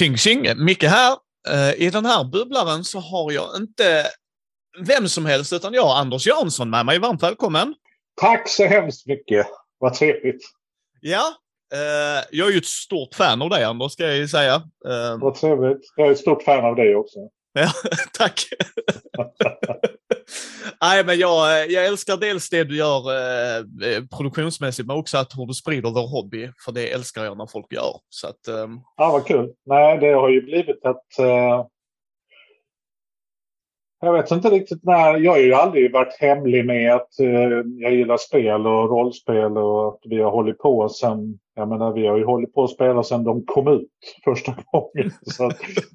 [0.00, 0.64] Tjing tjing!
[0.64, 1.16] Micke här.
[1.48, 4.06] Eh, I den här bubblaren så har jag inte
[4.86, 6.98] vem som helst utan jag, Anders Jansson, med mig.
[6.98, 7.74] Varmt välkommen!
[8.20, 9.46] Tack så hemskt mycket!
[9.78, 10.42] Vad trevligt!
[11.00, 11.34] Ja,
[11.74, 14.54] eh, jag är ju ett stort fan av dig Anders, ska jag ju säga.
[14.88, 15.80] Eh, Vad trevligt!
[15.96, 17.18] Jag är ett stort fan av dig också.
[17.52, 17.72] Ja,
[18.12, 18.44] tack!
[20.82, 25.38] Nej, men jag, jag älskar dels det du gör eh, eh, produktionsmässigt, men också att
[25.38, 26.50] hur du sprider vår hobby.
[26.64, 27.96] För det älskar jag när folk gör.
[28.08, 28.68] Så att, eh...
[28.96, 29.52] Ja, vad kul.
[29.66, 31.18] Nej, det har ju blivit att...
[31.18, 31.66] Eh...
[34.02, 35.16] Jag vet inte riktigt när.
[35.16, 39.88] Jag har ju aldrig varit hemlig med att eh, jag gillar spel och rollspel och
[39.88, 43.02] att vi har hållit på sen jag menar, vi har ju hållit på att spela
[43.02, 43.88] sedan de kom ut
[44.24, 45.12] första gången.
[45.22, 45.50] Så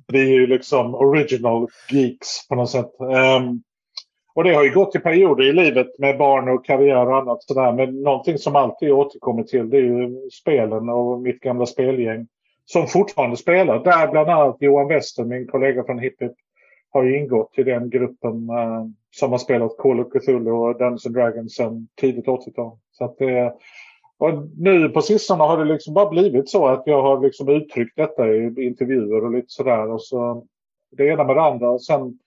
[0.08, 2.92] vi är ju liksom original geeks på något sätt.
[3.00, 3.64] Um,
[4.36, 7.44] och det har ju gått i perioder i livet med barn och karriär och annat
[7.44, 7.72] sådär.
[7.72, 12.28] Men någonting som alltid återkommer till det är ju spelen och mitt gamla spelgäng.
[12.66, 13.84] Som fortfarande spelar.
[13.84, 16.36] Där bland annat Johan Wester, min kollega från Hiphop,
[16.92, 21.04] har ju ingått i den gruppen eh, som har spelat Call of Cthulhu och Dungeons
[21.04, 22.78] Dragons sedan tidigt 80-tal.
[22.92, 23.54] Så att det,
[24.18, 27.96] och nu på sistone har det liksom bara blivit så att jag har liksom uttryckt
[27.96, 29.92] detta i intervjuer och lite sådär.
[29.92, 30.46] Och så
[30.98, 31.80] det ena med det andra.
[31.80, 32.20] Sen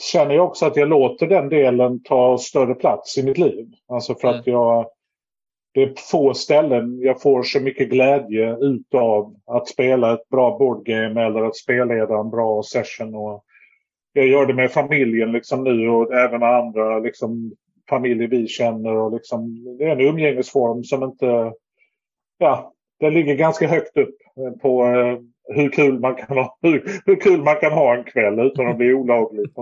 [0.00, 3.68] känner jag också att jag låter den delen ta större plats i mitt liv.
[3.88, 4.60] Alltså för att mm.
[4.60, 4.90] jag...
[5.74, 11.24] Det är få ställen jag får så mycket glädje utav att spela ett bra boardgame
[11.24, 13.14] eller att spelleda en bra session.
[13.14, 13.44] Och
[14.12, 17.52] jag gör det med familjen liksom nu och även med andra liksom
[17.88, 18.96] familjer vi känner.
[18.96, 21.52] Och liksom, det är en umgängesform som inte...
[22.38, 24.16] Ja, den ligger ganska högt upp
[24.62, 25.18] på eh,
[25.54, 28.76] hur, kul man kan ha, hur, hur kul man kan ha en kväll utan att
[28.76, 29.46] bli olaglig.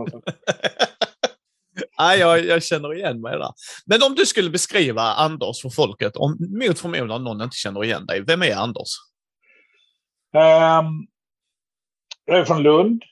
[1.97, 3.51] ja, jag, jag känner igen mig där.
[3.87, 6.37] Men om du skulle beskriva Anders för folket, om
[6.67, 8.89] mot förmodan någon inte känner igen dig, vem är Anders?
[10.35, 11.07] Um,
[12.25, 13.03] jag är från Lund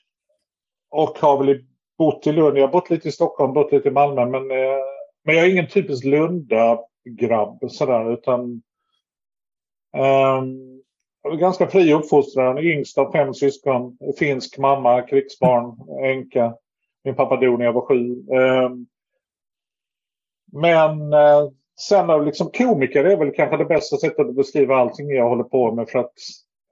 [0.89, 1.65] och har väl
[1.97, 2.57] bott i Lund.
[2.57, 4.83] Jag har bott lite i Stockholm, bott lite i Malmö, men uh,
[5.27, 8.41] men jag är ingen typisk Lunda-grabb sådär utan
[9.97, 10.76] um,
[11.39, 12.57] ganska fri uppfostran.
[12.57, 13.97] Yngst av fem syskon.
[14.19, 16.53] Finsk mamma, krigsbarn, änka.
[17.03, 18.25] Min pappa dog när jag var sju.
[18.35, 18.85] Ehm,
[20.53, 25.29] men eh, sen liksom komiker är väl kanske det bästa sättet att beskriva allting jag
[25.29, 25.89] håller på med.
[25.89, 26.13] För att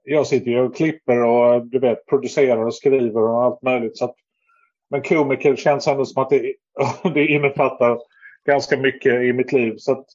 [0.02, 3.96] jag sitter ju och klipper och eh, du vet, producerar och skriver och allt möjligt.
[3.96, 4.14] Så att,
[4.90, 6.54] men komiker känns ändå som att det,
[7.14, 7.98] det innefattar
[8.46, 9.74] ganska mycket i mitt liv.
[9.78, 10.06] Så att,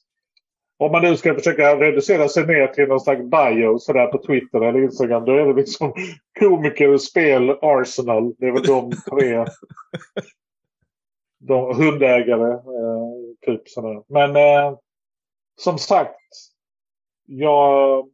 [0.82, 4.60] om man nu ska försöka reducera sig ner till någon slags bio sådär på Twitter
[4.60, 5.24] eller Instagram.
[5.24, 5.94] Då är det liksom
[6.40, 8.34] komiker, spel, Arsenal.
[8.38, 9.44] Det är väl de tre.
[11.38, 12.52] de hundägare.
[12.52, 14.02] Eh, typ sådär.
[14.06, 14.78] Men eh,
[15.56, 16.18] som sagt.
[17.26, 18.08] Jag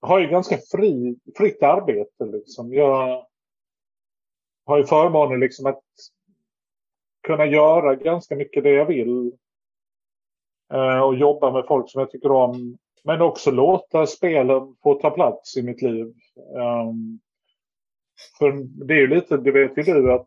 [0.00, 2.24] har ju ganska fri, fritt arbete.
[2.24, 2.74] Liksom.
[2.74, 3.26] Jag
[4.64, 5.82] har ju förmånen liksom att
[7.22, 9.32] kunna göra ganska mycket det jag vill.
[10.72, 12.78] Eh, och jobba med folk som jag tycker om.
[13.04, 16.06] Men också låta spelen få ta plats i mitt liv.
[16.54, 17.20] Um,
[18.38, 18.52] för
[18.86, 20.26] det är ju lite, det vet ju du, att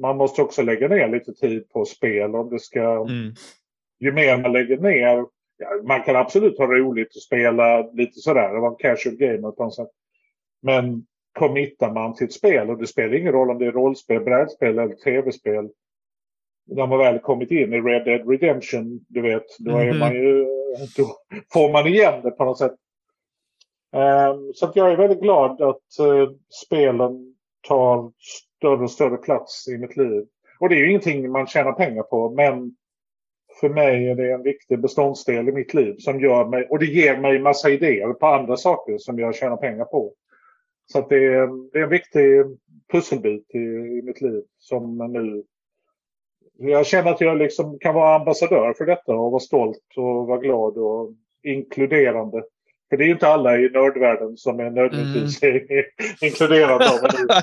[0.00, 2.80] man måste också lägga ner lite tid på spel om det ska...
[2.80, 3.34] Mm.
[4.02, 5.26] Ju mer man lägger ner,
[5.86, 9.64] man kan absolut ha roligt och spela lite sådär, det var en casual gamer på
[9.64, 9.90] något sätt.
[10.62, 11.06] Men
[11.38, 14.78] committar man till ett spel och det spelar ingen roll om det är rollspel, brädspel
[14.78, 15.68] eller tv-spel
[16.66, 20.44] när man väl kommit in i Red Dead Redemption, du vet, då är man ju,
[20.96, 21.06] då
[21.52, 22.74] får man igen det på något sätt.
[23.92, 26.30] Um, så jag är väldigt glad att uh,
[26.66, 27.34] spelen
[27.68, 28.12] tar
[28.58, 30.26] större och större plats i mitt liv.
[30.60, 32.76] Och det är ju ingenting man tjänar pengar på, men
[33.60, 36.86] för mig är det en viktig beståndsdel i mitt liv som gör mig, och det
[36.86, 40.12] ger mig massa idéer på andra saker som jag tjänar pengar på.
[40.92, 42.22] Så det, är, det är en viktig
[42.92, 43.58] pusselbit i,
[43.98, 45.44] i mitt liv som nu
[46.68, 50.40] jag känner att jag liksom kan vara ambassadör för detta och vara stolt och vara
[50.40, 51.10] glad och
[51.42, 52.42] inkluderande.
[52.90, 55.84] För det är ju inte alla i nördvärlden som är nödvändigtvis mm.
[56.20, 56.84] inkluderande.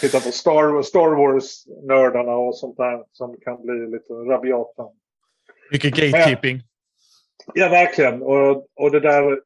[0.00, 4.82] Titta på Star, Star Wars-nördarna och sånt där som kan bli lite rabiata.
[5.70, 6.56] Mycket gatekeeping.
[6.56, 6.64] Men,
[7.54, 8.22] ja, verkligen.
[8.22, 9.40] Och, och det där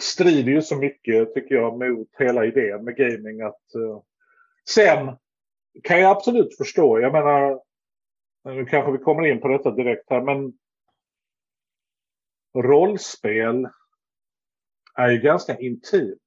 [0.00, 3.40] strider ju så mycket, tycker jag, mot hela idén med gaming.
[3.40, 4.00] Att, uh,
[4.68, 5.16] sen
[5.82, 7.00] kan jag absolut förstå.
[7.00, 7.60] Jag menar,
[8.44, 10.52] nu kanske vi kommer in på detta direkt här, men
[12.54, 13.68] rollspel
[14.94, 16.18] är ju ganska intimt.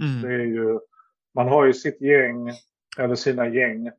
[0.00, 0.22] Mm.
[0.22, 0.78] Det är ju,
[1.34, 2.50] man har ju sitt gäng,
[2.98, 3.90] eller sina gäng.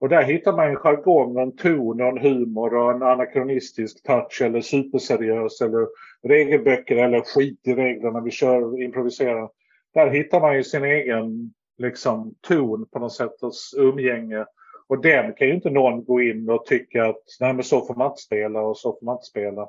[0.00, 4.42] Och där hittar man en jargong, en ton och en humor och en anakronistisk touch
[4.42, 5.88] eller superseriös eller
[6.22, 9.50] regelböcker eller skit i reglerna vi kör improviserar.
[9.94, 14.46] där hittar man ju sin egen liksom, ton på något sätt och umgänge.
[14.88, 17.94] Och den kan ju inte någon gå in och tycka att nej men så får
[17.94, 19.68] man inte spela och så får man inte spela.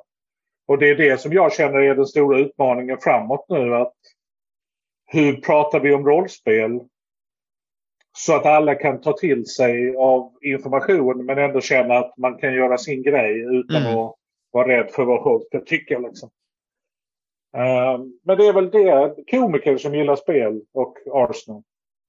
[0.66, 3.74] Och det är det som jag känner är den stora utmaningen framåt nu.
[3.74, 3.94] att
[5.06, 6.80] Hur pratar vi om rollspel?
[8.18, 12.54] Så att alla kan ta till sig av information men ändå känna att man kan
[12.54, 13.98] göra sin grej utan mm.
[13.98, 14.14] att
[14.50, 15.98] vara rädd för vad folk ska tycka.
[15.98, 16.30] Liksom.
[17.56, 21.62] Uh, men det är väl det, komiker som gillar spel och Arsenal.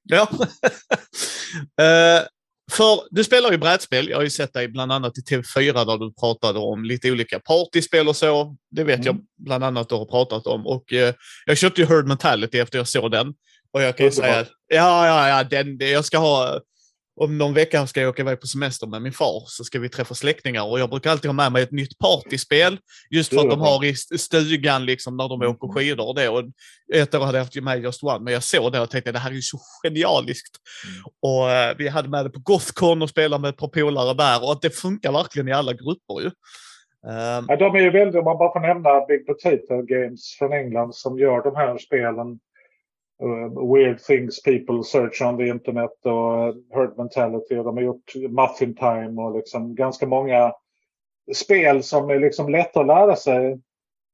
[0.03, 0.27] Ja.
[0.31, 2.27] uh,
[2.71, 4.09] För du spelar ju brädspel.
[4.09, 7.39] Jag har ju sett dig bland annat i TV4 där du pratade om lite olika
[7.39, 8.55] partyspel och så.
[8.71, 9.05] Det vet mm.
[9.05, 10.67] jag bland annat du har pratat om.
[10.67, 11.13] Och eh,
[11.45, 13.33] jag köpte ju Herd Mentality efter jag såg den.
[13.73, 16.59] Och jag kan ju säga, ja, ja, ja, den, jag ska ha
[17.19, 19.89] om någon vecka ska jag åka iväg på semester med min far, så ska vi
[19.89, 22.77] träffa släktingar och jag brukar alltid ha med mig ett nytt partyspel.
[23.09, 25.75] Just för att de har i stugan liksom när de åker mm.
[25.75, 26.29] skidor och det.
[26.29, 26.43] Och
[26.93, 29.19] ett år hade jag haft med Just One, men jag såg det och tänkte det
[29.19, 30.57] här är ju så genialiskt.
[30.85, 31.03] Mm.
[31.21, 34.43] Och uh, vi hade med det på Gothcon och spelade med ett par polare där
[34.43, 36.31] och att det funkar verkligen i alla grupper ju.
[37.05, 40.53] Um, ja, de är ju väldigt, om man bara får nämna Big Potato Games från
[40.53, 42.39] England som gör de här spelen
[43.23, 47.55] Eh, weird Things People Search on the Internet och Herd Mentality.
[47.55, 50.53] Och de har gjort Muffin Time och liksom ganska många
[51.33, 53.59] spel som är liksom lätta att lära sig.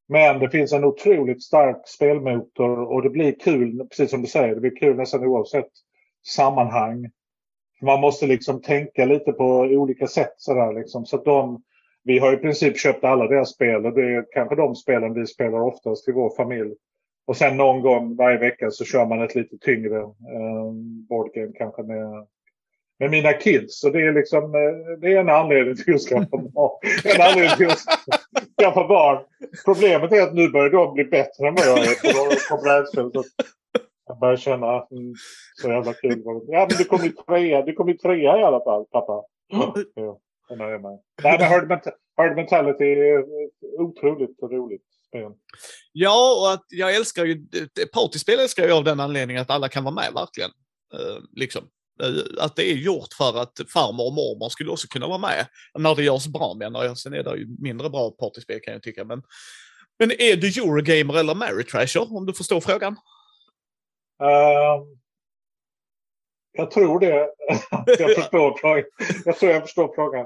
[0.07, 4.55] Men det finns en otroligt stark spelmotor och det blir kul, precis som du säger,
[4.55, 5.69] det blir kul nästan oavsett
[6.25, 7.09] sammanhang.
[7.81, 11.05] Man måste liksom tänka lite på olika sätt sådär liksom.
[11.05, 11.63] Så att de,
[12.03, 15.27] vi har i princip köpt alla deras spel och det är kanske de spelen vi
[15.27, 16.75] spelar oftast i vår familj.
[17.27, 20.71] Och sen någon gång varje vecka så kör man ett lite tyngre eh,
[21.09, 22.27] boardgame kanske med,
[22.99, 23.79] med mina kids.
[23.79, 26.79] Så det är liksom eh, det är en anledning till att skaffa barn.
[27.03, 27.79] En anledning till att
[28.61, 29.23] skaffa barn.
[29.65, 33.23] Problemet är att nu börjar de bli bättre än vad jag är på, på brädspel.
[34.07, 35.13] Jag börjar känna att mm,
[35.61, 36.21] så jävla kul.
[36.47, 39.23] Ja men du kom ju trea, du kom ju trea i alla fall pappa.
[39.47, 39.75] Ja,
[40.49, 40.99] jag nöjer mig.
[41.23, 41.79] Nej men
[42.17, 43.25] Herd Mentality är
[43.79, 45.31] otroligt roligt spel.
[45.91, 47.45] Ja, och att jag älskar ju,
[47.93, 50.49] partyspel älskar jag av den anledningen att alla kan vara med verkligen.
[50.93, 51.63] Uh, liksom.
[52.03, 55.47] Uh, att det är gjort för att farmor och mormor skulle också kunna vara med.
[55.77, 56.97] När det görs bra menar jag.
[56.97, 59.03] Sen är det ju mindre bra partyspel kan jag tycka.
[59.03, 59.23] Men,
[59.99, 62.93] men är du Eurogamer eller Maritrasher om du förstår frågan?
[64.23, 64.85] Uh,
[66.51, 67.29] jag tror det.
[67.99, 68.59] jag förstår.
[69.25, 70.25] Jag tror jag förstår frågan.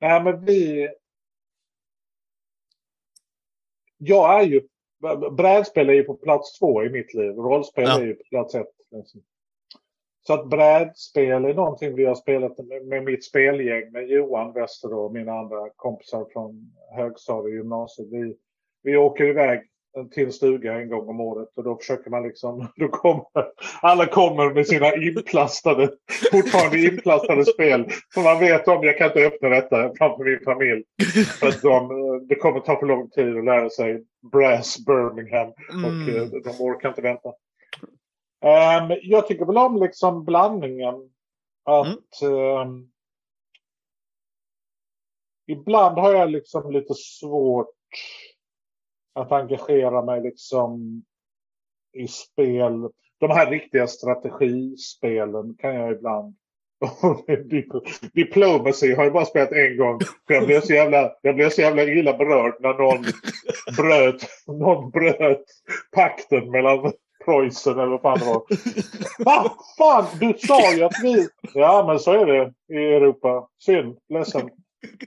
[0.00, 0.88] Nej, men vi,
[3.98, 4.62] jag är ju...
[5.30, 7.30] Brädspel är ju på plats två i mitt liv.
[7.30, 8.00] Rollspel ja.
[8.00, 8.70] är ju på plats ett.
[8.90, 9.22] Liksom.
[10.26, 14.94] Så att brädspel är någonting vi har spelat med, med mitt spelgäng med Johan Wester
[14.94, 18.08] och mina andra kompisar från högstadiet och gymnasiet.
[18.10, 18.36] Vi,
[18.82, 19.60] vi åker iväg
[20.04, 23.26] till en stuga en gång om året och då försöker man liksom, då kommer,
[23.82, 25.90] alla kommer med sina inplastade,
[26.32, 27.88] fortfarande inplastade spel.
[28.14, 30.84] För man vet om, jag kan inte öppna detta framför min familj.
[31.40, 35.48] För att de, det kommer ta för lång tid att lära sig Brass Birmingham
[35.84, 36.42] och mm.
[36.42, 37.28] de orkar inte vänta.
[38.40, 40.94] Um, jag tycker väl om liksom blandningen.
[41.64, 42.34] Att mm.
[42.34, 42.90] um,
[45.46, 47.74] ibland har jag liksom lite svårt
[49.14, 51.02] att engagera mig liksom
[51.92, 52.88] i spel.
[53.20, 56.34] De här riktiga strategispelen kan jag ibland.
[58.14, 60.00] Diplomacy har jag bara spelat en gång.
[60.26, 63.04] För jag blev så jävla, jag blev så jävla illa berörd när någon
[63.76, 65.44] bröt, någon bröt
[65.92, 66.92] pakten mellan
[67.24, 68.42] Preussen eller vad fan det var.
[69.24, 71.28] Va fan, du sa ju att vi...
[71.54, 73.48] Ja men så är det i Europa.
[73.58, 74.50] Synd, ledsen.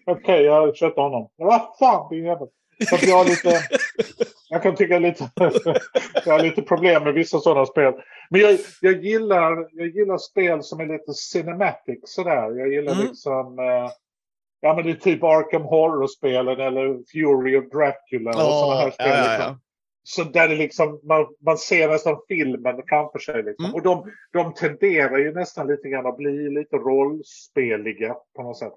[0.05, 1.29] Okej, okay, jag köpte honom.
[1.35, 2.47] Vad fan din jävel.
[2.89, 3.61] Så jag, har lite,
[4.49, 5.29] jag kan tycka lite,
[6.25, 7.93] jag har lite problem med vissa sådana spel.
[8.29, 12.51] Men jag, jag, gillar, jag gillar spel som är lite cinematic sådär.
[12.57, 13.05] Jag gillar mm.
[13.05, 13.91] liksom, eh,
[14.61, 18.91] ja men det är typ Arkham Horror-spelen eller Fury of Dracula och oh, sådana här
[18.91, 19.07] spel.
[19.07, 19.59] Ja, ja, ja.
[20.03, 23.43] Så där det liksom, man, man ser nästan filmen framför sig.
[23.43, 23.65] Liksom.
[23.65, 23.75] Mm.
[23.75, 28.73] Och de, de tenderar ju nästan lite grann att bli lite rollspeliga på något sätt.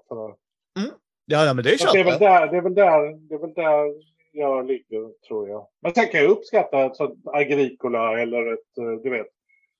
[1.25, 3.53] Ja, men det är det är, väl där, det, är väl där, det är väl
[3.53, 3.93] där
[4.31, 5.67] jag ligger, tror jag.
[5.81, 9.27] Men sen kan jag uppskatta ett sånt Agricola eller ett, eh, du vet,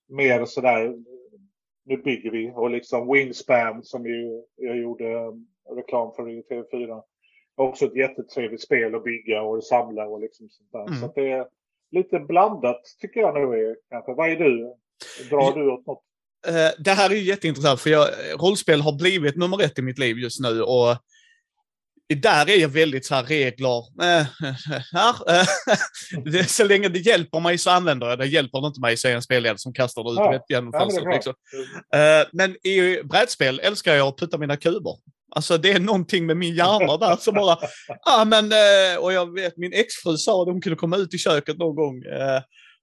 [0.10, 0.96] mer sådär,
[1.86, 2.52] nu bygger vi.
[2.56, 5.32] Och liksom Wingspan som ju, jag gjorde eh,
[5.76, 7.02] reklam för i TV4.
[7.56, 10.88] Också ett jättetrevligt spel att bygga och samla och liksom sånt där.
[10.88, 11.00] Mm.
[11.00, 11.48] Så det är
[11.92, 14.14] lite blandat tycker jag nu är kanske.
[14.14, 14.74] Vad är du?
[15.30, 16.04] Drar du åt något?
[16.48, 18.08] Eh, det här är ju jätteintressant för jag,
[18.42, 20.98] rollspel har blivit nummer ett i mitt liv just nu och
[22.14, 23.78] där är jag väldigt så här regler.
[24.02, 24.28] Äh,
[24.94, 25.16] här,
[26.40, 28.26] äh, så länge det hjälper mig så använder jag det.
[28.26, 30.56] Hjälper det inte mig så är jag en spelledare som kastar det ut ja.
[30.56, 31.14] genom fönstret.
[31.14, 31.34] Liksom.
[31.96, 34.94] uh, men i brädspel älskar jag att putta mina kuber.
[35.36, 37.58] Alltså det är någonting med min hjärna där som bara,
[37.88, 38.46] ja ah, men,
[39.00, 42.04] och jag vet min exfru sa att hon kunde komma ut i köket någon gång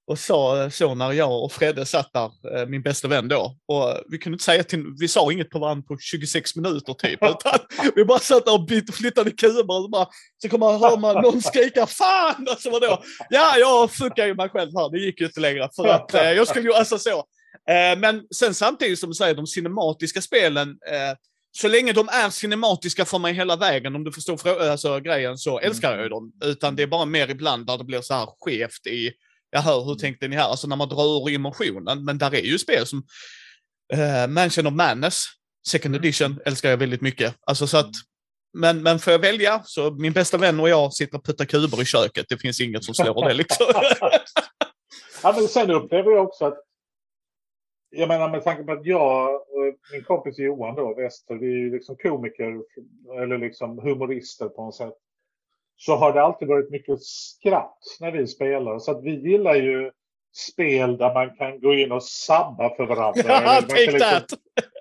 [0.07, 3.57] och sa så när jag och Fredde satt där, eh, min bästa vän då.
[3.67, 7.23] Och vi kunde inte säga till, vi sa inget på varandra på 26 minuter typ.
[7.23, 7.59] Utan
[7.95, 10.07] vi bara satt där och bytte, flyttade kuber och så, bara,
[10.43, 12.47] så kommer man höra man någon skrika fan!
[12.51, 13.03] Alltså vadå?
[13.31, 15.69] Ja, jag fuckar ju mig själv här, det gick ju inte längre.
[15.77, 17.19] För att eh, jag skulle ju, alltså så.
[17.71, 20.77] Eh, men sen samtidigt som du säger, de cinematiska spelen,
[21.55, 25.59] så länge de är cinematiska för mig hela vägen, om du förstår alltså, grejen, så
[25.59, 26.33] älskar jag ju dem.
[26.45, 29.13] Utan det är bara mer ibland där det blir så här skevt i
[29.53, 30.49] jag hör hur tänkte ni här?
[30.49, 32.05] Alltså när man drar ur emotionen.
[32.05, 32.99] Men där är ju spel som
[33.95, 35.25] uh, Mansion of Madness,
[35.69, 36.05] second mm.
[36.05, 37.35] edition, älskar jag väldigt mycket.
[37.47, 37.91] Alltså så att,
[38.53, 41.83] men, men får jag välja så min bästa vän och jag sitter och puttar kuber
[41.83, 42.27] i köket.
[42.29, 43.67] Det finns inget som slår det liksom.
[45.23, 46.59] ja, men sen upplever jag också att
[47.91, 51.71] jag menar med tanke på att jag och min kompis Johan då, Wester, vi är
[51.71, 52.63] liksom komiker
[53.23, 54.95] eller liksom humorister på något sätt
[55.77, 58.79] så har det alltid varit mycket skratt när vi spelar.
[58.79, 59.91] Så att vi gillar ju
[60.35, 63.23] spel där man kan gå in och sabba för varandra.
[63.27, 64.25] Ja, take liksom, that!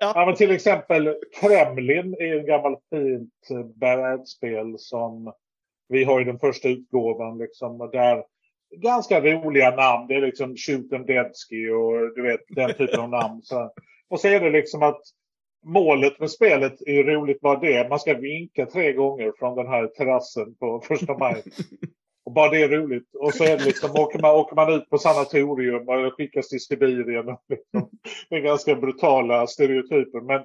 [0.00, 0.12] ja.
[0.14, 0.26] ja.
[0.26, 5.32] men till exempel Kremlin är en gammal fint brädspel som
[5.88, 7.38] vi har i den första utgåvan.
[7.38, 8.24] Liksom, där
[8.76, 10.06] ganska roliga namn.
[10.08, 13.42] Det är liksom Shoot and Deadsky och du vet den typen av namn.
[13.42, 13.72] Så,
[14.08, 15.00] och så är det liksom att
[15.64, 17.88] målet med spelet är ju roligt bara det.
[17.88, 21.42] Man ska vinka tre gånger från den här terrassen på första maj.
[22.24, 23.14] Och bara det är roligt.
[23.14, 26.60] Och så är det liksom, åker man, åker man ut på sanatorium eller skickas till
[26.60, 27.36] Sibirien.
[27.48, 27.90] Liksom,
[28.30, 30.20] det är ganska brutala stereotyper.
[30.20, 30.42] Men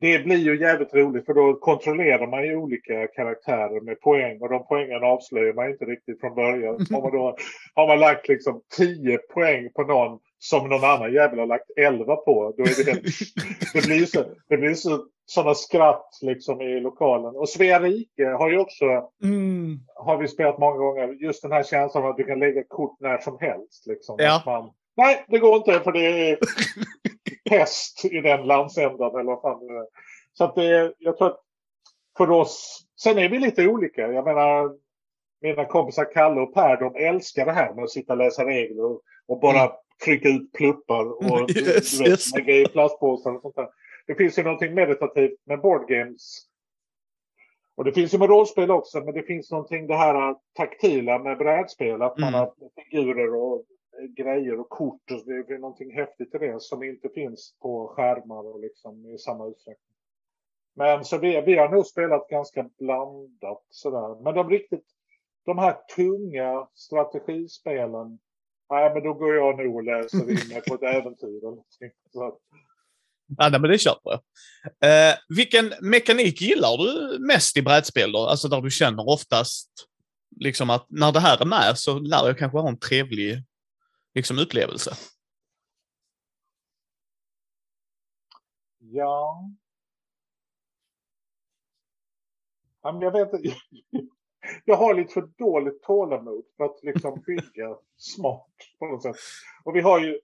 [0.00, 4.48] det blir ju jävligt roligt för då kontrollerar man ju olika karaktärer med poäng och
[4.48, 6.86] de poängen avslöjar man inte riktigt från början.
[6.90, 7.36] Har man, då,
[7.74, 12.16] har man lagt liksom 10 poäng på någon som någon annan jävel har lagt 11
[12.16, 12.54] på.
[12.56, 13.04] Då är det, helt,
[13.72, 17.36] det blir så, det blir så sådana skratt liksom i lokalen.
[17.36, 18.84] Och Svea rike har ju också,
[19.22, 19.78] mm.
[19.94, 23.00] har vi spelat många gånger, just den här känslan av att du kan lägga kort
[23.00, 23.86] när som helst.
[23.86, 24.16] Liksom.
[24.18, 24.42] Ja.
[24.46, 26.38] Man, nej, det går inte för det är
[27.50, 29.86] pest i den landsändan eller vad fan det är.
[30.32, 31.40] Så att det, jag tror att
[32.16, 34.12] för oss, sen är vi lite olika.
[34.12, 34.70] Jag menar,
[35.40, 38.84] mina kompisar Kalle och Per, de älskar det här med att sitta och läsa regler
[38.84, 39.72] och, och bara mm
[40.04, 42.34] trycka ut pluppar och yes, du vet, yes.
[42.34, 43.68] lägga i plastpåsar och sånt där.
[44.06, 46.48] Det finns ju någonting meditativt med board games.
[47.74, 51.38] Och det finns ju med rollspel också, men det finns någonting det här taktila med
[51.38, 52.02] brädspel.
[52.02, 52.40] Att man mm.
[52.40, 53.64] har figurer och
[54.16, 55.10] grejer och kort.
[55.10, 59.18] Och det är någonting häftigt i det som inte finns på skärmar och liksom i
[59.18, 59.94] samma utsträckning.
[60.74, 64.22] Men så vi, vi har nog spelat ganska blandat sådär.
[64.22, 64.86] Men de riktigt,
[65.44, 68.18] de här tunga strategispelen
[68.70, 71.40] Nej, men då går jag nog och läser in mig på ett äventyr.
[72.12, 72.38] Så.
[73.36, 74.20] Ja, men det köper jag.
[75.10, 78.26] Eh, vilken mekanik gillar du mest i brädspel då?
[78.26, 79.70] Alltså där du känner oftast
[80.36, 83.42] liksom att när det här är med så lär jag kanske ha en trevlig
[84.14, 84.94] liksom, upplevelse.
[88.78, 89.50] Ja.
[92.82, 93.30] Jag vet
[94.64, 99.16] jag har lite för dåligt tålamod för att liksom bygga smart på något sätt.
[99.64, 100.20] Och vi har ju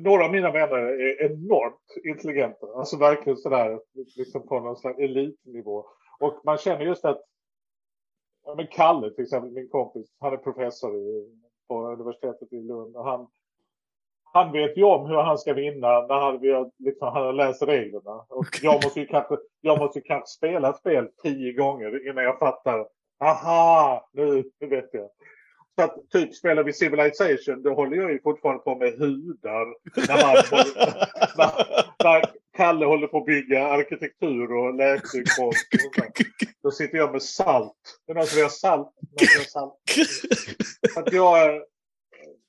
[0.00, 2.66] några av mina vänner är enormt intelligenta.
[2.66, 3.80] Alltså verkligen sådär
[4.16, 5.84] liksom på någon slags elitnivå.
[6.20, 7.24] Och man känner just att
[8.56, 12.96] men Kalle till exempel, min kompis, han är professor i, på universitetet i Lund.
[12.96, 13.26] Och han,
[14.34, 16.40] han vet ju om hur han ska vinna när han,
[16.78, 18.24] liksom, han har läst reglerna.
[18.28, 22.38] Och jag måste ju kanske, jag måste kanske spela ett spel tio gånger innan jag
[22.38, 22.86] fattar.
[23.20, 25.08] Aha, nu, vet jag.
[25.78, 29.66] Så att typ spelar vi Civilization, då håller jag ju fortfarande på med hudar.
[30.08, 30.66] När, man,
[31.36, 31.50] när,
[32.04, 32.24] när
[32.56, 35.66] Kalle håller på att bygga arkitektur och läkningskonst.
[36.62, 37.98] Då sitter jag med salt.
[38.06, 38.92] Det är någon som har salt.
[39.48, 39.74] salt.
[40.96, 41.62] Att jag,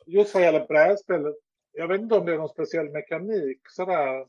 [0.05, 1.35] just vad gäller brädspelet
[1.75, 4.27] jag vet inte om det är någon speciell mekanik sådär.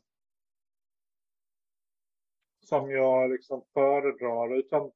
[2.65, 4.57] Som jag liksom föredrar.
[4.57, 4.91] Utan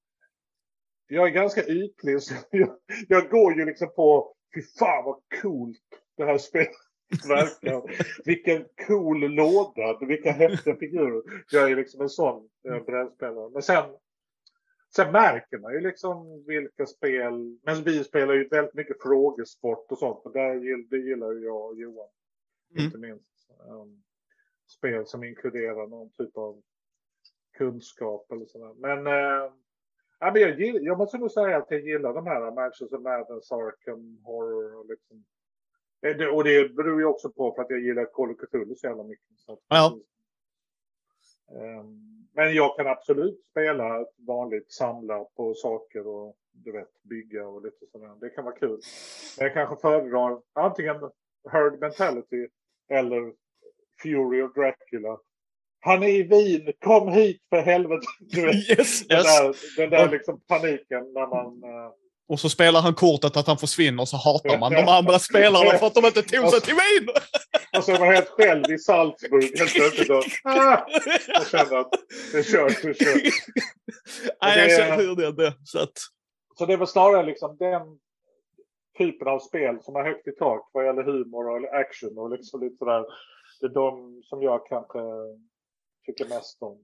[1.08, 2.22] jag är ganska ytlig.
[2.22, 2.78] Så jag,
[3.08, 6.72] jag går ju liksom på, fy fan vad coolt det här spelet
[7.28, 7.84] verkar.
[8.26, 11.22] Vilken cool låda, vilka häftiga figurer.
[11.52, 13.50] Jag är liksom en sån eh, brädspelare.
[13.50, 13.84] Men sen,
[14.96, 17.60] sen märker man ju liksom vilka spel.
[17.64, 20.26] Men vi spelar ju väldigt mycket frågesport och sånt.
[20.26, 22.10] Och det, det gillar jag och Johan.
[22.72, 22.86] Mm.
[22.86, 23.50] Inte minst.
[23.68, 24.04] Um,
[24.68, 26.62] spel som inkluderar någon typ av
[27.58, 28.74] kunskap eller sådär.
[28.74, 29.54] Men, eh,
[30.20, 33.52] ja, men jag, gillar, jag måste nog säga att jag gillar de här Manchester Madness,
[33.52, 35.26] Arkham, Horror och liksom.
[36.02, 38.88] Det, och det beror ju också på för att jag gillar Call of Cthulhu så
[38.88, 39.40] jävla mycket.
[39.40, 40.00] Så Ja.
[41.52, 47.48] Ehm, men jag kan absolut spela ett vanligt samla på saker och du vet bygga
[47.48, 48.16] och lite sådär.
[48.20, 48.82] Det kan vara kul.
[49.38, 51.12] Men jag kanske föredrar antingen
[51.50, 52.48] Herd Mentality
[52.92, 53.34] eller
[54.04, 55.18] Fury of Dracula.
[55.80, 58.02] Han är i Wien, kom hit för helvete!
[58.20, 59.26] Du vet, Yes, den yes.
[59.26, 61.46] där, den där liksom paniken när man...
[61.64, 61.92] eh,
[62.28, 65.88] Och så spelar han kortet att han försvinner så hatar man de andra spelarna för
[65.88, 67.10] att de inte tog sig till Wien.
[67.78, 70.78] och så är man helt själv i Salzburg helt plötsligt och, ah,
[71.40, 71.92] och känner att
[72.32, 73.34] det är kört, det är kört.
[74.42, 75.54] Nej, jag känner hur det är.
[75.64, 75.92] Så att,
[76.58, 77.82] Så det väl snarare liksom den
[78.98, 82.62] typen av spel som har högt i tak vad gäller humor och action och liksom
[82.62, 83.06] lite sådär.
[83.60, 85.00] Det är de som jag kanske
[86.06, 86.78] tycker mest om.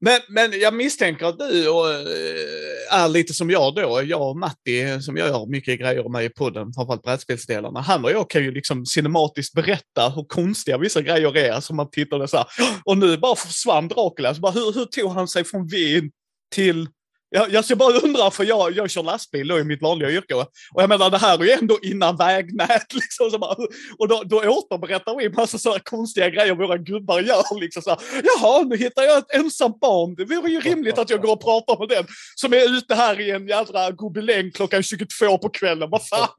[0.00, 4.02] men, men jag misstänker att du eh, är lite som jag då.
[4.04, 7.80] Jag och Matti som jag gör mycket grejer med i podden, framförallt brädspelsdelarna.
[7.80, 11.60] Han och jag kan ju liksom cinematiskt berätta hur konstiga vissa grejer är.
[11.60, 12.46] Som man tittar så här.
[12.84, 14.34] Och nu bara försvann Dracula.
[14.34, 16.10] Så bara, hur, hur tog han sig från Wien
[16.54, 16.88] till
[17.34, 20.34] jag, jag ska bara undra, för jag, jag kör lastbil då i mitt vanliga yrke.
[20.34, 22.92] Och jag menar, det här är ju ändå innan vägnät.
[22.94, 23.56] Liksom, så bara,
[23.98, 27.60] och då, då återberättar vi massa sådana konstiga grejer våra gubbar gör.
[27.60, 30.14] Liksom, så här, Jaha, nu hittar jag ett ensamt barn.
[30.14, 33.20] Det vore ju rimligt att jag går och pratar med den som är ute här
[33.20, 35.90] i en jädra gobeläng klockan 22 på kvällen.
[35.90, 36.28] Vad fan?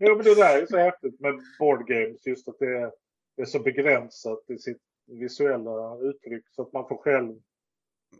[0.00, 2.26] Jo men det där är så häftigt med board games.
[2.26, 2.90] Just att det är,
[3.36, 6.44] det är så begränsat i sitt visuella uttryck.
[6.56, 7.34] Så att man får själv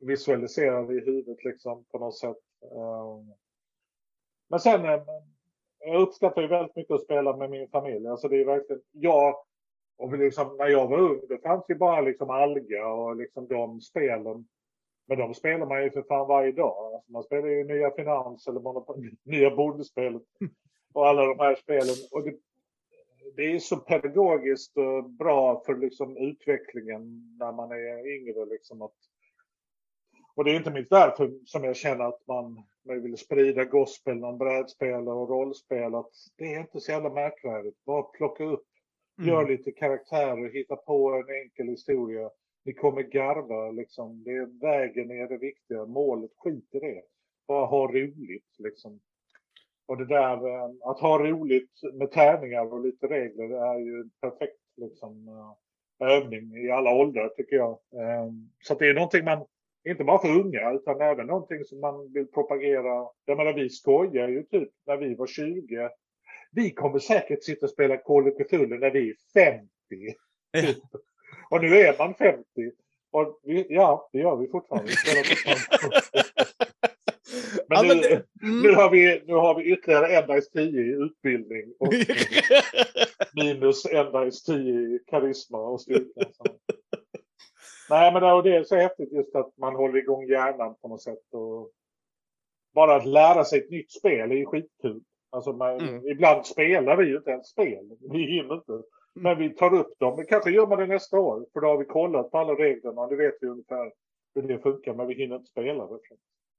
[0.01, 2.37] visualisera det i huvudet liksom på något sätt.
[2.63, 3.35] Ehm,
[4.49, 5.03] Men sen, eh,
[5.79, 8.07] jag uppskattar ju väldigt mycket att spela med min familj.
[8.09, 9.35] Alltså det är verkligen, jag,
[9.97, 13.81] och liksom, när jag var ung, det fanns ju bara liksom Alga och liksom de
[13.81, 14.49] spelen.
[15.07, 16.95] Men de spelar man ju för fan varje dag.
[16.95, 18.61] Alltså man spelar ju nya Finans eller
[19.31, 20.23] nya Bondespelet
[20.93, 21.95] och alla de här spelen.
[22.13, 22.35] Och det,
[23.37, 28.45] det är så pedagogiskt och bra för liksom utvecklingen när man är yngre.
[28.45, 28.97] Liksom att,
[30.39, 32.63] och det är inte minst därför som jag känner att man,
[33.03, 35.95] vill sprida gospel om brädspel och rollspel.
[35.95, 37.85] Att det är inte så jävla märkvärdigt.
[37.85, 38.65] Bara plocka upp,
[39.23, 42.31] gör lite karaktärer, hitta på en enkel historia.
[42.65, 44.25] Ni kommer garva liksom.
[44.25, 45.87] Det är vägen är det viktiga.
[45.87, 47.03] Målet, skit i det.
[47.49, 49.01] Bara ha roligt liksom.
[49.87, 54.11] Och det där eh, att ha roligt med tärningar och lite regler är ju en
[54.21, 57.71] perfekt liksom, eh, övning i alla åldrar tycker jag.
[57.71, 58.31] Eh,
[58.63, 59.47] Så det är någonting man,
[59.89, 63.07] inte bara för unga utan även någonting som man vill propagera.
[63.25, 65.89] Jag menar vi skojar ju typ när vi var 20.
[66.53, 69.69] Vi kommer säkert sitta och spela Call of Cthulhu när vi är 50.
[70.51, 70.63] Ja.
[71.51, 72.45] Och nu är man 50.
[73.11, 74.93] Och vi, ja, det gör vi fortfarande.
[77.69, 78.63] Men Ja, men nu, det- Mm.
[78.63, 81.93] nu, har vi, nu har vi ytterligare en Dice 10 i utbildning och
[83.45, 86.27] minus en Dice 10 i karisma och styrka.
[87.91, 91.35] Nej, men det, är så häftigt just att man håller igång hjärnan på något sätt.
[91.35, 91.71] Och
[92.75, 95.01] bara att lära sig ett nytt spel är ju skitkul.
[95.31, 96.09] Alltså man, Mm.
[96.09, 97.97] Ibland spelar vi ju inte ens spel.
[98.01, 98.83] Vi hinner inte.
[99.15, 100.17] Men vi tar upp dem.
[100.17, 101.47] Men kanske gör man det nästa år.
[101.53, 103.07] För då har vi kollat på alla reglerna.
[103.07, 103.93] Nu vet vi ungefär
[104.35, 104.95] hur det funkar.
[104.95, 106.01] Men vi hinner inte spela det.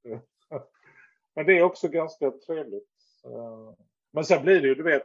[1.36, 2.89] Men det är också ganska trevligt.
[3.26, 3.74] Eh,
[4.12, 5.04] Men sen blir det ju, du vet,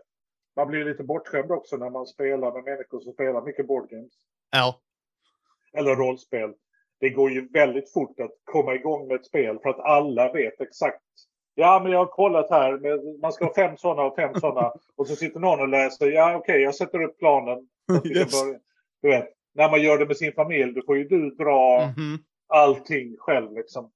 [0.56, 4.12] man blir lite bortskämd också när man spelar med människor som spelar mycket board games.
[4.50, 4.80] Ja.
[5.76, 6.54] Eller rollspel.
[7.00, 10.60] Det går ju väldigt fort att komma igång med ett spel för att alla vet
[10.60, 11.02] exakt.
[11.54, 12.78] Ja, men jag har kollat här.
[13.20, 14.72] Man ska ha fem sådana och fem sådana.
[14.96, 16.10] Och så sitter någon och läser.
[16.10, 17.68] Ja, okej, jag sätter upp planen.
[18.04, 18.32] Yes.
[19.02, 22.18] Du vet, när man gör det med sin familj, då får ju du dra Mhm.
[22.46, 23.90] allting själv liksom.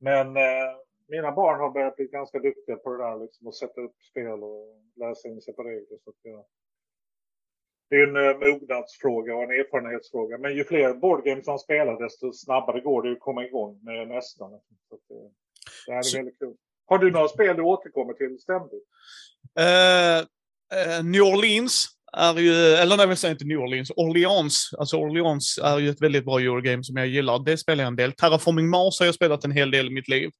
[0.00, 0.72] Men eh,
[1.08, 4.42] mina barn har börjat bli ganska duktiga på det där liksom, att sätta upp spel
[4.42, 5.98] och läsa in sig på regler.
[6.04, 6.46] Så att, ja.
[7.88, 10.38] Det är en eh, mognadsfråga och en erfarenhetsfråga.
[10.38, 14.44] Men ju fler boardgames man spelar desto snabbare går det att komma igång med nästa.
[14.88, 15.30] Så eh,
[15.86, 16.54] det här är Så- väldigt kul.
[16.88, 18.84] Har du några spel du återkommer till ständigt?
[19.58, 21.86] Eh, eh, New Orleans
[22.16, 24.70] är ju, eller nej, jag säger inte New Orleans, Orleans.
[24.78, 27.44] Alltså Orleans är ju ett väldigt bra Eurogame som jag gillar.
[27.44, 28.12] Det spelar jag en del.
[28.12, 30.30] Terraforming Mars har jag spelat en hel del i mitt liv.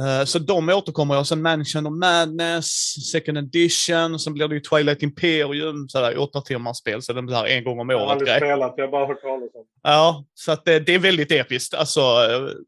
[0.00, 1.26] Eh, så de återkommer jag.
[1.26, 6.76] Sen Mansion of Madness, Second Edition, sen blir det ju Twilight Imperium, sådär åtta timmars
[6.76, 7.02] spel.
[7.02, 9.06] Så den blir här en gång om Jag har året aldrig spelat, jag har bara
[9.06, 9.64] hört talas om.
[9.82, 11.74] Ja, så att det, det är väldigt episkt.
[11.74, 12.00] Alltså,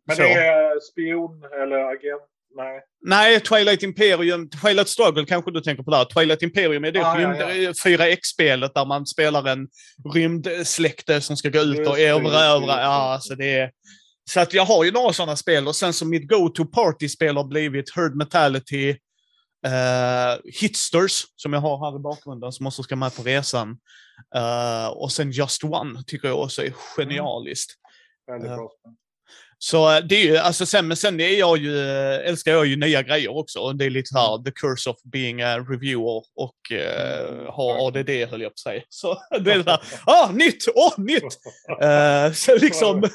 [0.07, 0.23] Men så.
[0.23, 2.23] det är spion eller agent?
[2.57, 2.81] Nej.
[3.07, 6.05] Nej, Twilight Imperium, Twilight Struggle kanske du tänker på där.
[6.05, 9.69] Twilight Imperium är det Ah, ja, rymd, 4X-spelet där man spelar en
[10.15, 12.81] rymdsläkte som ska gå ut och erövra.
[12.81, 13.71] Ja, alltså det är...
[14.31, 17.45] Så att jag har ju några sådana spel och sen så mitt go-to party-spel har
[17.45, 18.91] blivit Herd Metality,
[19.67, 23.79] eh, Hitsters som jag har här i bakgrunden som också ska med på resan.
[24.35, 27.71] Eh, och sen Just One tycker jag också är genialiskt.
[28.27, 28.57] Väldigt Ja.
[28.57, 28.93] bra spel.
[29.61, 32.67] Så eh, det är ju, alltså sen, men sen är jag ju, eh, älskar jag
[32.67, 33.73] ju nya grejer också.
[33.73, 38.43] Det är lite här, the curse of being a reviewer och eh, ha ADD höll
[38.43, 38.83] jag på att säga.
[38.89, 41.25] Så det är så här, ah, nytt, åh, nytt!
[41.83, 43.03] Eh, så liksom,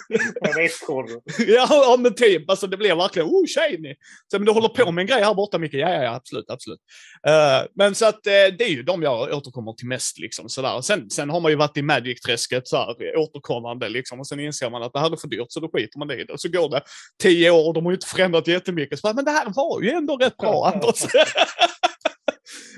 [1.48, 3.96] ja, ja men typ, alltså det blev verkligen, oh shiny!
[4.32, 5.74] Så men du håller på med en grej här borta Micke?
[5.74, 6.80] Ja, ja, ja, absolut, absolut.
[7.28, 10.82] Eh, men så att eh, det är ju de jag återkommer till mest liksom sådär.
[10.82, 14.70] Sen, sen har man ju varit i Magic-träsket så här återkommande liksom och sen inser
[14.70, 16.33] man att det här är för dyrt så då skiter man i det.
[16.34, 16.82] Och så går det
[17.22, 19.00] tio år och de har ju inte förändrat jättemycket.
[19.00, 21.00] Så bara, men det här var ju ändå rätt bra Anders.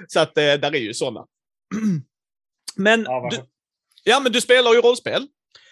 [0.07, 1.25] så att eh, där är ju sådana.
[2.75, 3.37] men, Ja, du,
[4.03, 5.27] ja, men du spelar ju rollspel.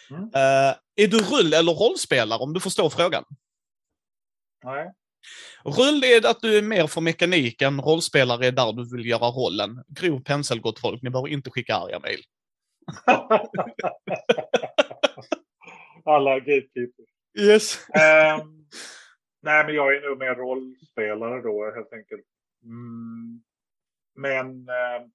[0.10, 0.24] Mm.
[0.24, 3.24] Eh, är du rull eller rollspelare om du förstår frågan?
[4.64, 4.94] Nej.
[5.66, 9.84] Rull är att du är mer för mekaniken, rollspelare är där du vill göra rollen.
[9.88, 12.20] Grov pensel gott folk, ni behöver inte skicka arga mejl.
[16.06, 17.13] Alla gatekeepers.
[17.34, 17.90] Yes.
[17.90, 18.66] Ehm,
[19.42, 22.26] nej, men jag är nog mer rollspelare då helt enkelt.
[22.64, 23.44] Mm.
[24.16, 25.12] Men ehm,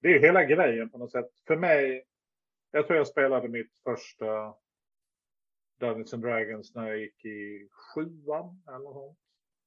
[0.00, 1.30] det är hela grejen på något sätt.
[1.46, 2.04] För mig,
[2.70, 4.54] jag tror jag spelade mitt första
[5.80, 9.16] Dungeons and Dragons när jag gick i sjuan eller något.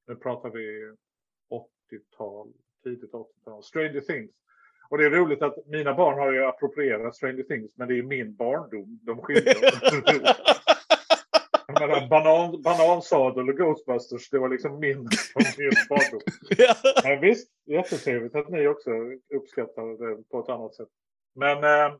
[0.07, 0.93] Nu pratar vi
[1.91, 3.63] 80-tal, tidigt 80-tal.
[3.63, 4.31] Stranger Things.
[4.89, 8.03] Och det är roligt att mina barn har ju approprierat Stranger Things, men det är
[8.03, 9.55] min barndom de skiljer.
[11.73, 14.97] Menar, banan, banansadel och Ghostbusters, det var liksom min,
[15.57, 16.21] min barndom.
[16.57, 16.75] ja.
[17.03, 18.89] Men visst, jättetrevligt att ni också
[19.35, 20.87] uppskattar det på ett annat sätt.
[21.35, 21.95] Men eh,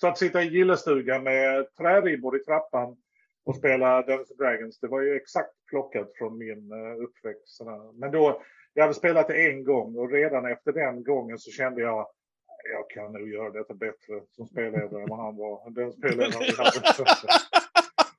[0.00, 2.96] så att sitta i gillestugan med träribbor i trappan
[3.44, 7.60] och spela Dungeons Dragons, det var ju exakt plockat från min eh, uppväxt.
[7.94, 8.42] Men då,
[8.74, 12.08] jag hade spelat det en gång och redan efter den gången så kände jag
[12.72, 15.70] jag kan nog göra detta bättre som spelledare än vad han var.
[15.70, 16.94] Den spelledaren vi hade.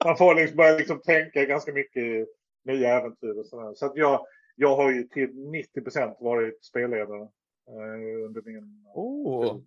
[0.08, 2.28] Man får liksom börja liksom tänka ganska mycket
[2.66, 3.74] nya äventyr och sådär.
[3.76, 7.22] Så att jag, jag har ju till 90 procent varit spelledare
[7.68, 8.86] eh, under min...
[8.94, 9.62] Oh.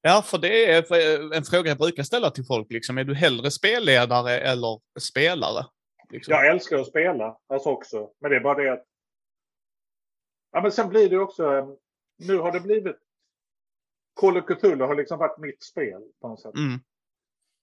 [0.00, 2.70] Ja, för det är för- en fråga jag brukar ställa till folk.
[2.72, 2.98] Liksom.
[2.98, 5.66] Är du hellre spelledare eller spelare?
[6.10, 6.32] Liksom.
[6.34, 8.10] Jag älskar att spela alltså också.
[8.20, 8.84] Men det är bara det att...
[10.52, 11.56] Ja, men sen blir det också...
[11.56, 11.68] eh,
[12.18, 12.96] Nu har det blivit...
[14.14, 16.54] Call of Cthulhu har liksom varit mitt spel på något sätt.
[16.54, 16.80] Mm.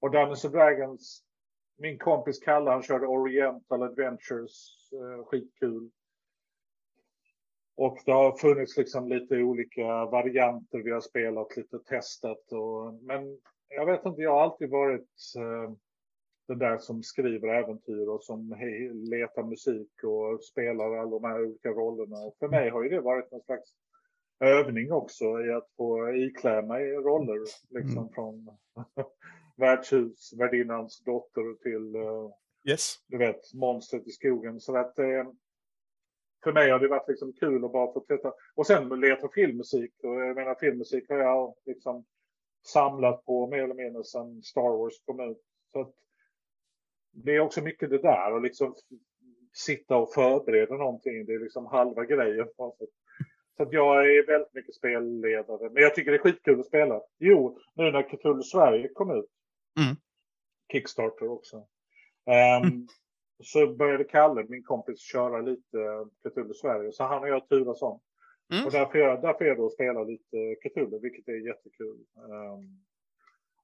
[0.01, 1.23] Och Dungeons and Dragons,
[1.77, 5.89] min kompis Kalle, han körde Oriental Adventures, eh, skitkul.
[7.77, 12.51] Och det har funnits liksom lite olika varianter vi har spelat, lite testat.
[12.51, 15.71] Och, men jag vet inte, jag har alltid varit eh,
[16.47, 18.55] den där som skriver äventyr och som
[19.09, 22.17] letar musik och spelar alla de här olika rollerna.
[22.17, 23.69] Och för mig har ju det varit någon slags
[24.39, 27.39] övning också i att få iklä mig roller.
[27.69, 28.09] Liksom Mm.
[28.13, 28.49] från
[29.57, 32.29] värdshus, värdinnans dotter till eh,
[32.71, 32.95] Yes.
[33.07, 34.59] du vet, monstret i skogen.
[34.59, 35.27] Så att eh,
[36.43, 38.33] för mig har det varit liksom kul att bara få testa.
[38.55, 39.91] Och sen leta filmmusik.
[40.03, 42.05] Och jag menar filmmusik har jag liksom
[42.65, 45.41] samlat på mer eller mindre sedan Star Wars kom ut.
[45.71, 45.93] Så att
[47.11, 48.75] det är också mycket det där och liksom
[49.53, 51.25] sitta och förbereda någonting.
[51.25, 52.47] Det är liksom halva grejen.
[53.57, 55.69] Så att jag är väldigt mycket spelledare.
[55.69, 57.01] Men jag tycker det är skitkul att spela.
[57.17, 59.29] Jo, nu när Cthulhu Sverige kom ut.
[59.77, 59.95] Mm.
[60.71, 61.67] Kickstarter också.
[62.25, 62.87] Ehm, Mm.
[63.43, 66.91] Så började Kalle, min kompis, köra lite Cthulhu Sverige.
[66.91, 67.99] Så han och jag turas om.
[68.53, 68.65] Mm.
[68.65, 71.97] Och därför jag, därför jag då spelar lite Cthulhu, vilket är jättekul.
[72.17, 72.83] Ehm,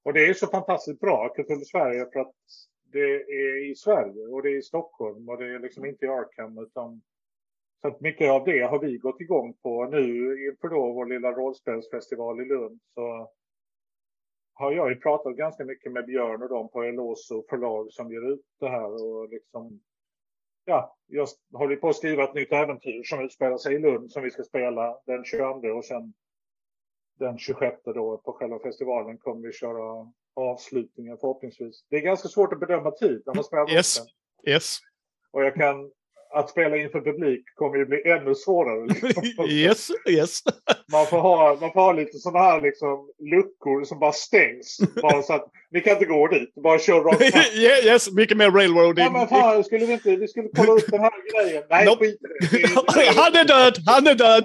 [0.02, 2.34] och det är så fantastiskt bra, Cthulhu Sverige, för att
[2.92, 6.08] det är i Sverige och det är i Stockholm och det är liksom inte i
[6.08, 6.58] Arkham.
[6.58, 7.02] Utan,
[7.80, 11.32] så att mycket av det har vi gått igång på nu inför då vår lilla
[11.32, 12.80] rollspelsfestival i Lund.
[12.94, 13.30] Så
[14.54, 18.32] har jag ju pratat ganska mycket med Björn och dem på Eloso förlag som ger
[18.32, 19.04] ut det här.
[19.04, 19.80] Och liksom,
[20.64, 24.22] ja, jag håller på att skriva ett nytt äventyr som utspelar sig i Lund som
[24.22, 26.14] vi ska spela den 22 och sen
[27.18, 31.86] den 26 då på själva festivalen kommer vi köra avslutningen förhoppningsvis.
[31.88, 33.98] Det är ganska svårt att bedöma tid när man spelar Yes.
[34.46, 34.78] Yes.
[35.30, 35.90] Och jag kan
[36.34, 38.86] att spela inför publik kommer ju bli ännu svårare.
[38.86, 39.24] Liksom.
[39.48, 40.40] yes, yes.
[40.92, 44.78] Man får ha, man får ha lite sådana här liksom, luckor som bara stängs.
[45.02, 47.20] Bara så att ni kan inte gå dit, bara kör rakt.
[47.56, 49.04] Yeah, yes, mycket mer railroading.
[49.04, 51.12] Ja men fan, skulle vi inte, vi skulle kolla upp den här
[51.44, 51.62] grejen.
[51.70, 52.04] Nej, Nope.
[52.04, 52.18] skit
[52.52, 53.12] i det.
[53.16, 53.74] Han är död!
[53.86, 54.44] Han är död!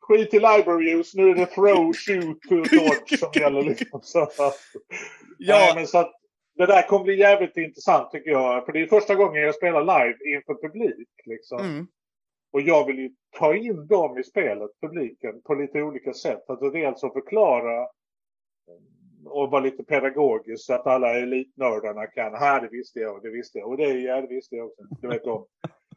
[0.00, 3.62] Skit i library use, nu är det throw, shoot, dodge som gäller.
[3.62, 4.00] Liksom.
[4.02, 4.48] Så, att- Nej,
[5.38, 6.12] Ja, men så att,
[6.58, 8.66] det där kommer bli jävligt intressant tycker jag.
[8.66, 11.08] För det är första gången jag spelar live inför publik.
[11.24, 11.60] Liksom.
[11.60, 11.86] mm.
[12.52, 16.50] Och jag vill ju ta in dem i spelet, publiken, på lite olika sätt.
[16.50, 17.88] Att dels att förklara eh,
[19.26, 22.34] och vara lite pedagogisk så att alla elitnördarna kan.
[22.34, 23.68] Här, det visste jag det visste jag.
[23.68, 24.82] Och det, ja, det visste jag också.
[25.00, 25.46] Det vet de.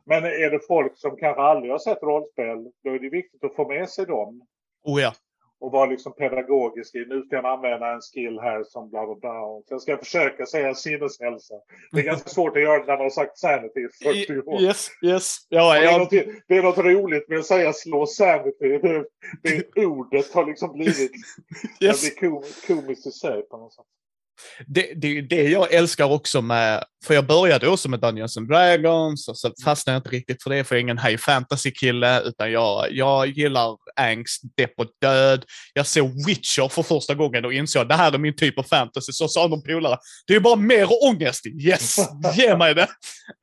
[0.06, 3.56] Men är det folk som kanske aldrig har sett rollspel, då är det viktigt att
[3.56, 4.48] få med sig dem.
[4.84, 5.14] oh ja.
[5.62, 9.16] Och vara liksom pedagogisk i, nu ska jag använda en skill här som bla bla
[9.16, 9.42] bla.
[9.42, 11.54] Och sen ska jag försöka säga sinneshälsa.
[11.92, 14.62] Det är ganska svårt att göra det när man har sagt sanity i 40 år.
[14.62, 15.38] Yes, yes.
[15.50, 16.10] Ja, Det är, något,
[16.48, 18.78] det är något roligt med att säga slå sanity.
[18.78, 19.06] Det,
[19.44, 21.12] det ordet har liksom blivit
[21.80, 22.02] yes.
[22.02, 23.86] det blir kom, komiskt i sig på något sätt.
[24.68, 29.28] Det, det det jag älskar också med, för jag började också med Dungeons and Dragons
[29.28, 32.52] och så fastnade jag inte riktigt för det, för jag är ingen high fantasy-kille, utan
[32.52, 35.46] jag, jag gillar angst, depp och död.
[35.74, 38.64] Jag såg Witcher för första gången och insåg att det här är min typ av
[38.64, 39.12] fantasy.
[39.12, 41.46] Så sa de polare, det är bara mer ångest.
[41.46, 41.98] Yes,
[42.36, 42.88] ge mig det.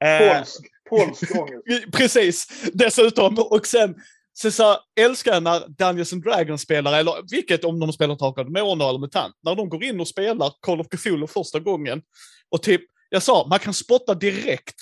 [0.05, 1.93] Eh, Polsk, polsk ångest.
[1.93, 3.39] Precis, dessutom.
[3.39, 3.95] Och sen,
[4.41, 8.45] sen så älskar jag när Dungeons and Dragons spelare, eller vilket om de spelar Drakar
[8.45, 12.03] och Demoner eller MUTANT, när de går in och spelar Call of Cthulhu första gången.
[12.51, 14.77] Och typ, jag sa, man kan spotta direkt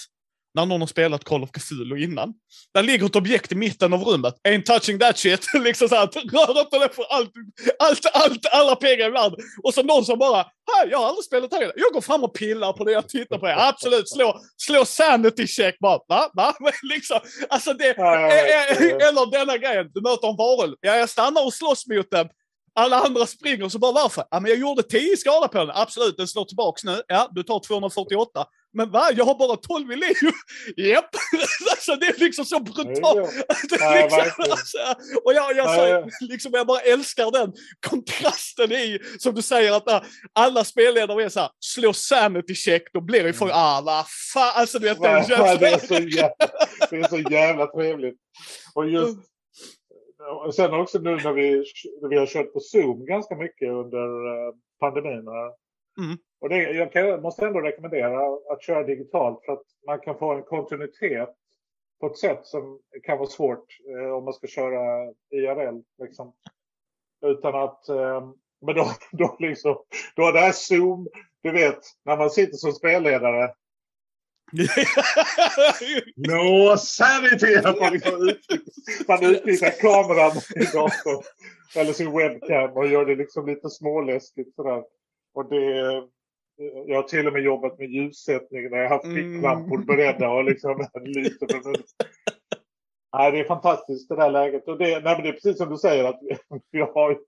[0.57, 2.35] när någon har spelat Call of Cthulhu innan.
[2.75, 4.35] Där ligger ett objekt i mitten av rummet.
[4.49, 5.47] Ain't touching that shit.
[5.55, 7.31] liksom såhär, rör inte det för allt,
[7.79, 9.39] allt, allt, alla pengar i världen.
[9.63, 11.73] Och så någon som bara, här, jag har aldrig spelat här.
[11.77, 13.47] Jag går fram och pillar på det jag tittar på.
[13.47, 13.67] Det.
[13.69, 15.99] Absolut, slå, slå sanity check bara.
[16.09, 16.31] Va?
[16.35, 16.55] Va?
[16.83, 20.75] Liksom, alltså det, Ja, Eller denna grejen, du möter en varulv.
[20.81, 22.29] Ja, jag stannar och slåss mot den.
[22.79, 24.25] Alla andra springer, så bara varför?
[24.31, 25.71] Ja, men jag gjorde 10 skada på den.
[25.75, 27.03] Absolut, den slår tillbaks nu.
[27.09, 28.45] Ja, du tar 248.
[28.73, 29.09] Men va?
[29.17, 30.15] Jag har bara 12 i liv.
[30.77, 31.05] Japp!
[31.71, 33.01] alltså det är liksom så brutalt.
[33.01, 34.79] Ja, liksom, alltså,
[35.25, 36.09] och jag, jag, Ja, ja.
[36.21, 37.53] liksom, jag bara älskar den
[37.89, 42.83] kontrasten i, som du säger, att när alla spelledare är så här, slå sanity check,
[42.93, 45.29] då blir det ju för, ah vad fan, alltså du vet den Mm.
[45.29, 45.89] det, är känslan.
[45.89, 46.37] så jävla,
[46.91, 48.17] det är så jävla trevligt.
[48.75, 49.19] Och just,
[50.45, 51.51] och sen också nu när vi,
[52.03, 55.27] när vi har kört på Zoom ganska mycket under eh, pandemin.
[55.29, 55.66] här.
[55.99, 56.19] Mm.
[56.41, 58.19] Och det, jag kan, måste ändå rekommendera
[58.53, 61.35] att köra digitalt för att man kan få en kontinuitet
[62.01, 65.83] på ett sätt som kan vara svårt eh, om man ska köra IRL.
[66.03, 66.33] Liksom.
[67.27, 68.29] Utan att, eh,
[68.67, 69.77] men då, då liksom,
[70.17, 71.09] då det här Zoom,
[71.43, 73.55] du vet, när man sitter som spelledare
[76.17, 77.63] No sanity!
[77.81, 78.33] Man, liksom
[79.09, 81.23] man utnyttjar kameran i datorn.
[81.77, 84.83] Eller sin webcam och gör det liksom lite småläskigt sådär.
[85.37, 86.03] Och det...
[86.87, 89.35] Jag har till och med jobbat med ljussättning när jag har haft Mm.
[89.35, 91.83] ficklampor beredda och liksom lite med mun.
[93.17, 94.69] Nej, det är fantastiskt det där läget.
[94.69, 96.21] Och det, nej, men det är precis som du säger att
[96.71, 97.19] vi har,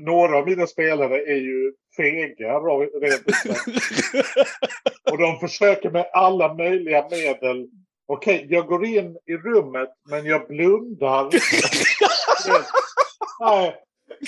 [0.00, 3.26] några av mina spelare är ju fega rent.
[5.10, 7.68] Och de försöker med alla möjliga medel.
[8.06, 11.30] Okej, jag går in i rummet men jag blundar.
[13.40, 13.74] Nej,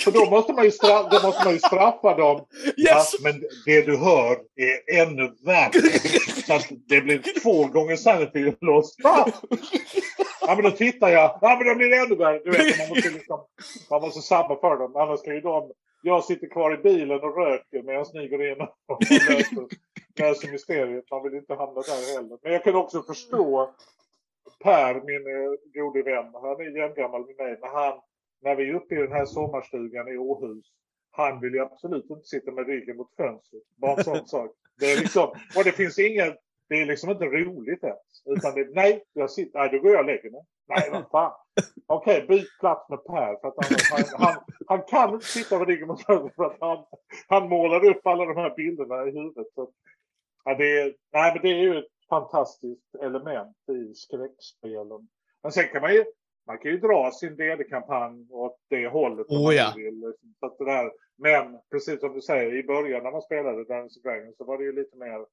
[0.03, 2.45] för då måste man ju, stra- då måste man ju straffa dem.
[2.65, 3.13] yes!
[3.13, 5.99] Ja, men det du hör är ännu värre.
[6.47, 8.95] Så att det blir två gånger sanity loss.
[9.03, 9.27] Va?
[10.41, 11.37] Ja men då tittar jag.
[11.41, 12.39] Ja men då blir det ännu värre.
[12.45, 13.39] Du vet, man måste, liksom,
[13.89, 14.95] man måste sabba för dem.
[14.95, 15.71] Annars kan ju de...
[16.01, 19.67] Jag sitter kvar i bilen och röker medan ni går in och och löser,
[20.19, 21.05] löser mysteriet.
[21.11, 22.37] Man vill inte hamna där heller.
[22.43, 23.73] Men jag kan också förstå
[24.63, 26.25] Per, min eh, gode vän.
[26.33, 27.57] Han är jämngammal med mig.
[27.61, 27.93] Men han,
[28.41, 30.65] när vi är uppe i den här sommarstugan i Åhus.
[31.11, 33.63] Han vill ju absolut inte sitta med ryggen mot fönstret.
[33.77, 34.51] Bara en sån sak.
[34.79, 36.37] Det är liksom, och det finns inget,
[36.69, 38.23] det är liksom inte roligt ens.
[38.25, 40.41] Utan det, nej, jag sitter, nej, då går jag och lägger mig.
[40.67, 41.31] Nej, vad fan.
[41.87, 43.39] Okej, byt plats med Per.
[43.41, 46.57] För att han, han, han, han kan inte sitta med ryggen mot fönstret för att
[46.59, 46.85] han,
[47.27, 49.47] han målar upp alla de här bilderna i huvudet.
[49.55, 49.71] Så,
[50.43, 55.07] ja, det, är, nej, men det är ju ett fantastiskt element i skräckspelen.
[55.43, 56.05] Men sen kan man ju,
[56.49, 59.73] man kan ju dra sin DD-kampanj åt det hållet Oh, man ja.
[59.75, 59.99] vill.
[59.99, 60.33] liksom.
[60.39, 64.37] Så det där, men precis som du säger, i början när man spelade Dungeons Dragons
[64.37, 65.25] så var det ju lite mer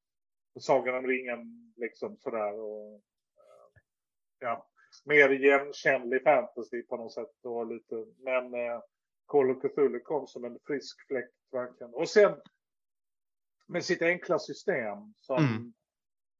[0.61, 2.61] Sagan om ringen liksom sådär.
[2.61, 3.81] Och, eh,
[4.39, 4.67] ja,
[5.05, 7.45] mer igenkännlig fantasy på något sätt.
[7.45, 8.81] Och lite, men eh,
[9.27, 11.95] Call of Cthulhu kom som en frisk fläkt verkligen.
[11.95, 12.33] Och sen
[13.67, 15.73] med sitt enkla system som Mm.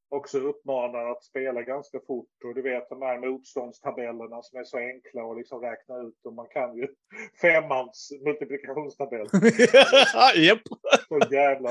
[0.09, 2.29] Också uppmanar att spela ganska fort.
[2.45, 6.21] Och du vet de här motståndstabellerna som är så enkla att liksom räkna ut.
[6.25, 6.89] Och man kan ju
[7.41, 9.27] femmans multiplikationstabell.
[10.37, 10.61] Japp.
[11.09, 11.71] Så jävla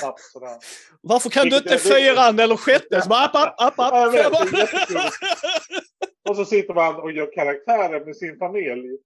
[0.00, 0.56] snabbt sådär.
[1.00, 2.98] Varför kan du Vilket inte är- fyran eller sjätte?
[3.10, 4.32] App, app, app, vet.
[6.28, 8.98] Och så sitter man och gör karaktärer med sin familj.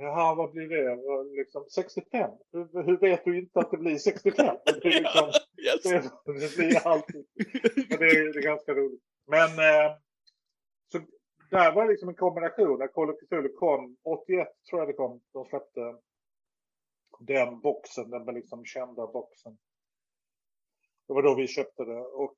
[0.00, 0.92] Jaha, vad blir det?
[0.92, 2.30] Och Liksom 65?
[2.52, 4.56] Hur, hur vet du inte att det blir 65?
[4.64, 5.30] Det blir, liksom,
[5.66, 5.82] Yes.
[5.82, 7.26] det, det blir alltid.
[7.88, 9.02] Men det är, det är ganska roligt.
[9.26, 9.96] Men eh,
[10.92, 10.98] så
[11.50, 12.78] där var det liksom en kombination.
[12.78, 15.80] När Call of Cthulhu kom, 81 tror jag det kom, de släppte
[17.20, 19.58] den boxen, den liksom kända boxen.
[21.08, 22.00] Det var då vi köpte det.
[22.00, 22.36] Och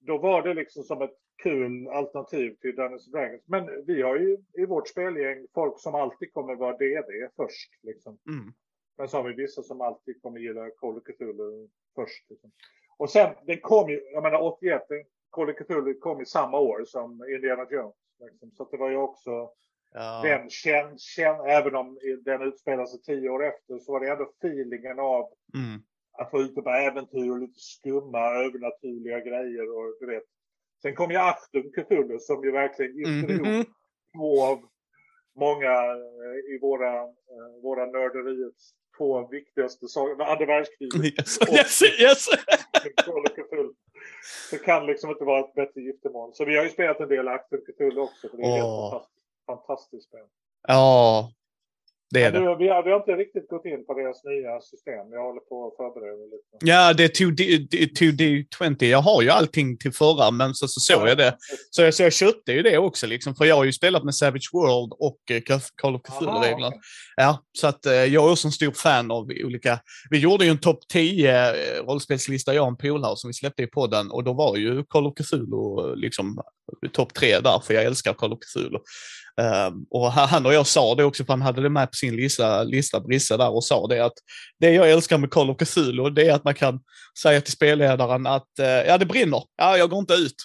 [0.00, 3.42] då var det liksom som ett kul alternativ till Dungeons Dragons.
[3.46, 7.70] Men vi har ju i vårt spelgäng folk som alltid kommer vara DD först.
[7.82, 8.18] Liksom.
[8.28, 8.52] Mm.
[8.98, 12.30] Men så har vi vissa som alltid kommer gilla Call of Cthulhu först.
[12.30, 12.50] Liksom.
[12.96, 16.58] Och sen, den kom ju, jag menar 81, den, Call of Cthulhu kom i samma
[16.58, 17.94] år som Indiana Jones.
[18.20, 18.50] Liksom.
[18.50, 19.50] Så det var ju också
[19.92, 20.22] Ja.
[20.24, 24.98] den känn, även om den utspelar sig tio år efter, så var det ändå feelingen
[24.98, 25.82] av Mm.
[26.20, 30.24] Att vara ute på äventyr och lite skumma övernaturliga grejer och du vet.
[30.82, 33.64] Sen kom ju Achtung Cthulhu som ju verkligen gifte ihop Mhm.
[34.16, 34.58] två av
[35.36, 40.24] många eh, i våra, eh, våra nörderiets två viktigaste saker.
[40.24, 41.02] Andra världskriget
[41.52, 42.26] Yes, yes, yes.
[43.08, 43.72] och of Cthulhu.
[44.50, 46.34] Det kan liksom inte vara ett bättre giftermål.
[46.34, 48.28] Så vi har ju spelat en del Achtung Cthulhu också.
[48.28, 48.54] För det är Åh.
[48.54, 50.26] helt fantastiskt, fantastiskt spel.
[50.68, 51.32] Ja,
[52.10, 52.38] det är det.
[52.38, 55.12] vi, har, vi har inte riktigt gått in på deras nya system.
[55.12, 56.70] Jag håller på att förbereda lite.
[56.70, 58.84] Ja, det är 2D, det- 2D20.
[58.84, 61.36] Jag har ju allting till förra, men så, så såg jag det.
[61.70, 64.14] Så jag, så jag köpte ju det också, liksom, för jag har ju spelat med
[64.14, 66.66] Savage World och eh, Call of Cthulhu-reglerna.
[66.66, 66.80] Aha,
[67.16, 69.78] Ja, så att eh, jag är också en stor fan av olika...
[70.10, 73.62] Vi gjorde ju en topp 10 eh, rollspelslista, jag och en polare, som vi släppte
[73.62, 76.38] i podden och då var ju Call of Cthulhu liksom
[76.92, 78.78] topp 3 där, för jag älskar Call of Cthulhu.
[79.40, 82.16] Ehm, och han och jag sa det också, för han hade det med på sin
[82.16, 84.12] lista, lista Brisse där och sa det att
[84.60, 86.80] det jag älskar med Call of Cthulhu, det är att man kan
[87.22, 89.42] säga till spelledaren att eh, ja, det brinner.
[89.56, 90.36] Ja, jag går inte ut.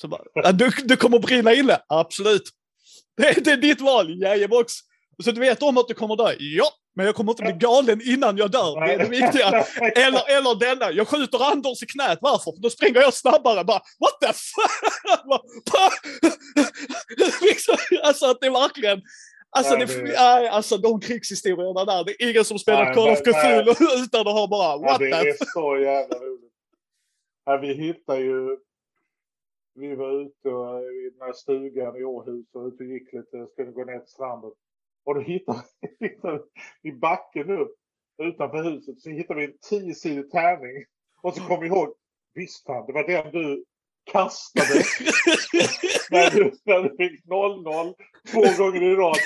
[0.00, 1.78] Så bara, du, du kommer brinna inne.
[1.88, 2.42] Absolut.
[3.16, 4.20] Det, det är ditt val.
[4.22, 4.72] Jajebox.
[5.24, 6.32] Så du vet om att du kommer dö?
[6.38, 6.64] Ja,
[6.96, 8.80] men jag kommer inte bli galen innan jag dör.
[8.86, 9.48] Det är det viktiga.
[10.06, 12.18] Eller, eller denna, jag skjuter Anders i knät.
[12.20, 12.52] Varför?
[12.52, 13.64] För då springer jag snabbare.
[13.64, 15.30] Bara, what the fuck?
[17.42, 19.02] Liksom, alltså att det är verkligen...
[19.56, 23.08] Alltså, det, det- nej, alltså de krigshistorierna där, det är ingen som spelar Nej, Call
[23.10, 23.64] of men- nej.
[23.74, 26.52] Cthulhu utan att ha bara what det the är så jävla roligt.
[27.44, 28.56] Ja, vi hittade ju...
[29.74, 33.46] Vi var ute och, i den här stugan i Åhus och ute och gick lite,
[33.52, 34.50] skulle gå ner till stranden.
[35.04, 35.62] Och då hittade
[35.98, 36.18] vi
[36.88, 37.76] i backen upp
[38.22, 40.84] utanför huset så hittade vi en tiosidig tärning.
[41.22, 41.94] Och så kom vi ihåg,
[42.34, 43.64] visst fan, det var den du
[44.04, 44.74] kastade
[46.10, 47.94] när du, när du fick 0-0
[48.32, 49.16] två gånger i rad.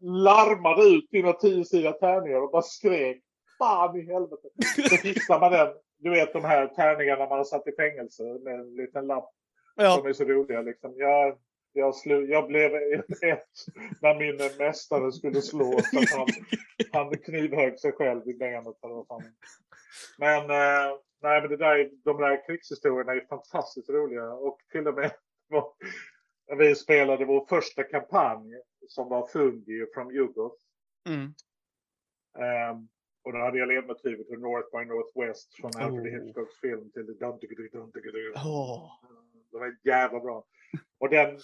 [0.00, 3.22] Larmade ut dina tiosidiga tärningar och bara skrek.
[3.58, 4.48] Fan i helvete.
[4.88, 5.68] Så fixar man den.
[5.98, 9.30] Du vet de här tärningarna man har satt i fängelse med en liten lapp.
[9.76, 9.96] Ja.
[9.96, 10.94] De är så roliga liksom.
[10.96, 11.38] Jag,
[11.76, 13.48] jag, slu, jag blev ett
[14.02, 15.80] när min mästare skulle slå.
[15.82, 16.26] Så att han,
[16.92, 18.84] han knivhögg sig själv i benet.
[18.84, 19.22] Eller vad fan.
[20.18, 24.32] Men, eh, nej, men det där, de där krigshistorierna är fantastiskt roliga.
[24.32, 25.12] Och till och med
[26.48, 28.54] när vi spelade vår första kampanj
[28.88, 30.62] som var Fungi från Jugoth.
[31.08, 31.34] Mm.
[32.38, 32.88] Ehm,
[33.24, 36.24] och då hade jag ledmotivet till North by Northwest från Alfred Oh.
[36.24, 38.32] Hitchcocks film till Duntigidu Duntigidu.
[38.36, 39.00] Åh.
[39.52, 40.44] Det var jävla bra.
[40.98, 41.40] Och den,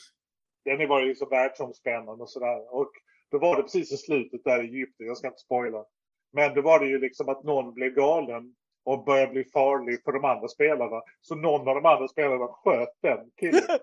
[0.65, 2.75] den var ju så världsomspännande och sådär.
[2.75, 2.91] Och
[3.31, 5.85] då var det precis i slutet där i Egypten, jag ska inte spoila.
[6.33, 10.13] Men då var det ju liksom att någon blev galen och började bli farlig för
[10.13, 11.03] de andra spelarna.
[11.21, 13.63] Så någon av de andra spelarna sköt den killen.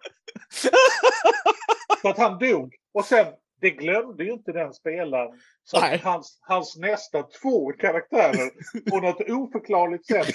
[2.01, 2.75] Så att han dog.
[2.93, 3.27] Och sen,
[3.61, 5.39] det glömde ju inte den spelaren.
[5.63, 8.49] Så hans, hans nästa två karaktärer
[8.89, 10.27] på något oförklarligt sätt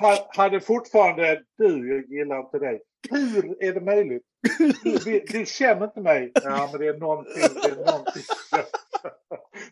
[0.00, 2.80] ha- hade fortfarande du, jag gillar inte dig.
[3.10, 4.22] Hur är det möjligt?
[4.84, 6.30] Du, du, du känner inte mig.
[6.34, 7.32] Ja, men det är någonting.
[7.62, 8.22] Det är någonting.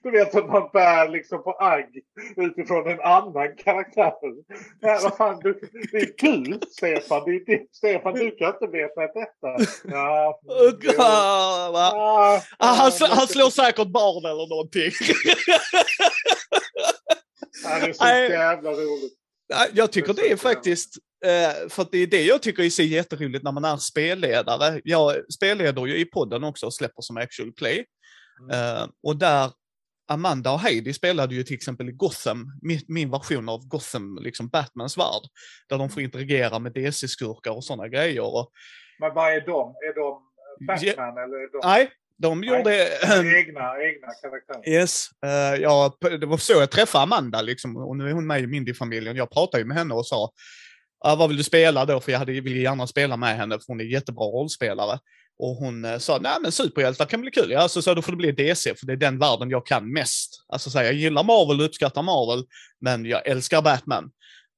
[0.03, 1.89] Du vet att man bär liksom på agg
[2.37, 4.13] utifrån en annan karaktär.
[4.81, 5.61] Ja, vad fan, du,
[5.93, 7.23] det är du, Stefan.
[7.25, 7.67] Det är det.
[7.73, 9.73] Stefan, du kan inte veta detta.
[9.85, 10.41] Ja,
[10.83, 10.91] jo.
[10.99, 11.71] Ah?
[11.73, 14.91] Ja, Ah, han, han slår säkert barn eller någonting.
[17.65, 18.31] Ja, det är så Nej.
[18.31, 19.13] jävla roligt.
[19.49, 20.95] Ja, Jag tycker Det är det faktiskt,
[21.25, 24.81] eh, för det är det jag tycker är så jätteroligt när man är spelledare.
[24.85, 27.85] Jag spelleder ju i podden också och släpper som actual play.
[28.43, 28.77] Mm.
[28.77, 29.51] Eh, och där,
[30.09, 32.53] Amanda och Heidi spelade ju till exempel i Gotham,
[32.89, 35.23] min, version av Gotham, liksom Batmans värld,
[35.69, 38.23] där de får interagera med DC-skurkar och sådana grejer.
[38.23, 38.51] Och,
[38.99, 39.71] Men vad är de?
[39.71, 40.23] Är de
[40.67, 41.61] Batman ja, eller är de...
[41.65, 42.63] Nej, de gjorde...
[42.63, 44.69] Nej, egna, egna karaktärer.
[44.69, 45.11] Yes.
[45.27, 48.47] Uh, ja, det var så jag träffade Amanda, liksom, och nu är hon med i
[48.47, 49.17] Mindy-familjen.
[49.17, 50.31] Jag pratade ju med henne och sa,
[51.07, 52.01] uh, vad vill du spela då?
[52.01, 54.99] För jag hade, ville gärna spela med henne, för hon är jättebra rollspelare.
[55.39, 57.51] Och hon eh, sa, nej men superhjältar kan bli kul.
[57.51, 59.93] Ja, så, så då får det bli DC, för det är den världen jag kan
[59.93, 60.45] mest.
[60.49, 62.45] Alltså så här, jag gillar Marvel, uppskattar Marvel,
[62.81, 64.11] men jag älskar Batman.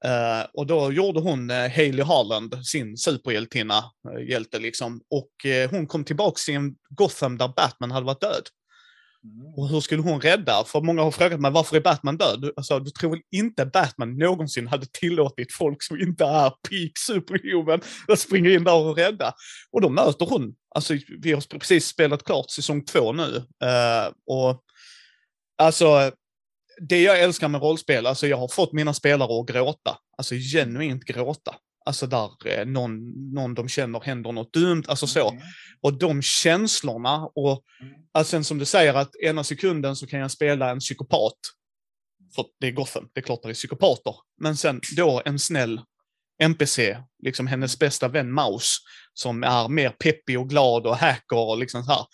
[0.04, 5.00] Uh, och då gjorde hon uh, Hailey Harland, sin superhjältinna, uh, hjälte liksom.
[5.10, 5.30] Och
[5.70, 8.42] hon kom tillbaks i en Gotham där Batman hade varit död.
[9.24, 9.54] Mm.
[9.56, 10.64] Och hur skulle hon rädda?
[10.64, 12.50] För många har frågat mig varför är Batman död?
[12.56, 17.80] Alltså, du tror väl inte Batman någonsin hade tillåtit folk som inte är peak superhuman
[18.08, 19.34] att springa in där och rädda?
[19.72, 23.36] Och då möter hon, alltså vi har precis spelat klart säsong två nu.
[23.64, 24.62] Eh, och
[25.58, 26.10] alltså
[26.88, 29.98] det jag älskar med rollspel, alltså jag har fått mina spelare att gråta.
[30.18, 31.54] Alltså genuint gråta.
[31.87, 35.30] Alltså där eh, någon, någon de känner händer något dumt, alltså så.
[35.30, 35.43] Mm.
[35.80, 37.95] Och de känslorna och mm.
[38.12, 41.39] alltså som du säger att ena sekunden så kan jag spela en psykopat.
[42.35, 44.14] För det är Gotham, det är klart det är psykopater.
[44.41, 45.80] Men sen då en snäll
[46.43, 48.76] NPC, liksom hennes bästa vän Maus,
[49.14, 52.07] som är mer peppig och glad och hacker och liksom så här.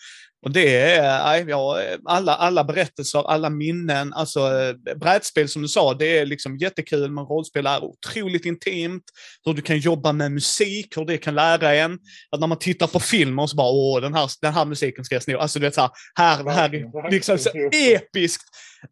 [0.43, 5.93] Och det är, ja, alla, alla berättelser, alla minnen, alltså eh, brädspel som du sa,
[5.93, 9.03] det är liksom jättekul, men rollspel är otroligt intimt.
[9.45, 11.99] Hur du kan jobba med musik, hur det kan lära en.
[12.31, 15.15] Att när man tittar på filmer så bara, åh, den här, den här musiken ska
[15.15, 15.37] jag sno.
[15.37, 18.43] Alltså du vet så här, här, det här är liksom så episkt.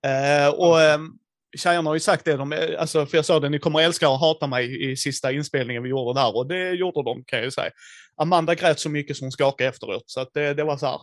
[0.05, 1.17] Uh, och um,
[1.57, 4.19] tjejerna har ju sagt det, de, alltså, för jag sa det, ni kommer älska och
[4.19, 7.51] hata mig i sista inspelningen vi gjorde där och det gjorde de kan jag ju
[7.51, 7.71] säga.
[8.17, 10.99] Amanda grät så mycket som hon skakade efteråt, så att det, det var så här,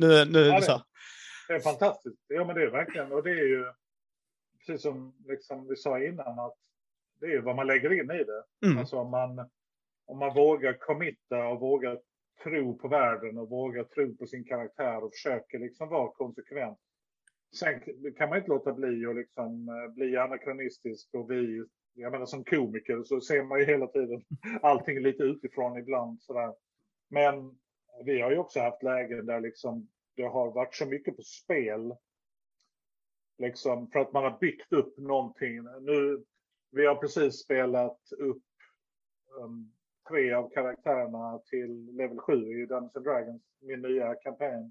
[0.00, 0.82] nu, nu ja, det, så.
[1.48, 2.24] det är fantastiskt.
[2.28, 3.12] Ja, men det är verkligen.
[3.12, 3.64] Och det är ju
[4.58, 6.54] precis som liksom vi sa innan att
[7.20, 8.66] det är vad man lägger in i det.
[8.66, 8.78] Mm.
[8.78, 9.50] Alltså om man,
[10.06, 12.00] om man vågar committa och vågar
[12.42, 16.78] tro på världen och vågar tro på sin karaktär och försöker liksom vara konsekvent.
[17.58, 17.80] Sen
[18.16, 22.44] kan man inte låta bli att liksom eh, bli anakronistisk och vi, jag menar som
[22.44, 24.22] komiker så ser man ju hela tiden
[24.62, 26.54] allting lite utifrån ibland sådär.
[27.10, 27.58] Men
[28.04, 31.94] vi har ju också haft lägen där liksom det har varit så mycket på spel.
[33.38, 35.62] Liksom för att man har byggt upp någonting.
[35.80, 36.24] Nu,
[36.70, 38.42] vi har precis spelat upp
[39.40, 39.72] um,
[40.08, 44.70] tre av karaktärerna till level 7 i Dungeons and Dragons, min nya kampanj.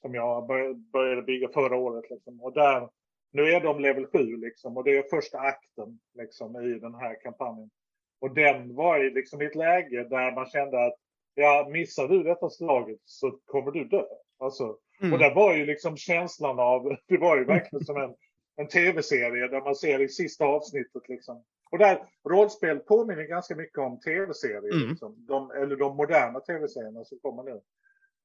[0.00, 0.46] Som jag
[0.92, 2.10] började bygga förra året.
[2.10, 2.42] Liksom.
[2.42, 2.88] Och där,
[3.30, 7.20] nu är de level 7 liksom, och det är första akten liksom, i den här
[7.22, 7.70] kampanjen.
[8.18, 10.98] Och den var i liksom, ett läge där man kände att
[11.36, 14.04] ja, missar du detta slaget så kommer du dö.
[14.38, 15.12] Alltså, mm.
[15.12, 18.14] Och det var ju liksom känslan av, det var ju verkligen som en,
[18.56, 21.44] en tv-serie där man ser i sista avsnittet liksom.
[21.70, 24.88] Och där rollspel påminner ganska mycket om tv-serier, mm.
[24.88, 25.14] liksom.
[25.18, 27.60] de, eller de moderna tv-serierna som kommer nu.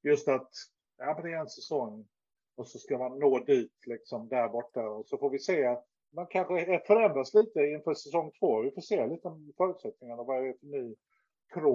[0.04, 0.50] Just att,
[0.98, 2.08] ja men det är en säsong
[2.56, 5.86] och så ska man nå dit liksom där borta och så får vi se att
[6.14, 8.62] man kanske förändras lite inför säsong två.
[8.62, 10.96] Vi får se lite om förutsättningarna, vad är det för ny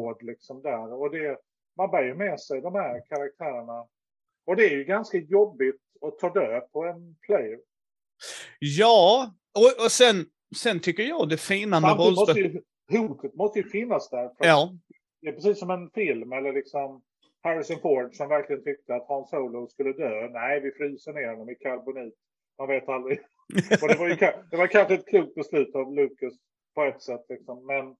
[0.07, 0.93] tråd liksom där.
[0.93, 1.39] Och det,
[1.77, 3.87] man bär ju med sig de här karaktärerna.
[4.47, 7.59] Och det är ju ganska jobbigt att ta död på en player.
[8.59, 10.27] Ja, och, och sen,
[10.57, 12.61] sen tycker jag det fina med rollspel...
[12.91, 14.31] Hotet måste ju finnas där.
[14.39, 14.73] Ja.
[15.21, 17.03] Det är precis som en film eller liksom
[17.43, 20.29] Harrison Ford som verkligen tyckte att Han Solo skulle dö.
[20.29, 22.15] Nej, vi fryser ner honom i karbonit.
[22.59, 23.19] Man vet aldrig.
[23.83, 24.17] och det var, ju,
[24.51, 26.35] det var kanske ett klokt beslut av Lucas
[26.75, 27.27] på ett sätt.
[27.29, 27.67] Liksom.
[27.67, 27.97] Men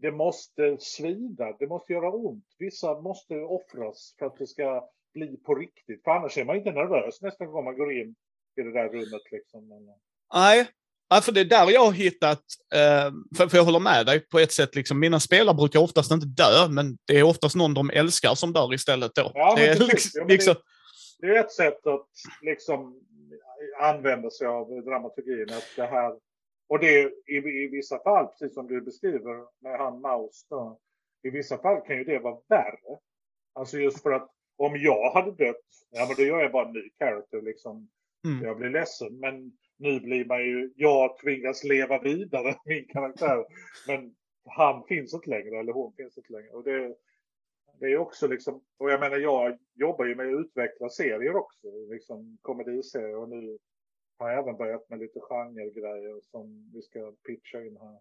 [0.00, 2.44] det måste svida, det måste göra ont.
[2.58, 6.04] Vissa måste offras för att det ska bli på riktigt.
[6.04, 8.14] För annars är man inte nervös nästa gång man går in
[8.56, 9.22] i det där rummet.
[9.30, 9.94] Liksom.
[10.34, 10.68] Nej,
[11.22, 12.42] för det är där jag har hittat,
[12.74, 13.12] eh,
[13.48, 16.68] för, jag håller med dig på ett sätt, liksom, mina spelare brukar oftast inte dö,
[16.68, 19.32] men det är oftast någon de älskar som dör istället då.
[19.34, 20.54] Ja, det, är liksom, liksom...
[21.18, 22.08] Det, det, är ett sätt att
[22.42, 23.00] liksom
[23.80, 26.12] använda sig av dramaturgin, att det här
[26.68, 30.78] och det i, i vissa fall, precis som du beskriver med han Maus, då,
[31.22, 32.98] i vissa fall kan ju det vara värre.
[33.52, 36.72] Alltså just för att om jag hade dött, ja men då gör jag bara en
[36.72, 37.88] ny character liksom.
[38.24, 38.44] Mm.
[38.44, 43.44] Jag blir ledsen, men nu blir man ju, jag tvingas leva vidare, min karaktär.
[43.86, 44.14] Men
[44.44, 46.50] han finns inte längre, eller hon finns inte längre.
[46.50, 46.94] Och det,
[47.80, 51.66] det är också liksom, och jag menar jag jobbar ju med att utveckla serier också,
[51.90, 53.58] liksom komediserier och nu
[54.18, 57.98] har även börjat med lite genregrejer som vi ska pitcha in här.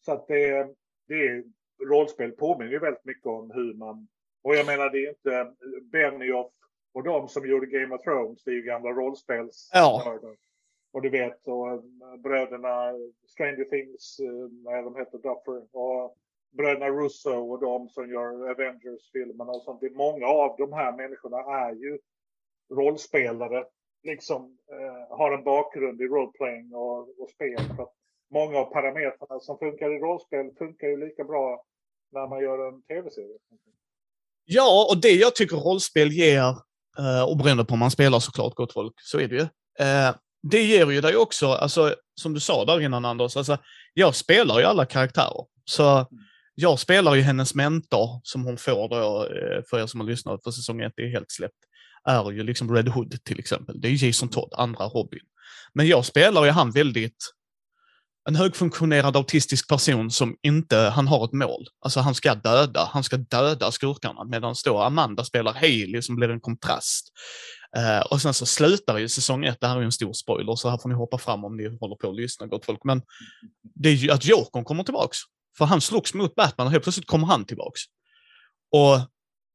[0.00, 0.74] Så att det,
[1.08, 1.44] det är,
[1.88, 4.08] rollspel påminner ju väldigt mycket om hur man,
[4.42, 6.52] och jag menar det är inte Benioff
[6.92, 9.70] Och de som gjorde Game of Thrones, det är ju gamla rollspels.
[9.72, 10.18] Ja.
[10.92, 11.80] Och du vet, och eh,
[12.18, 12.92] bröderna
[13.26, 14.16] Stranger Things,
[14.64, 15.76] vad de heter, Duffer.
[15.76, 16.16] Och
[16.50, 19.80] bröderna Russo och de som gör Avengers-filmerna och sånt.
[19.80, 21.98] Det är många av de här människorna är ju
[22.70, 23.64] rollspelare.
[24.06, 27.60] Liksom eh, har en bakgrund i roleplaying och, och spel.
[27.76, 27.94] För att
[28.30, 31.64] många av parametrarna som funkar i rollspel funkar ju lika bra
[32.12, 33.38] när man gör en tv-serie.
[34.44, 36.48] Ja, och det jag tycker rollspel ger,
[36.98, 39.46] eh, och beroende på om man spelar såklart, gott folk, så är det ju.
[39.86, 43.58] Eh, det ger ju dig också, alltså, som du sa där innan Anders, alltså,
[43.94, 45.44] jag spelar ju alla karaktärer.
[45.64, 46.06] Så mm.
[46.54, 50.44] jag spelar ju hennes mentor som hon får då, eh, för er som har lyssnat,
[50.44, 51.58] för säsong ett är helt släppt,
[52.06, 53.80] är ju liksom Red Hood till exempel.
[53.80, 55.20] Det är Jason Todd, andra Robin.
[55.74, 57.32] Men jag spelar ju han väldigt
[58.28, 61.66] en högfunktionerad autistisk person som inte, han har ett mål.
[61.80, 66.28] Alltså han ska döda, han ska döda skurkarna medan då Amanda spelar Hailey som blir
[66.28, 67.12] en kontrast.
[67.76, 70.56] Uh, och sen så slutar ju säsong ett, det här är ju en stor spoiler,
[70.56, 72.80] så här får ni hoppa fram om ni håller på att lyssna gott folk.
[72.84, 73.02] Men
[73.74, 75.18] det är ju att Jokern kommer tillbaks.
[75.58, 77.80] För han slogs mot Batman och helt plötsligt kommer han tillbaks.
[78.72, 79.00] Och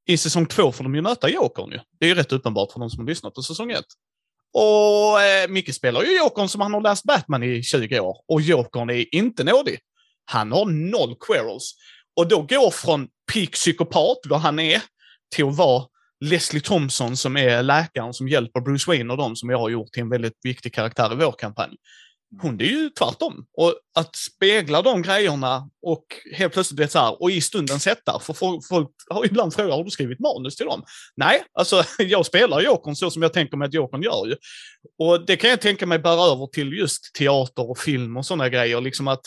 [0.07, 1.79] i säsong två får de ju möta Jokern ju.
[1.99, 3.85] Det är ju rätt uppenbart för de som har lyssnat på säsong ett.
[4.53, 8.17] Och eh, Micke spelar ju Jokern som han har läst Batman i 20 år.
[8.27, 9.79] Och Jokern är inte nådig.
[10.25, 11.73] Han har noll querels.
[12.15, 14.81] Och då går från peak psykopat, vad han är,
[15.35, 15.85] till att vara
[16.25, 19.91] Leslie Thompson som är läkaren som hjälper Bruce Wayne och de som jag har gjort
[19.91, 21.75] till en väldigt viktig karaktär i vår kampanj.
[22.31, 22.41] Mm.
[22.41, 23.45] Hon är ju tvärtom.
[23.57, 28.19] Och att spegla de grejerna och helt plötsligt vet så här, och i stunden sätta.
[28.19, 30.83] för folk, folk har ibland frågat, har du skrivit manus till dem?
[31.15, 34.35] Nej, alltså jag spelar Jokern så som jag tänker mig att Jokern gör ju.
[34.99, 38.49] Och det kan jag tänka mig bära över till just teater och film och sådana
[38.49, 38.81] grejer.
[38.81, 39.21] Liksom att,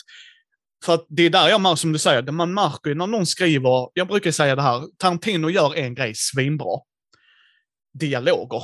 [0.84, 3.26] för att det är där jag märker, som du säger, man märker ju när någon
[3.26, 6.80] skriver, jag brukar säga det här, Tarantino gör en grej svinbra.
[7.98, 8.62] Dialoger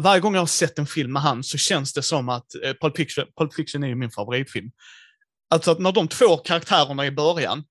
[0.00, 2.72] varje gång jag har sett en film med han så känns det som att eh,
[2.80, 4.70] Pulp, Fiction, Pulp Fiction är ju min favoritfilm.
[5.50, 7.64] Alltså att när de två karaktärerna i början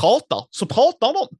[0.00, 1.36] pratar, så pratar de.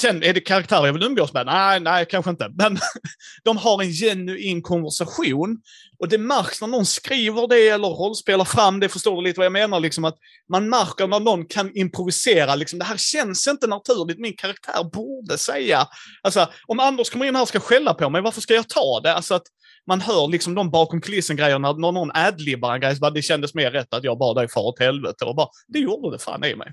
[0.00, 1.46] Sen är det karaktärer jag vill umgås med?
[1.46, 2.52] Nej, nej, kanske inte.
[2.54, 2.78] Men
[3.44, 5.58] de har en genuin konversation.
[5.98, 9.44] Och det märks när någon skriver det eller rollspelar fram det, förstår du lite vad
[9.44, 9.80] jag menar?
[9.80, 10.16] Liksom att
[10.48, 15.38] man märker när någon kan improvisera, liksom, det här känns inte naturligt, min karaktär borde
[15.38, 15.86] säga.
[16.22, 19.00] Alltså, om Anders kommer in här och ska skälla på mig, varför ska jag ta
[19.00, 19.14] det?
[19.14, 19.46] Alltså att
[19.92, 23.70] man hör liksom de bakom kulissen-grejerna, när någon adlibbar en grej, så det kändes mer
[23.70, 25.24] rätt att jag bad dig far åt helvete.
[25.24, 26.70] Och bara, det gjorde det fan i mig.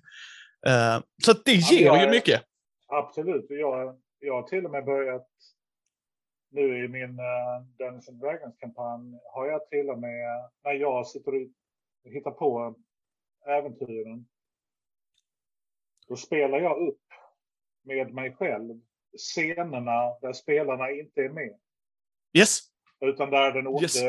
[0.67, 2.41] Uh, så det ger ja, ju mycket.
[2.87, 3.45] Absolut.
[3.49, 5.27] Jag, jag har till och med börjat
[6.51, 11.31] nu i min uh, Dungeons and Dragons-kampanj har jag till och med, när jag sitter
[11.35, 12.75] och hittar på
[13.47, 14.27] äventyren,
[16.07, 17.05] då spelar jag upp
[17.83, 18.81] med mig själv
[19.17, 21.57] scenerna där spelarna inte är med.
[22.37, 22.76] Yes.
[23.01, 24.03] Utan där den onde yes.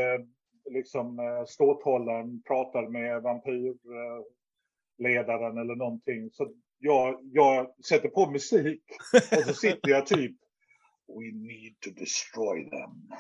[0.70, 6.30] liksom, eh, ståthållaren pratar med vampyrledaren eller någonting.
[6.30, 8.82] Så jag, jag sätter på musik
[9.36, 10.36] och så sitter jag typ
[11.09, 13.12] We need to destroy them.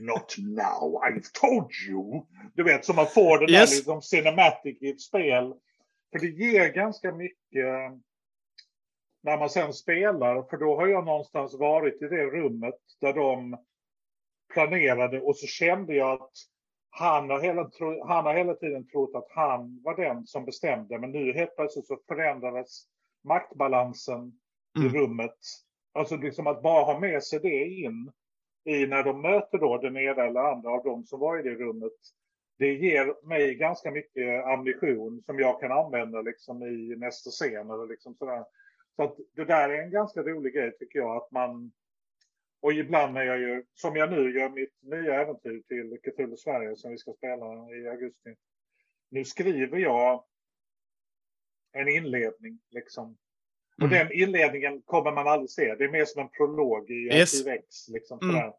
[0.00, 2.26] Not now, I've told you.
[2.54, 3.70] Du vet, så man får den yes.
[3.70, 5.54] där liksom cinematic i ett spel.
[6.12, 7.92] För det ger ganska mycket
[9.22, 10.42] när man sen spelar.
[10.42, 13.58] För då har jag någonstans varit i det rummet där de
[14.58, 16.32] planerade och så kände jag att
[16.90, 17.70] han har, hela,
[18.06, 20.98] han har hela tiden trott att han var den som bestämde.
[20.98, 22.84] Men nu helt plötsligt så förändrades
[23.24, 24.32] maktbalansen
[24.78, 24.86] mm.
[24.86, 25.38] i rummet.
[25.92, 28.12] Alltså liksom att bara ha med sig det in
[28.64, 31.54] i när de möter då den ena eller andra av dem som var i det
[31.54, 31.92] rummet.
[32.58, 37.86] Det ger mig ganska mycket ammunition som jag kan använda liksom i nästa scen eller
[37.88, 38.44] liksom sådär.
[38.96, 41.72] Så att det där är en ganska rolig grej tycker jag att man
[42.60, 46.76] och ibland när jag gör, som jag nu gör mitt nya äventyr till Cthulhu Sverige
[46.76, 48.34] som vi ska spela i augusti.
[49.10, 50.24] Nu skriver jag
[51.72, 53.16] en inledning liksom.
[53.76, 53.98] Och mm.
[53.98, 55.74] den inledningen kommer man aldrig se.
[55.74, 57.46] Det är mer som en prolog i yes.
[57.46, 57.88] X.
[57.88, 58.52] Liksom, mm.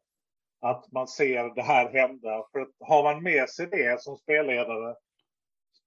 [0.61, 2.47] Att man ser det här hända.
[2.51, 4.95] För att har man med sig det som spelledare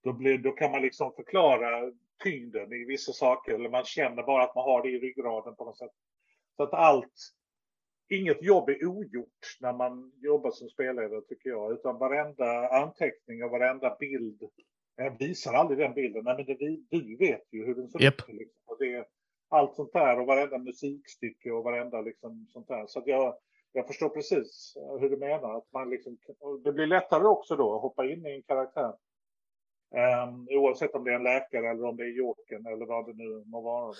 [0.02, 1.92] då, blir, då kan man liksom förklara
[2.22, 3.54] tyngden i vissa saker.
[3.54, 5.92] Eller man känner bara att man har det i ryggraden på något sätt.
[6.56, 7.32] Så att allt
[8.08, 11.72] inget jobb är ogjort när man jobbar som spelledare tycker jag.
[11.72, 14.42] Utan varenda anteckning och varenda bild.
[14.96, 16.24] Jag visar aldrig den bilden.
[16.24, 16.54] Nej, men det,
[16.90, 18.14] du vet ju hur den ser yep.
[18.14, 18.28] ut.
[18.28, 18.62] Liksom.
[18.66, 19.06] Och det,
[19.48, 22.86] allt sånt där och varenda musikstycke och varenda liksom sånt där.
[22.86, 23.34] Så jag,
[23.72, 25.56] jag förstår precis hur du menar.
[25.56, 26.18] Att man liksom,
[26.64, 28.92] det blir lättare också då att hoppa in i en karaktär.
[30.24, 33.12] Um, oavsett om det är en läkare eller om det är Jokern eller vad det
[33.12, 33.94] nu må vara.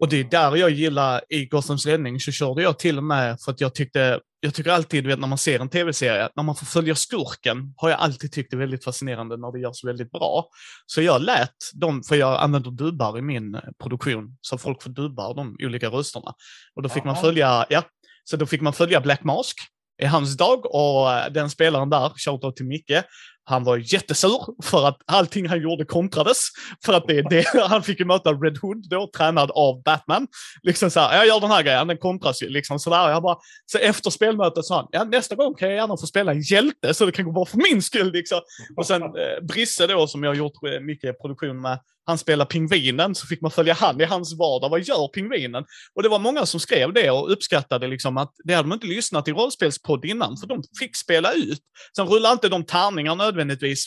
[0.00, 3.40] Och det är där jag gillar i Gothams räddning så körde jag till och med
[3.40, 6.54] för att jag tyckte, jag tycker alltid, vet, när man ser en tv-serie, när man
[6.54, 10.10] får följa skurken, har jag alltid tyckt det är väldigt fascinerande när det görs väldigt
[10.10, 10.48] bra.
[10.86, 15.34] Så jag lät dem, för jag använder dubbar i min produktion, så folk får dubbar
[15.34, 16.34] de olika rösterna.
[16.74, 17.22] Och då fick man Aha.
[17.22, 17.82] följa, ja,
[18.24, 19.56] så då fick man följa Black Mask
[20.02, 23.04] i hans dag och eh, den spelaren där, shoutout till Micke,
[23.48, 26.38] han var jättesur för att allting han gjorde kontrades.
[26.84, 30.26] För att det är det, han fick ju möta Red Hood då, tränad av Batman.
[30.62, 32.48] Liksom så här, jag gör den här grejen, den kontras ju.
[32.48, 33.10] Liksom sådär.
[33.10, 33.36] Jag bara,
[33.66, 36.94] så efter spelmötet sa han, ja nästa gång kan jag gärna få spela en hjälte
[36.94, 38.12] så det kan gå bra för min skull.
[38.12, 38.40] Liksom.
[38.76, 41.78] Och sen eh, Brisse då, som jag har gjort eh, mycket produktion med,
[42.08, 44.68] han spelar pingvinen, så fick man följa han i hans vardag.
[44.68, 45.64] Vad gör pingvinen?
[45.94, 48.86] Och det var många som skrev det och uppskattade liksom att det hade man inte
[48.86, 51.60] lyssnat i rollspelspodd innan, för de fick spela ut.
[51.96, 53.37] Sen rullar inte de tärningar nödvändigtvis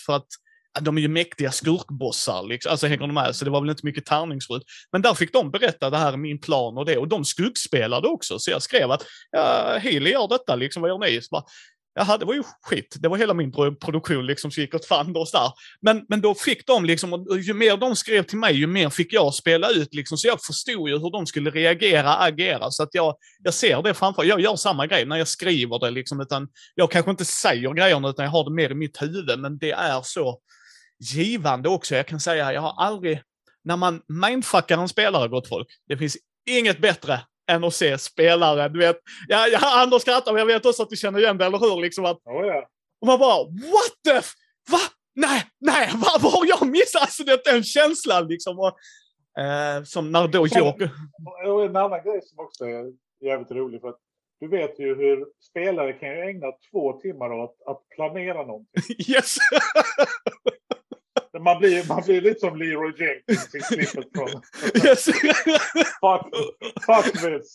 [0.05, 0.27] för att
[0.79, 2.71] de är ju mäktiga skurkbossar, liksom.
[2.71, 4.63] alltså hänger de med, så det var väl inte mycket tärningsrutt.
[4.91, 8.07] Men där fick de berätta, det här är min plan och det, och de skuggspelade
[8.07, 11.21] också, så jag skrev att ja, Healy gör detta, liksom, vad gör ni?
[11.21, 11.43] Så bara,
[11.93, 12.95] Jaha, det var ju skit.
[12.99, 15.51] Det var hela min produktion liksom som gick åt fanders där.
[15.81, 18.89] Men, men då fick de liksom, och ju mer de skrev till mig, ju mer
[18.89, 20.17] fick jag spela ut liksom.
[20.17, 22.71] Så jag förstod ju hur de skulle reagera, agera.
[22.71, 25.91] Så att jag, jag ser det framför Jag gör samma grej när jag skriver det
[25.91, 29.39] liksom, utan jag kanske inte säger grejerna, utan jag har det mer i mitt huvud.
[29.39, 30.39] Men det är så
[31.13, 31.95] givande också.
[31.95, 33.21] Jag kan säga, jag har aldrig,
[33.63, 36.17] när man mindfuckar en spelare, gott folk, det finns
[36.49, 37.21] inget bättre
[37.51, 38.69] än att se spelare.
[38.69, 38.97] Du vet,
[39.27, 41.81] ja, ja, Anders skrattar, men jag vet också att du känner igen det, eller hur?
[41.81, 42.67] Liksom att, Oh, ja.
[43.01, 44.33] och man bara, what the f...
[44.71, 44.79] Va?
[45.15, 47.01] Nej, nej, vad vad har jag missat?
[47.01, 48.59] Alltså det är den känslan liksom.
[48.59, 48.73] Och,
[49.43, 50.89] eh, som när då Joker...
[51.47, 52.93] Och en annan grej som också är
[53.25, 53.81] jävligt rolig.
[53.81, 53.99] För att
[54.39, 58.95] du vet ju hur spelare kan ju ägna två timmar åt att planera någonting.
[59.07, 59.37] yes!
[61.43, 64.41] Man blir, man blir lite som Leroy Jenkins i klippet från
[64.85, 65.05] yes!
[66.01, 66.35] Fuck,
[66.85, 67.53] fuck this.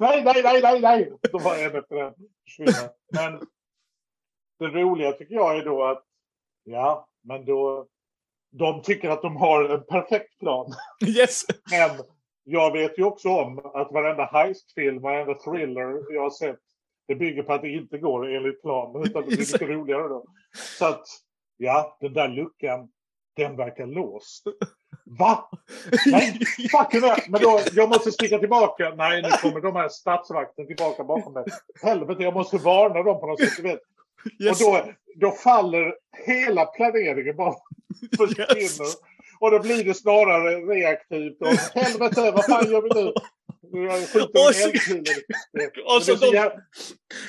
[0.00, 1.12] Nej, nej, nej, nej, nej.
[1.32, 2.90] Då var en efter en försvinna.
[3.12, 3.40] Men
[4.58, 6.04] det roliga tycker jag är då att
[6.64, 7.86] ja, men då
[8.52, 10.72] de tycker att de har en perfekt plan.
[11.06, 11.44] yes!
[11.70, 11.90] Men
[12.44, 16.60] jag vet ju också om att varenda heistfilm, varenda thriller jag har sett,
[17.08, 20.24] det bygger på att det inte går enligt plan, utan det blir lite roligare då.
[20.78, 21.06] Så att,
[21.56, 22.88] ja, den där luckan,
[23.36, 24.44] den verkar låst.
[25.04, 25.50] Va?
[26.06, 26.38] Nej,
[26.70, 27.00] fucking.
[27.28, 28.94] Men då, jag måste sticka tillbaka.
[28.96, 31.44] Nej, nu kommer de här statsvakten tillbaka bakom mig.
[31.82, 33.56] Helvete, jag måste varna dem på något sätt.
[33.56, 33.80] Du vet.
[34.42, 34.60] yes.
[34.60, 35.94] Och då, då faller
[36.26, 37.54] hela planeringen bara
[38.16, 38.56] försvinner.
[38.62, 38.78] Yes.
[39.40, 41.40] Och då blir det snarare reaktivt.
[41.40, 43.12] Och helvete, vad fan gör vi nu?
[43.74, 44.68] Jag Och en
[45.96, 46.30] är så de-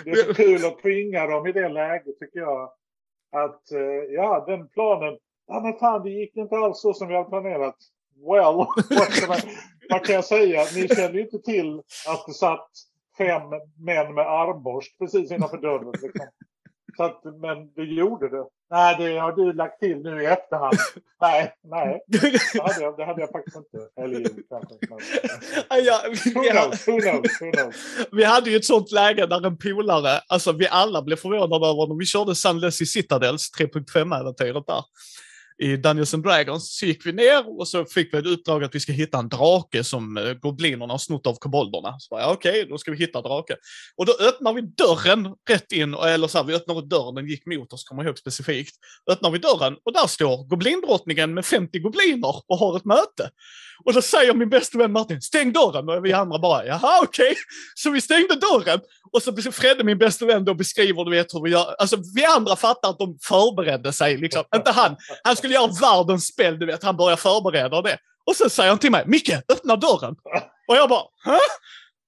[0.05, 2.69] det är så kul att tvinga dem i det läget tycker jag.
[3.33, 5.17] Att eh, ja, den planen.
[5.47, 7.75] Ja men fan, det gick inte alls så som vi hade planerat.
[8.15, 8.55] Well,
[9.27, 9.45] what
[9.89, 10.61] vad kan jag säga?
[10.75, 12.69] Ni kände ju inte till att det satt
[13.17, 15.91] fem män med armborst precis innanför dörren.
[15.91, 16.27] Liksom.
[16.97, 18.45] Så att, men det gjorde det.
[18.73, 20.77] Nej, det har du lagt till nu i efterhand.
[21.21, 22.03] Nej, nej.
[22.07, 23.77] Det hade jag, det hade jag faktiskt inte.
[24.01, 24.75] Eller jo, kanske.
[26.33, 27.75] Who vi, knows, who knows, who knows.
[28.11, 31.75] vi hade ju ett sånt läge där en polare, alltså vi alla blev förvånade över
[31.75, 31.97] honom.
[31.97, 34.83] Vi körde Sunless Citadels 3.5-äventyret där
[35.63, 36.77] i Dungeons and Dragons.
[36.77, 39.29] Så gick vi ner och så fick vi ett uppdrag att vi ska hitta en
[39.29, 41.99] drake som eh, goblinerna har snott av kobolderna.
[41.99, 43.55] Så ja, okej, då ska vi hitta drake.
[43.97, 47.45] Och då öppnar vi dörren rätt in, eller så här, vi öppnar dörren, den gick
[47.45, 48.75] mot oss, kommer jag ihåg specifikt.
[49.11, 53.29] Öppnar vi dörren och där står goblindrottningen med 50 gobliner och har ett möte.
[53.85, 55.89] Och då säger min bästa vän Martin, stäng dörren!
[55.89, 57.35] Och vi andra bara, jaha okej.
[57.75, 58.79] Så vi stängde dörren.
[59.11, 61.75] Och så Fredde, min bästa vän, då beskriver, du vet hur vi gör.
[61.79, 64.43] Alltså vi andra fattar att de förberedde sig, liksom.
[64.55, 64.95] Inte han.
[65.23, 66.83] Han skulle gör världens spel, du vet.
[66.83, 67.97] Han börjar förbereda det.
[68.25, 70.15] Och sen säger han till mig, Micke, öppna dörren.
[70.67, 71.39] Och jag bara, Hä?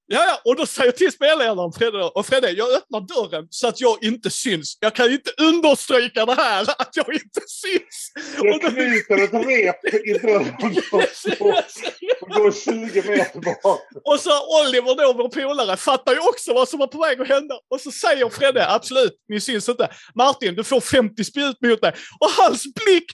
[0.07, 3.67] Ja, ja, och då säger jag till spelledaren Fredde, och Fredde, jag öppnar dörren så
[3.67, 4.77] att jag inte syns.
[4.79, 8.11] Jag kan inte understryka det här, att jag inte syns.
[8.41, 13.79] Du då- knyter ett rep i dörren och går 20 meter bak.
[14.03, 17.27] Och så Oliver då, vår polare, fattar ju också vad som var på väg att
[17.27, 17.55] hända.
[17.73, 19.89] Och så säger Fredde, absolut, ni syns inte.
[20.15, 21.93] Martin, du får 50 spjut mot dig.
[22.19, 23.11] Och hans blick,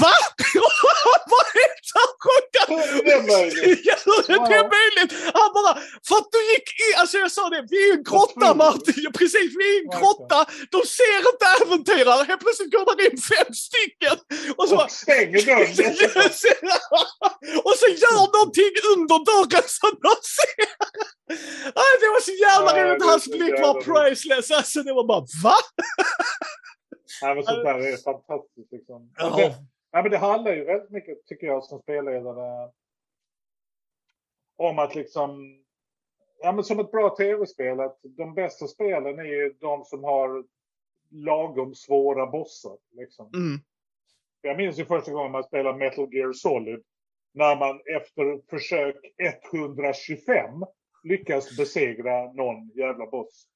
[0.00, 0.10] va?
[1.04, 1.86] Han var helt
[2.24, 2.68] chockad.
[2.68, 3.10] Hur
[4.32, 5.12] är det möjligt?
[5.34, 5.78] Han bara,
[6.34, 8.48] du gick in, alltså jag sa det, vi är ju en grotta.
[8.64, 10.38] Martin, precis, vi är i en grotta.
[10.74, 14.16] De ser inte äventyrare, helt plötsligt går det in fem stycken.
[14.58, 15.94] Och så Och stänger dörren
[17.68, 20.70] och så gör någonting under dörren som de ser.
[21.80, 23.00] Ah, det var så jävla Ja, roligt.
[23.00, 23.86] det är Hans blick var roligt.
[23.86, 24.50] priceless.
[24.50, 25.56] Alltså det var bara va?
[27.22, 28.72] Nej, men sånt där är fantastiskt.
[28.72, 29.12] Liksom.
[29.16, 29.36] Ja.
[29.36, 29.48] Det,
[29.92, 32.70] nej, men det handlar ju väldigt mycket, tycker jag, som spelledare.
[34.56, 35.30] om att liksom,
[36.44, 40.44] ja men som ett bra tv-spel, att de bästa spelen är ju de som har
[41.10, 42.76] lagom svåra bossar.
[42.92, 43.30] Liksom.
[43.34, 43.60] Mm.
[44.40, 46.82] Jag minns ju första gången man spelade Metal Gear Solid.
[47.34, 48.96] När man efter försök
[49.52, 50.64] 125
[51.04, 53.46] lyckas besegra någon jävla boss.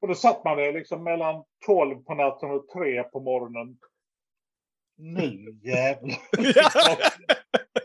[0.00, 3.78] Och då satt man där liksom mellan 12 på natten och 3 på morgonen.
[4.96, 6.18] Nu jävlar.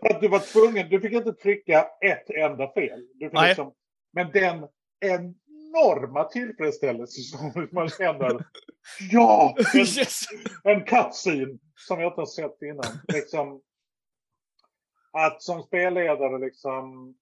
[0.16, 3.08] att du var tvungen, du fick inte trycka ett enda fel.
[3.14, 3.74] Du fick liksom,
[4.16, 4.68] men den
[5.00, 8.46] enorma tillfredsställelse som man känner.
[9.12, 9.56] Ja!
[9.74, 10.22] En, yes.
[10.64, 12.86] en cutscene som jag inte har sett innan.
[13.08, 13.62] Liksom,
[15.12, 17.16] att som spelledare liksom...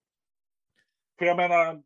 [1.20, 1.84] För jag menar,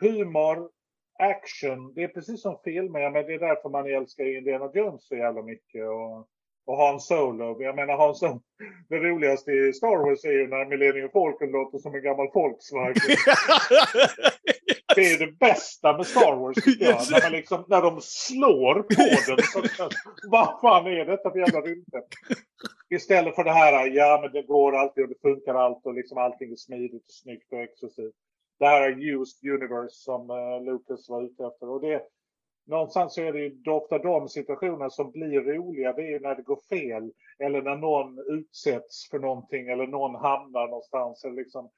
[0.00, 0.70] humor,
[1.18, 3.10] action, det är precis som filmer.
[3.10, 5.88] Men det är därför man älskar Indiana Jones så jävla mycket.
[5.88, 6.28] Och,
[6.66, 7.62] och Han Solo.
[7.62, 8.40] Jag menar Han Solo.
[8.88, 12.94] Det roligaste i Star Wars är ju när Millennium Falcon låter som en gammal Volkswagen.
[14.96, 17.00] det är det bästa med Star Wars tycker jag.
[17.10, 19.44] När, man liksom, när de slår på den.
[19.76, 19.88] Så,
[20.28, 22.04] vad fan är detta för jävla rymdskepp?
[22.90, 26.18] Istället för det här, ja men det går alltid och det funkar allt och liksom
[26.18, 28.14] allting är smidigt och snyggt och exklusivt.
[28.58, 31.68] Det här är used universe som uh, Lucas var ute efter.
[31.68, 32.02] Och det,
[32.66, 35.92] någonstans så är det ju ofta de situationer som blir roliga.
[35.92, 37.12] Det är när det går fel.
[37.38, 41.24] Eller när någon utsätts för någonting eller någon hamnar någonstans.
[41.24, 41.70] Eller liksom,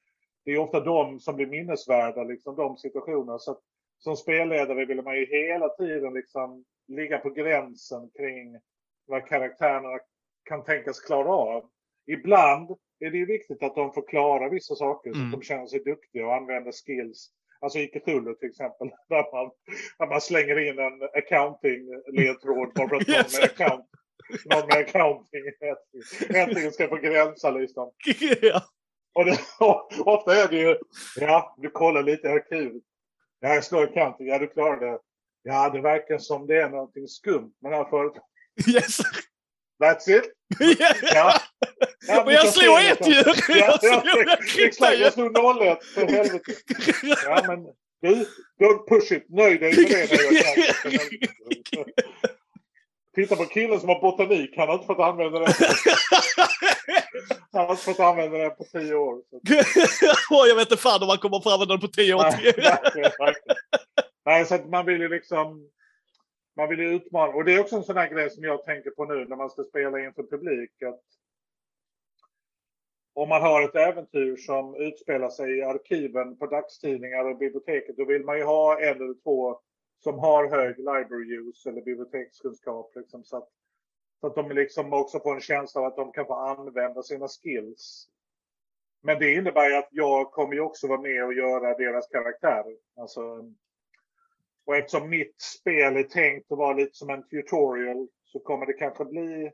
[0.45, 3.39] det är ofta de som blir minnesvärda, liksom de situationerna.
[3.39, 3.61] Så att,
[3.99, 8.59] som spelledare vill man ju hela tiden liksom ligga på gränsen kring
[9.07, 9.99] vad karaktärerna
[10.45, 11.71] kan tänkas klara av.
[12.07, 15.15] Ibland är det ju viktigt att de får klara vissa saker mm.
[15.15, 15.41] så att mm.
[15.41, 17.31] de känner sig duktiga och använder skills.
[17.65, 19.51] Alltså i Cthulhu till exempel, där man,
[19.99, 23.87] där man slänger in en accounting-ledtråd bara för att någon med, account,
[24.45, 25.43] någon med accounting
[26.35, 27.85] äntligen ska få gränsa liksom.
[29.17, 30.77] Och, det, och ofta är det ju,
[31.17, 32.83] ja, du kollar lite i arkivet.
[33.41, 34.99] Ja, jag slår accounting, ja du klarar det.
[35.43, 38.23] Ja, det verkar som det är någonting skumt med det här företaget.
[38.69, 38.99] Yes.
[39.83, 40.33] That's it.
[41.15, 41.35] ja.
[42.09, 43.23] Ja och jag slog ett ju!
[43.49, 43.79] Ja,
[44.81, 46.53] jag, jag slog 01 för helvete.
[47.25, 47.65] Ja, men
[48.03, 48.27] du,
[48.61, 49.27] don't push it.
[49.29, 51.93] Nöj dig med det.
[53.15, 54.55] Titta på killen som har botanik.
[54.57, 55.53] Han har inte fått använda den.
[57.53, 59.23] Han har inte fått använda den på tio år.
[60.49, 62.23] jag vet inte fan om han kommer att få använda den på tio år.
[63.19, 63.43] Nej,
[64.27, 65.71] Nej, så att man vill ju liksom
[66.57, 67.33] man vill ju utmana.
[67.33, 69.51] Och det är också en sån här grej som jag tänker på nu när man
[69.51, 70.71] ska spela inför publik.
[70.83, 71.01] Att
[73.15, 78.05] om man har ett äventyr som utspelar sig i arkiven på dagstidningar och biblioteket, då
[78.05, 79.61] vill man ju ha en eller två
[80.01, 82.93] som har hög library use eller bibliotekskunskap.
[82.97, 83.49] Liksom, så, att,
[84.21, 87.29] så att de liksom också får en känsla av att de kan få använda sina
[87.29, 88.09] skills.
[89.03, 92.77] Men det innebär ju att jag kommer ju också vara med och göra deras karaktärer.
[92.97, 93.53] Alltså,
[94.67, 98.73] och eftersom mitt spel är tänkt att vara lite som en tutorial så kommer det
[98.73, 99.53] kanske bli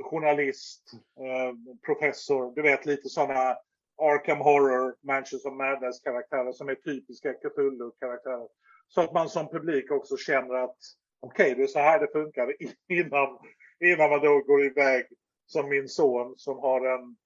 [0.00, 1.52] journalist, eh,
[1.86, 3.56] professor, du vet lite sådana
[4.02, 8.48] Arkham Horror, Mansions of Madness-karaktärer som är typiska Cthulhu-karaktärer.
[8.88, 10.76] Så att man som publik också känner att
[11.20, 12.54] okej, okay, det är så här det funkar
[12.88, 13.38] innan,
[13.84, 15.06] innan man då går iväg
[15.46, 17.16] som min son som har en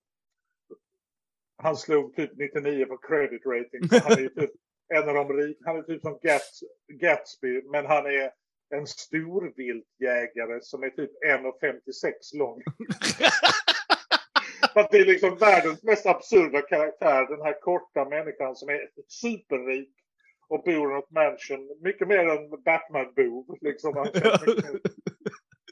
[1.63, 4.01] han slog typ 99 på credit rating.
[4.03, 4.51] Han är typ
[4.95, 5.59] en av de rika.
[5.65, 8.33] Han är typ som Gats, Gatsby, men han är
[8.73, 12.63] en storviltjägare som är typ 1,56 lång.
[14.75, 17.27] att det är liksom världens mest absurda karaktär.
[17.29, 19.95] Den här korta människan som är superrik
[20.49, 21.79] och bor i något mansion.
[21.81, 23.57] Mycket mer än Batman-bov.
[23.61, 23.93] Liksom.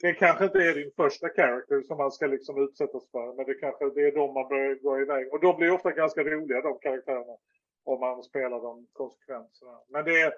[0.03, 3.36] det kanske inte är din första character som man ska liksom utsättas för.
[3.36, 5.32] Men det kanske det är de man börjar gå iväg.
[5.32, 7.36] Och de blir ofta ganska roliga de karaktärerna
[7.84, 9.51] om man spelar dem konsekvent.
[9.88, 10.32] Men det är,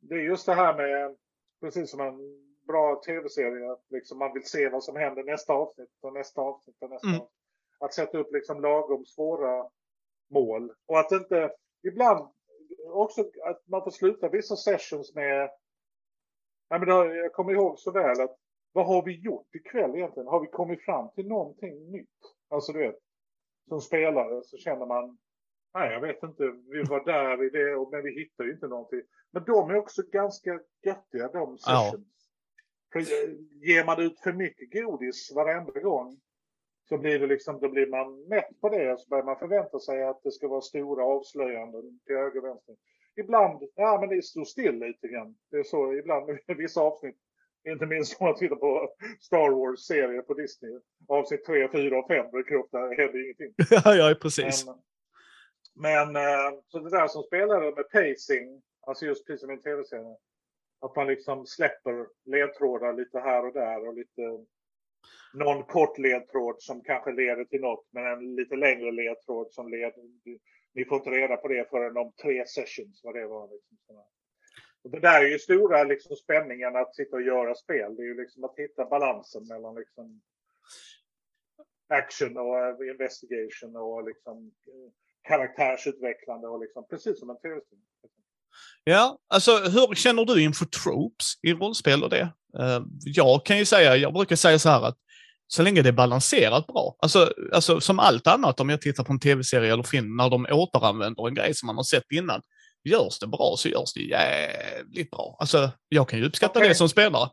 [0.00, 1.16] det är just det här med,
[1.60, 2.18] precis som en
[2.66, 6.76] bra tv-serie, att liksom man vill se vad som händer nästa avsnitt och nästa avsnitt
[6.80, 7.20] och nästa mm.
[7.20, 7.38] avsnitt.
[7.78, 9.70] Att sätta upp liksom lagom svåra
[10.30, 10.72] mål.
[10.86, 11.52] Och att inte,
[11.82, 12.28] ibland
[12.86, 15.50] också att man får sluta vissa sessions med,
[16.70, 18.36] nej men jag kommer ihåg så väl att
[18.72, 20.26] vad har vi gjort ikväll egentligen?
[20.26, 22.08] Har vi kommit fram till någonting nytt?
[22.48, 22.98] Alltså du vet,
[23.68, 25.18] som spelare så känner man,
[25.74, 26.42] Nej, jag vet inte.
[26.70, 29.02] Vi var där i det, men vi hittade ju inte någonting.
[29.30, 32.06] Men de är också ganska göttiga, de sessions.
[32.94, 33.00] Ja.
[33.00, 36.20] Eh, ger man ut för mycket godis varenda gång
[36.88, 39.00] så blir det liksom, då blir man mätt på det.
[39.00, 42.74] Så börjar man förvänta sig att det ska vara stora avslöjanden till höger och vänster.
[43.16, 45.36] Ibland, ja men det står still lite grann.
[45.50, 47.16] Det är så ibland med vissa avsnitt.
[47.68, 48.90] Inte minst om man tittar på
[49.20, 50.78] Star Wars-serier på Disney.
[51.08, 53.54] Avsnitt 3, 4 och 5 brukar ofta hända ingenting.
[53.84, 54.66] ja, ja, precis.
[54.66, 54.74] Men,
[55.80, 59.62] men eh, så det där som spelare med pacing, alltså just precis som i en
[59.62, 60.16] tv-serie.
[60.80, 64.22] Att man liksom släpper ledtrådar lite här och där och lite
[65.34, 70.02] någon kort ledtråd som kanske leder till något, men en lite längre ledtråd som leder...
[70.74, 73.48] Ni får inte reda på det förrän om tre sessions, vad det var.
[73.48, 73.96] Liksom.
[74.82, 77.96] Och det där är ju stora liksom, spänningen att sitta och göra spel.
[77.96, 80.20] Det är ju liksom att hitta balansen mellan liksom,
[81.88, 84.92] action och eh, investigation och liksom, eh,
[85.28, 87.82] karaktärsutvecklande och liksom, precis som en tv-serie.
[88.84, 92.32] Ja, alltså hur känner du inför tropes i rollspel och det?
[92.58, 94.98] Uh, jag kan ju säga, jag brukar säga så här att
[95.46, 99.12] så länge det är balanserat bra, alltså, alltså som allt annat om jag tittar på
[99.12, 102.42] en tv-serie eller film, när de återanvänder en grej som man har sett innan,
[102.84, 105.36] görs det bra så görs det jävligt bra.
[105.40, 106.68] Alltså, jag kan ju uppskatta okay.
[106.68, 107.30] det som spelare.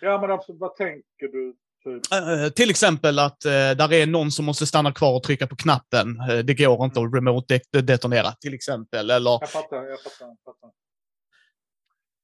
[0.00, 0.60] Ja, men absolut.
[0.60, 1.56] Vad tänker du?
[1.86, 5.56] Uh, till exempel att uh, där är någon som måste stanna kvar och trycka på
[5.56, 6.20] knappen.
[6.30, 9.10] Uh, det går inte att remote de detonera till exempel.
[9.10, 9.30] Eller...
[9.30, 10.26] Jag fattar, jag fattar.
[10.26, 10.70] Jag fattar.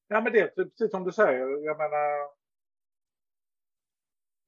[0.09, 1.65] Ja, men det är precis som du säger.
[1.65, 2.31] Jag menar,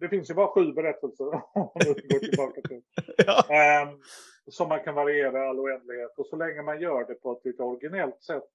[0.00, 2.82] det finns ju bara sju berättelser om du går tillbaka till.
[3.26, 3.82] ja.
[3.82, 4.02] um,
[4.46, 6.18] som man kan variera all oändlighet.
[6.18, 8.50] Och så länge man gör det på ett lite originellt sätt.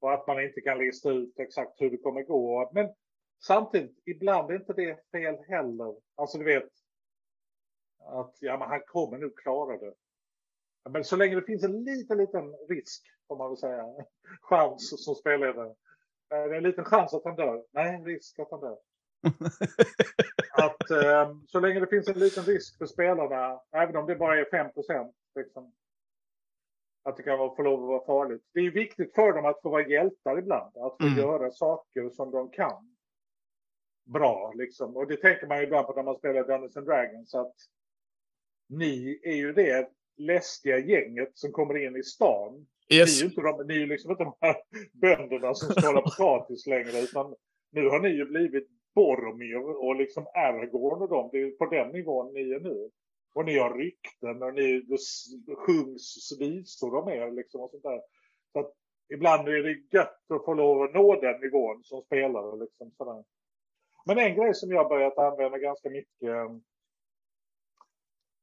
[0.00, 2.70] Och att man inte kan lista ut exakt hur det kommer gå.
[2.74, 2.88] Men
[3.42, 5.96] samtidigt, ibland är inte det fel heller.
[6.14, 6.70] Alltså du vet.
[7.98, 9.94] Att ja, men han kommer nu klara det.
[10.90, 13.84] Men så länge det finns en liten, liten risk, får man väl säga,
[14.40, 15.74] chans som spelledare.
[16.28, 17.64] Det är en liten chans att han dör.
[17.72, 18.78] Nej, en risk att han dör
[20.52, 24.40] att eh, så länge det finns en liten risk för spelarna, även om det bara
[24.40, 25.72] är 5% liksom,
[27.02, 28.42] att det kan få lov att vara farligt.
[28.52, 31.18] Det är viktigt för dem att få vara hjältar ibland, att få mm.
[31.18, 32.95] göra saker som de kan
[34.06, 34.52] bra.
[34.56, 34.96] Liksom.
[34.96, 37.54] Och det tänker man ju ibland på när man spelar Dungeons and Dragons, att
[38.68, 42.66] ni är ju det läskiga gänget som kommer in i stan.
[42.88, 43.08] Yes.
[43.08, 44.56] Ni är ju inte de, ni är liksom inte de här
[44.92, 47.34] bönderna som skalar potatis längre, utan
[47.72, 51.28] nu har ni ju blivit Boromir och liksom Aragorn och dem.
[51.32, 52.90] Det är på den nivån ni är nu.
[53.34, 54.98] Och ni har rykten och ni det
[55.56, 58.00] sjungs visor om er liksom och sånt där.
[58.52, 58.72] Så att
[59.14, 63.24] ibland är det gött att få lov att nå den nivån som spelare liksom sådär.
[64.06, 66.30] Men en grej som jag börjat använda ganska mycket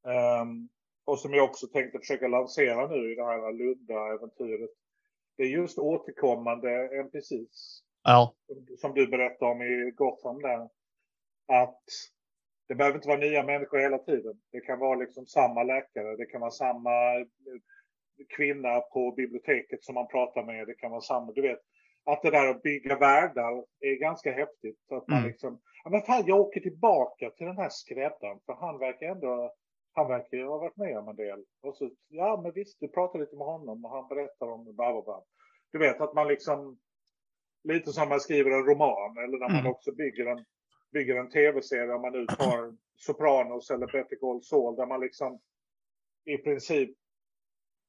[0.02, 0.68] um,
[1.04, 4.70] och som jag också tänkte försöka lansera nu i det här Lunda-äventyret.
[5.36, 7.82] Det är just återkommande NPCs.
[8.02, 8.34] Ja.
[8.78, 10.68] Som du berättade om i Gotham där.
[11.46, 11.82] Att
[12.68, 14.40] det behöver inte vara nya människor hela tiden.
[14.52, 16.16] Det kan vara liksom samma läkare.
[16.16, 17.24] Det kan vara samma eh,
[18.36, 20.66] kvinna på biblioteket som man pratar med.
[20.66, 21.60] Det kan vara samma, du vet.
[22.06, 24.78] Att det där att bygga världar är ganska häftigt.
[24.88, 25.28] Så att man mm.
[25.28, 28.38] liksom, ja men fan jag åker tillbaka till den här skräddaren.
[28.46, 29.54] För han verkar ändå,
[29.92, 31.44] han verkar ju ha varit med om en del.
[31.62, 35.22] Och så, ja men visst, du pratar lite med honom och han berättar om bla
[35.72, 36.78] Du vet att man liksom
[37.64, 39.72] lite som man skriver en roman eller när man mm.
[39.72, 40.44] också bygger en,
[40.92, 41.94] bygger en tv-serie.
[41.94, 45.40] Om man nu tar Sopranos eller Better Call Saul där man liksom
[46.24, 46.96] i princip.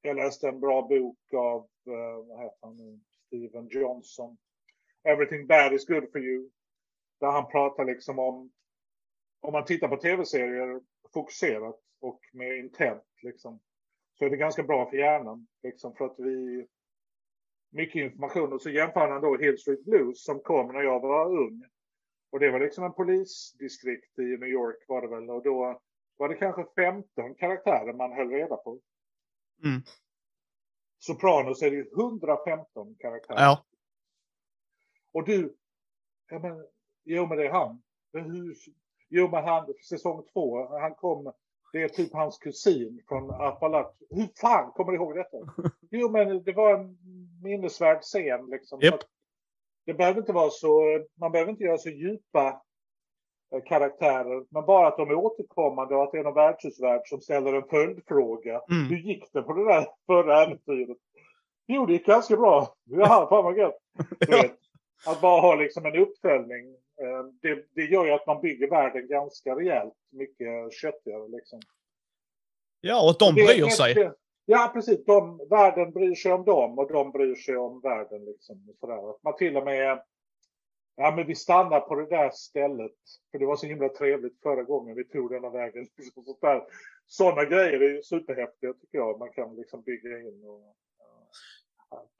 [0.02, 3.00] Jag läste en bra bok av uh, vad heter han nu?
[3.26, 4.36] Steven Johnson.
[5.04, 6.50] Everything bad is good for you.
[7.20, 8.52] Där han pratar liksom om
[9.40, 10.80] om man tittar på tv-serier
[11.12, 13.60] fokuserat och med intent liksom
[14.18, 16.66] så är det ganska bra för hjärnan liksom för att vi
[17.70, 18.52] mycket information.
[18.52, 21.64] Och så jämför han då Hill Street Blues som kom när jag var ung.
[22.30, 25.30] Och det var liksom en polisdistrikt i New York var det väl.
[25.30, 25.80] Och då
[26.16, 28.80] var det kanske 15 karaktärer man höll reda på.
[29.64, 29.82] Mm.
[31.06, 33.40] Sopranos är det 115 karaktärer.
[33.40, 33.64] Ja.
[35.12, 35.56] Och du,
[36.30, 36.66] ja men,
[37.04, 37.82] jo men det är han.
[39.08, 41.32] jo men han, säsong två, han kom
[41.72, 43.92] det är typ hans kusin från Appalach.
[44.10, 45.36] Hur fan kommer du ihåg detta?
[45.90, 46.98] Jo, men det var en
[47.42, 48.46] minnesvärd scen.
[48.50, 48.82] Liksom.
[48.82, 48.94] Yep.
[49.84, 52.62] Det behöver inte vara så, man behöver inte göra så djupa
[53.66, 54.44] karaktärer.
[54.50, 57.68] Men bara att de är återkommande och att det är någon värdshusvärd som ställer en
[57.70, 58.60] följdfråga.
[58.70, 58.88] Mm.
[58.88, 60.98] Hur gick det på det där förra äventyret?
[61.66, 62.74] Jo, det gick ganska bra.
[62.84, 63.78] Ja, fan vad gött.
[65.06, 69.08] Att bara ha liksom en uppföljning Eh, det, det gör ju att man bygger världen
[69.08, 71.28] ganska rejält mycket köttigare.
[71.28, 71.60] Liksom.
[72.80, 73.94] Ja, och de det, bryr sig.
[73.94, 75.04] Det, ja, precis.
[75.04, 78.24] De, världen bryr sig om dem och de bryr sig om världen.
[78.24, 79.10] Liksom, sådär.
[79.10, 80.02] Att man till och med...
[80.96, 82.92] Ja, men vi stannar på det där stället.
[83.30, 85.86] För det var så himla trevligt förra gången vi tog denna vägen.
[85.96, 86.24] Liksom,
[87.06, 89.18] Sådana grejer är ju superhäftiga tycker jag.
[89.18, 90.76] Man kan liksom bygga in och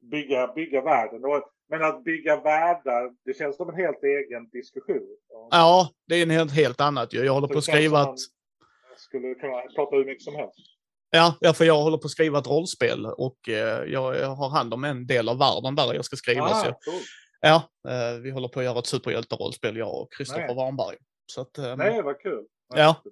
[0.01, 1.20] bygga, bygga världen.
[1.68, 5.16] Men att bygga världar, det känns som en helt egen diskussion.
[5.51, 7.24] Ja, det är en helt, helt annat ju.
[7.24, 8.18] Jag håller på att skriva att...
[8.97, 10.57] skulle kunna prata hur mycket som helst.
[11.11, 14.74] Ja, ja, för jag håller på att skriva ett rollspel och eh, jag, har hand
[14.74, 16.45] om en del av världen där jag ska skriva.
[16.45, 17.01] Ah, så, cool.
[17.41, 20.55] Ja, eh, vi håller på att göra ett superhjälterollspel, jag och Kristoffer.
[20.55, 20.97] Warnberg.
[21.26, 22.45] Så att, eh, Nej, vad kul.
[22.74, 23.03] Ja.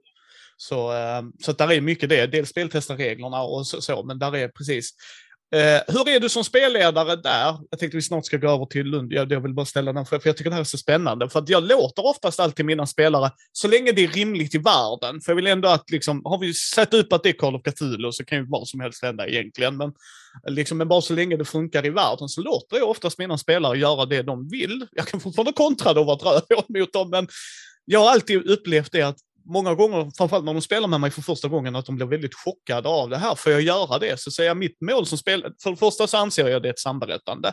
[0.56, 2.26] Så, eh, så där är mycket det.
[2.26, 4.90] Dels speltesta reglerna och så, så men där är precis.
[5.54, 7.56] Eh, hur är du som spelledare där?
[7.70, 9.12] Jag tänkte vi snart ska gå över till Lund.
[9.12, 11.28] Jag, jag vill bara ställa den för, för jag tycker det här är så spännande.
[11.28, 15.20] För att jag låter oftast alltid mina spelare, så länge det är rimligt i världen.
[15.20, 17.62] För jag vill ändå att liksom, har vi sett upp att det är Call of
[17.62, 19.76] Cthulhu så kan ju vad som helst hända egentligen.
[19.76, 19.92] Men,
[20.46, 23.78] liksom, men bara så länge det funkar i världen så låter jag oftast mina spelare
[23.78, 24.86] göra det de vill.
[24.92, 27.28] Jag kan fortfarande kontra det och vara ett mot dem, men
[27.84, 31.22] jag har alltid upplevt det att många gånger, framförallt när de spelar med mig för
[31.22, 33.34] första gången, att de blir väldigt chockade av det här.
[33.34, 34.20] Får jag göra det?
[34.20, 36.78] Så säger jag mitt mål som spelare, för det första så anser jag det ett
[36.78, 37.52] samberättande,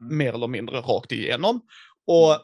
[0.00, 0.16] Mm.
[0.18, 1.60] mer eller mindre rakt igenom.
[2.06, 2.38] Och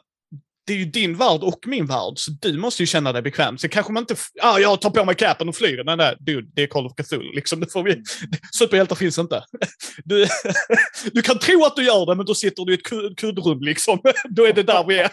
[0.69, 3.57] det är ju din värld och min värld, så du måste ju känna dig bekväm.
[3.57, 5.83] Så kanske man inte, ah, jag tar på mig capen och flyger.
[5.83, 7.31] Nej, nej, dude, det är Call of Cthulhu.
[7.35, 8.03] Liksom, det får vi,
[8.59, 9.43] superhjältar finns inte.
[10.03, 10.27] Du,
[11.13, 13.99] du kan tro att du gör det, men då sitter du i ett kuddrum liksom.
[14.29, 15.11] Då är det där vi är.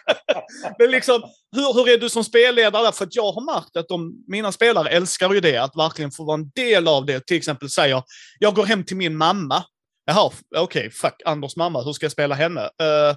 [0.78, 1.22] Men liksom,
[1.56, 2.92] hur, hur är du som spelledare?
[2.92, 6.24] För att jag har märkt att de, mina spelare älskar ju det, att verkligen få
[6.24, 7.26] vara en del av det.
[7.26, 8.02] Till exempel säger,
[8.38, 9.64] jag går hem till min mamma.
[10.06, 12.60] Jaha, okej, fuck, Anders mamma, hur ska jag spela henne?
[12.60, 13.16] Uh,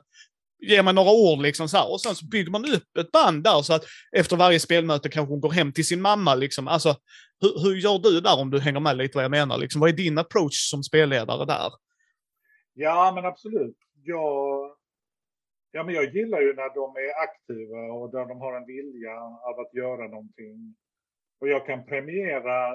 [0.59, 1.91] ge mig några ord liksom så här.
[1.91, 3.83] Och sen så bygger man upp ett band där så att
[4.17, 6.67] efter varje spelmöte kanske hon går hem till sin mamma liksom.
[6.67, 6.95] Alltså,
[7.41, 9.57] hur, hur gör du där om du hänger med lite vad jag menar?
[9.57, 11.71] Liksom, vad är din approach som spelledare där?
[12.73, 13.77] Ja, men absolut.
[14.03, 14.71] Jag,
[15.71, 19.15] ja, men jag gillar ju när de är aktiva och där de har en vilja
[19.21, 20.75] av att göra någonting.
[21.41, 22.73] Och jag kan premiera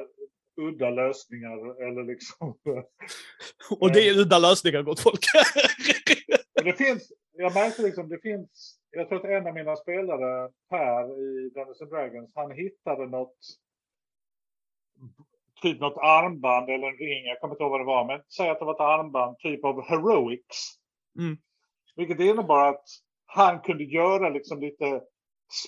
[0.56, 2.58] udda lösningar eller liksom...
[3.80, 5.20] Och det är udda lösningar, gott folk.
[6.64, 11.20] Det finns, jag märkte liksom, det finns, jag tror att en av mina spelare, Per
[11.20, 13.38] i Dungeons and Dragons, han hittade något,
[15.62, 18.50] typ något armband eller en ring, jag kommer inte ihåg vad det var, men säg
[18.50, 20.74] att det var ett armband, typ av heroics.
[21.18, 21.36] Mm.
[21.96, 22.84] Vilket innebar att
[23.26, 25.02] han kunde göra liksom lite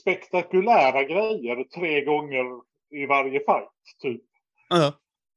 [0.00, 2.44] spektakulära grejer tre gånger
[2.90, 3.70] i varje fight,
[4.02, 4.22] typ.
[4.68, 4.92] Ja.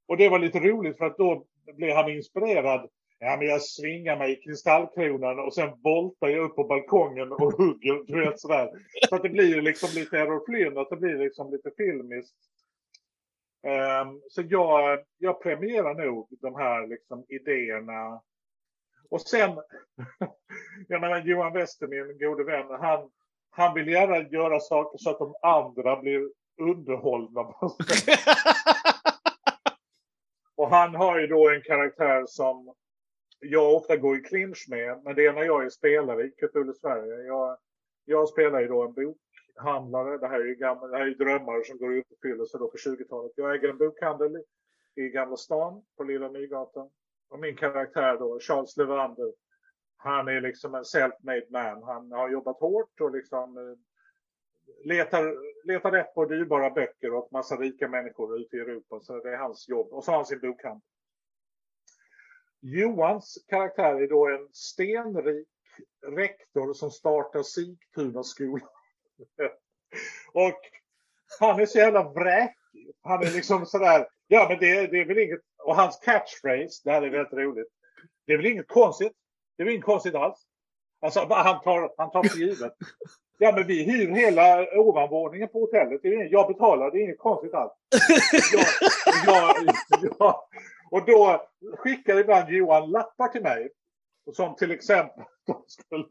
[0.07, 2.89] Och det var lite roligt för att då blev han inspirerad.
[3.21, 7.53] Ja, men jag svingar mig i kristallkronan och sen voltar jag upp på balkongen och
[7.53, 8.69] hugger, du vet sådär.
[9.09, 12.35] Så att det blir liksom lite Errol att det blir liksom lite filmiskt.
[13.63, 18.21] Ehm, så jag, jag premierar nog de här liksom idéerna.
[19.09, 19.49] Och sen,
[20.87, 23.09] jag menar Johan Wester, min gode vän, han,
[23.49, 26.29] han vill gärna göra saker så att de andra blir
[26.61, 27.41] underhållna.
[30.55, 32.73] Och han har ju då en karaktär som
[33.39, 35.01] jag ofta går i clinch med.
[35.03, 37.27] Men det är när jag är spelare i Cthulhu Sverige.
[37.27, 37.57] Jag,
[38.05, 40.17] jag spelar ju då en bokhandlare.
[40.17, 42.67] Det här är ju, gamla, det här är ju drömmar som går i uppfyllelse då
[42.67, 43.31] på 20-talet.
[43.35, 44.43] Jag äger en bokhandel
[44.95, 46.89] i Gamla stan på Lilla Nygatan.
[47.29, 49.33] Och min karaktär då, Charles Levander.
[49.97, 51.83] Han är liksom en self-made man.
[51.83, 53.77] Han har jobbat hårt och liksom eh,
[54.87, 55.35] letar,
[55.67, 58.99] letar rätt på dyrbara böcker åt massa rika människor ute i Europa.
[58.99, 59.87] Så det är hans jobb.
[59.93, 60.81] Och så har han sin bokhandel.
[62.61, 65.47] Johans karaktär är då en stenrik
[66.07, 68.65] rektor som startar Sigtuna skola.
[70.33, 70.59] och
[71.39, 72.55] han är så jävla vräkig.
[73.01, 76.91] Han är liksom sådär, ja men det, det är väl inget, och hans catchphrase, det
[76.91, 77.67] här är väldigt roligt.
[78.25, 79.13] Det är väl inget konstigt.
[79.57, 80.45] Det är väl inget konstigt alls.
[81.01, 82.73] Alltså han tar, han tar för givet.
[83.37, 85.99] Ja men vi hyr hela ovanvåningen på hotellet.
[86.01, 87.71] Det är inget, jag betalar, det är inget konstigt alls.
[89.25, 90.49] Ja, ja, ja.
[90.91, 93.69] Och då skickar ibland Johan lappar till mig.
[94.33, 96.07] Som till exempel, de skulle,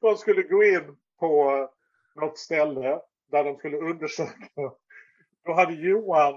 [0.00, 1.68] de skulle gå in på
[2.14, 3.00] något ställe
[3.30, 4.72] där de skulle undersöka.
[5.44, 6.34] Då hade Johan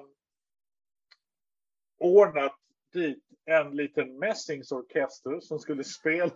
[1.99, 2.55] ordnat
[2.93, 6.31] dit en liten mässingsorkester som skulle spela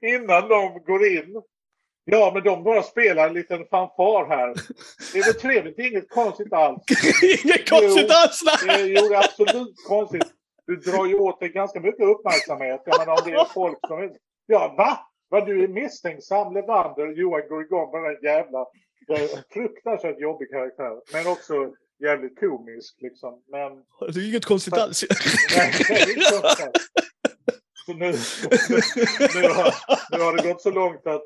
[0.00, 1.42] innan de går in.
[2.04, 4.54] Ja, men de bara spelar en liten fanfar här.
[5.12, 6.82] Det är väl trevligt, det är inget konstigt alls.
[7.44, 8.40] Inget konstigt Jo, alls!
[8.66, 10.26] Det är absolut konstigt.
[10.66, 12.82] Du drar ju åt dig ganska mycket uppmärksamhet.
[12.84, 13.98] Jag menar om det är folk som...
[14.02, 14.10] är-
[14.46, 14.98] Ja, va?
[15.28, 17.12] Vad du är misstänksam, Levander.
[17.20, 18.66] Johan går igång på den jävla...
[19.52, 20.92] Fruktansvärt jobbig karaktär.
[21.12, 21.54] Men också
[22.04, 23.42] jävligt komisk liksom.
[23.52, 23.72] Men...
[24.14, 25.04] Det är inget konstigt alls.
[25.56, 26.42] Nej, det är inte så.
[27.86, 29.74] Så nu, nu, har,
[30.18, 31.22] nu har det gått så långt att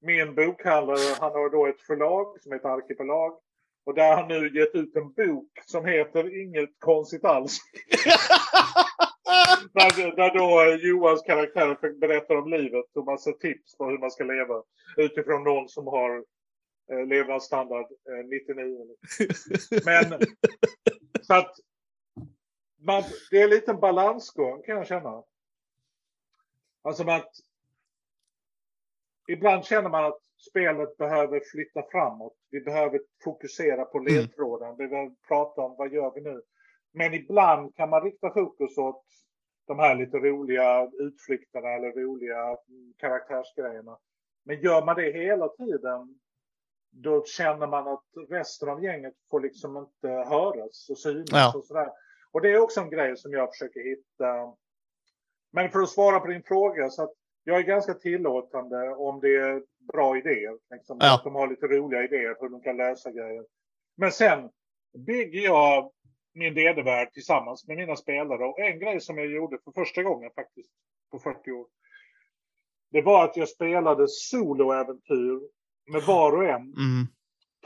[0.00, 3.38] min bokhandlare, han har då ett förlag som heter Arkipelag.
[3.84, 7.58] Och där har han nu gett ut en bok som heter Inget konstigt alls.
[9.72, 14.24] Där, där då Johans karaktär berättar om livet och massa tips på hur man ska
[14.24, 14.62] leva.
[14.96, 16.24] Utifrån någon som har
[16.92, 18.86] eh, levnadsstandard eh, 99.
[19.84, 20.20] Men
[21.22, 21.56] så att
[22.80, 25.22] man, det är en liten balansgång kan jag känna.
[26.82, 27.32] Alltså att
[29.28, 30.18] ibland känner man att
[30.50, 32.36] spelet behöver flytta framåt.
[32.50, 34.14] Vi behöver fokusera på Mm.
[34.14, 34.76] ledtråden.
[34.78, 36.42] Vi behöver prata om vad gör vi nu.
[36.92, 39.04] Men ibland kan man rikta fokus åt
[39.66, 43.98] de här lite roliga utflykterna eller roliga mm, karaktärsgrejerna.
[44.44, 46.18] Men gör man det hela tiden
[46.90, 51.52] då känner man att resten av gänget får liksom inte höras och synas Ja.
[51.56, 51.90] och sådär.
[52.32, 54.54] Och det är också en grej som jag försöker hitta.
[55.52, 57.12] Men för att svara på din fråga så att
[57.48, 60.58] jag är ganska tillåtande om det är bra idéer.
[60.70, 61.14] Liksom, Ja.
[61.14, 63.44] Att de har lite roliga idéer hur de kan lösa grejer.
[63.96, 64.50] Men sen
[65.06, 65.92] bygger jag
[66.34, 68.44] min DD-värld tillsammans med mina spelare.
[68.44, 70.70] Och en grej som jag gjorde för första gången faktiskt
[71.10, 71.66] på 40 år.
[72.90, 75.40] Det var att jag spelade soloäventyr
[75.92, 77.06] med var och en Mm.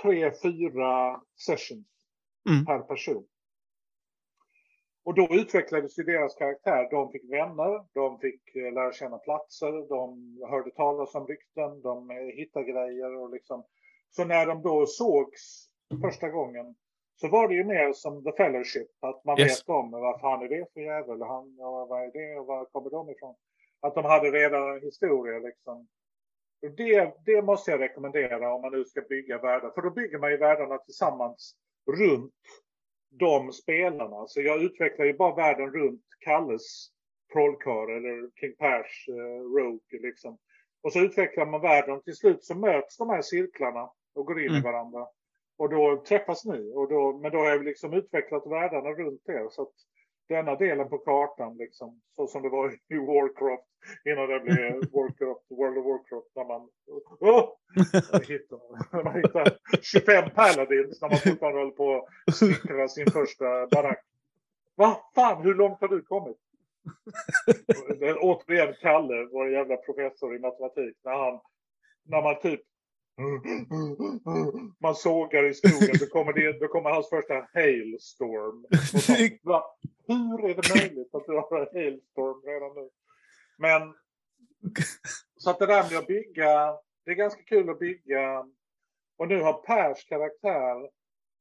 [0.02, 1.86] tre, fyra sessions
[2.50, 2.64] Mm.
[2.66, 3.24] per person.
[5.04, 6.88] Och då utvecklades ju deras karaktär.
[6.90, 12.10] De fick vänner, de fick eh, lära känna platser, de hörde talas om rykten, de
[12.10, 13.64] eh, hittade grejer och liksom.
[14.10, 15.68] Så när de då sågs
[16.02, 16.74] första gången
[17.20, 18.88] så var det ju mer som The Fellowship.
[19.00, 19.60] Att man Yes.
[19.60, 21.22] vet om vad fan är det för jävel?
[21.22, 23.34] Han, ja, vad är det och var kommer de ifrån?
[23.80, 25.88] Att de hade redan historier liksom.
[26.62, 29.70] Och Det, det måste jag rekommendera om man nu ska bygga världar.
[29.70, 31.56] För då bygger man ju världarna tillsammans
[31.90, 32.34] runt
[33.18, 34.26] de spelarna.
[34.26, 36.88] Så jag utvecklar ju bara världen runt Kalles
[37.32, 40.38] trollkarl eller King Pers eh, Rogue liksom.
[40.82, 42.02] Och så utvecklar man världen.
[42.02, 44.62] Till slut så möts de här cirklarna och går in i Mm.
[44.62, 45.06] varandra.
[45.56, 46.72] Och då träffas ni.
[46.74, 49.48] Och då, men då har vi liksom utvecklat världarna runt er.
[49.50, 49.72] Så att
[50.32, 52.00] denna delen på kartan liksom.
[52.16, 53.68] Så som det var i Warcraft.
[54.04, 56.30] Innan det blev Warcraft, World of Warcraft.
[56.34, 56.68] När man,
[57.20, 57.48] oh,
[58.92, 61.02] när man hittar 25 paladins.
[61.02, 64.04] När man fortfarande håller på att snickra sin första barack.
[64.74, 66.36] Vad fan, hur långt har du kommit?
[68.20, 70.96] Återigen Kalle, vår jävla professor i matematik.
[71.04, 71.40] När han,
[72.04, 72.60] när man typ
[74.82, 78.66] man sågar i skogen, då kommer, det, då kommer hans första hailstorm.
[79.42, 79.64] Va?
[80.06, 82.88] Hur är det möjligt att du har en hailstorm redan nu?
[83.58, 83.94] Men
[85.36, 88.44] så att det där med att bygga, det är ganska kul att bygga.
[89.16, 90.90] Och nu har Pers karaktär,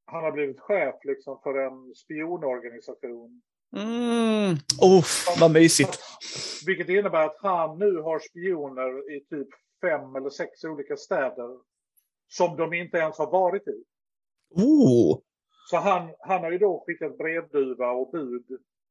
[0.04, 3.42] han har blivit chef liksom för en spionorganisation.
[3.76, 4.56] Mm.
[4.98, 6.00] Uff, vad mysigt.
[6.66, 9.48] Vilket innebär att han nu har spioner i typ
[9.82, 11.58] fem eller sex olika städer.
[12.28, 13.84] Som de inte ens har varit i.
[14.50, 15.18] Oh.
[15.70, 18.46] Så han, han har ju då skickat brevduva och bud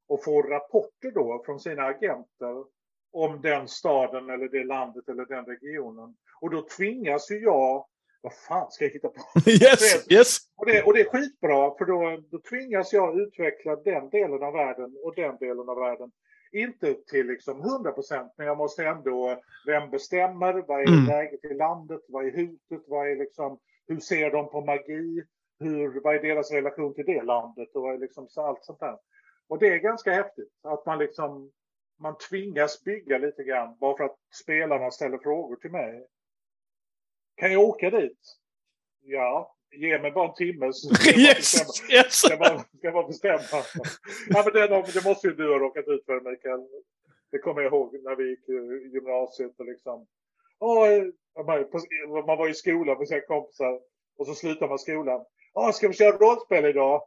[0.07, 2.65] och får rapporter då från sina agenter
[3.11, 6.15] om den staden eller det landet eller den regionen.
[6.41, 7.85] Och då tvingas ju jag,
[8.21, 9.21] vad fan ska jag hitta på?
[9.49, 10.37] Yes, yes.
[10.55, 14.53] Och det, och det är skitbra för då, då tvingas jag utveckla den delen av
[14.53, 16.11] världen och den delen av världen.
[16.51, 20.53] Inte till liksom 100 procent, men jag måste ändå, vem bestämmer?
[20.53, 21.05] Vad är Mm.
[21.05, 22.01] läget i landet?
[22.07, 22.87] Vad är hotet?
[22.87, 25.23] Vad är liksom, hur ser de på magi?
[25.59, 27.75] Hur, vad är deras relation till det landet?
[27.75, 28.97] Och vad är liksom allt sånt där.
[29.47, 31.51] Och det är ganska häftigt att man liksom,
[31.99, 36.07] man tvingas bygga lite grann bara för att spelarna ställer frågor till mig.
[37.35, 38.37] Kan jag åka dit?
[39.01, 41.69] Ja, ge mig bara en timme så ska jag bara bestämma.
[41.69, 42.13] Yes, yes.
[42.13, 43.63] Ska bara, ska bara bestämma.
[44.29, 46.59] Ja, men det, det måste ju du ha råkat ut för Mikael.
[47.31, 50.07] Det kommer jag ihåg när vi gick i gymnasiet och liksom.
[51.45, 53.79] Man, på- man var i skolan med sina kompisar
[54.17, 55.25] och så slutar man skolan.
[55.53, 57.03] Åh, ska vi köra rollspel idag?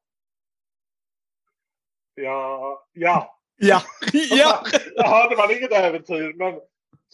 [2.14, 3.40] Ja, ja.
[3.56, 3.80] Ja,
[4.12, 4.62] ja.
[4.96, 6.60] Då hade man inget äventyr men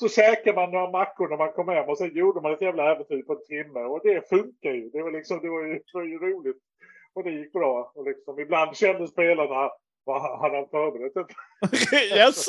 [0.00, 2.92] så käkade man några mackor när man kom hem och sen gjorde man ett jävla
[2.92, 4.90] äventyr på en timme och det funkar ju.
[4.90, 6.62] Det var, liksom, det var, ju, det var ju roligt.
[7.12, 7.92] Och det gick bra.
[7.94, 9.70] Och liksom, ibland kände spelarna,
[10.04, 11.14] vad hade han förberett?
[11.14, 11.26] det?"
[12.16, 12.46] Yes.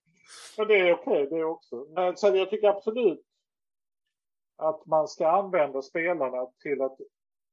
[0.58, 1.86] Men det är okej det också.
[1.94, 3.22] Men, så jag tycker absolut
[4.56, 6.96] att man ska använda spelarna till att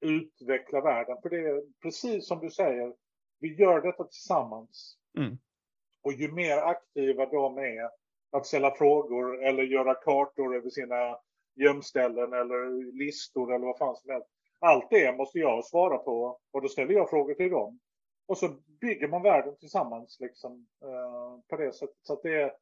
[0.01, 1.17] utveckla världen.
[1.21, 2.93] För det är precis som du säger,
[3.39, 4.97] vi gör detta tillsammans.
[5.17, 5.37] Mm.
[6.01, 8.02] Och ju mer aktiva de är
[8.33, 11.17] att ställa frågor eller göra kartor över sina
[11.55, 14.29] gömställen eller listor eller vad fan som helst.
[14.59, 17.79] Allt det måste jag svara på och då ställer jag frågor till dem.
[18.25, 18.49] Och så
[18.81, 21.97] bygger man världen tillsammans liksom eh, på det sättet.
[22.01, 22.53] Så att det är,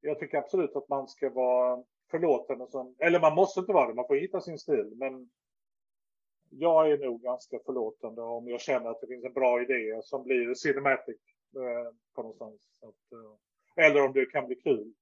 [0.00, 3.94] jag tycker absolut att man ska vara förlåtande som, eller man måste inte vara det,
[3.94, 4.92] man får hitta sin stil.
[4.96, 5.30] Men
[6.50, 10.22] jag är nog ganska förlåtande om jag känner att det finns en bra idé som
[10.22, 11.20] blir cinematic
[11.56, 12.68] eh, på någonstans.
[12.80, 13.36] Så att, eh,
[13.76, 14.92] eller om det kan bli kul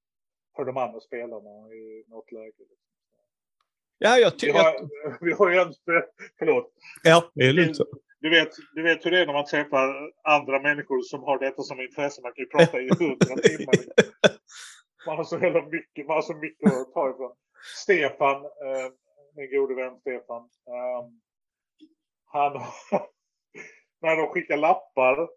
[0.57, 2.53] för de andra spelarna i något läge.
[3.99, 4.55] Ja, jag Vi tycker...
[4.55, 4.89] har,
[5.25, 5.75] vi har ju en,
[6.39, 6.73] förlåt,
[7.03, 7.79] Ja, det är lugnt
[8.23, 11.63] du, vet, du vet hur det är när man träffar andra människor som har detta
[11.63, 12.23] som intresse.
[12.23, 13.75] Man kan ju prata i hundra timmar.
[15.07, 17.37] Man har så jävla mycket, man har så mycket att ta ifrån.
[17.83, 18.93] Stefan, eh,
[19.37, 20.43] min gode vän Stefan.
[20.67, 21.09] Eh,
[22.25, 22.53] han,
[24.03, 25.29] när de skickar lappar.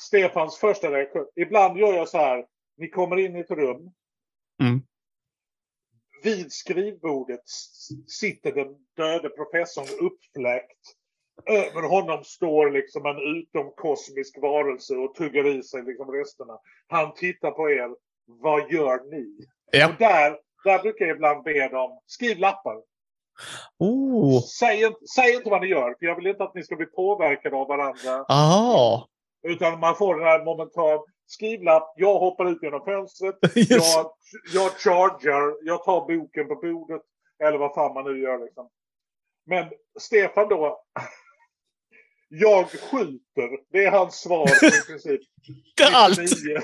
[0.00, 1.26] Stefans första reaktion.
[1.36, 2.46] Ibland gör jag så här.
[2.76, 3.90] Ni kommer in i ett rum.
[4.62, 4.82] Mm.
[6.22, 7.40] Vid skrivbordet
[8.06, 10.80] sitter den döde professorn uppfläkt.
[11.46, 16.58] Över honom står liksom en utomkosmisk varelse och tuggar i sig liksom resterna.
[16.86, 17.90] Han tittar på er.
[18.26, 19.46] Vad gör ni?
[19.70, 19.88] Ja.
[19.88, 22.76] Och där, där brukar jag ibland be dem, skriv lappar.
[23.78, 24.40] Oh.
[24.42, 26.86] Säg, inte- säg inte vad ni gör, för jag vill inte att ni ska bli
[26.86, 28.24] påverkade av varandra.
[28.28, 29.08] Aha.
[29.46, 34.10] Utan man får den här momentan skrivlapp, jag hoppar ut genom fönstret, jag,
[34.54, 37.02] jag chargar, jag tar boken på bordet.
[37.44, 38.68] Eller vad fan man nu gör liksom.
[39.46, 39.70] Men
[40.00, 40.82] Stefan då.
[42.28, 43.72] Jag skjuter.
[43.72, 45.20] Det är hans svar i princip.
[45.92, 46.18] Allt.
[46.18, 46.60] 99.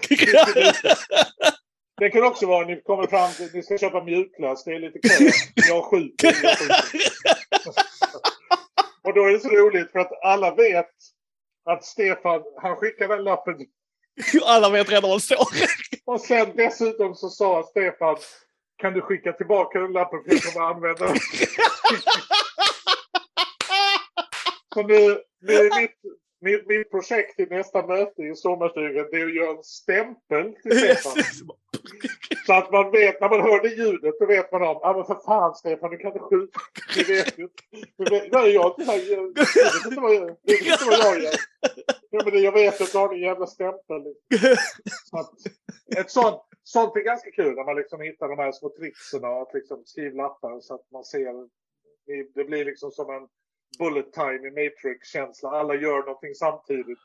[1.97, 4.65] Det kan också vara ni kommer fram till ni ska köpa mjukglass.
[4.65, 5.25] Det är lite kö.
[5.55, 6.27] Jag skjuter.
[6.43, 7.03] Jag skjuter.
[9.03, 10.91] Och då är det så roligt för att alla vet
[11.65, 13.57] att Stefan, han skickar den lappen.
[14.45, 15.47] Alla vet redan vad det står.
[16.05, 18.17] Och sen dessutom så sa Stefan,
[18.77, 21.17] kan du skicka tillbaka den lappen för jag kommer använda den.
[24.75, 26.01] Så nu, nu är mitt,
[26.43, 30.79] mitt, mitt projekt i nästa möte i sommarstugan det är att göra en stämpel till
[30.79, 31.13] Stefan.
[32.47, 35.05] Så att man vet, när man hör det ljudet, då vet man om, ja men
[35.05, 36.61] för fan Stefan, du kan inte skjuta.
[36.97, 37.49] Du vet ju.
[37.97, 41.23] Du vet, nej, jag, jag, jag, vet inte vad jag, du vet inte vad jag
[41.23, 41.35] gör.
[42.15, 44.03] Ja, men det, jag vet att du har en jävla stämpel.
[45.11, 45.33] Så att,
[45.97, 49.43] ett sånt, sånt är ganska kul när man liksom hittar de här små tricksen och
[49.43, 51.49] att liksom skriva lappar så att man ser.
[52.07, 53.29] Det, det blir liksom som en
[53.79, 55.49] bullet time i Matrix-känsla.
[55.51, 56.99] Alla gör någonting samtidigt.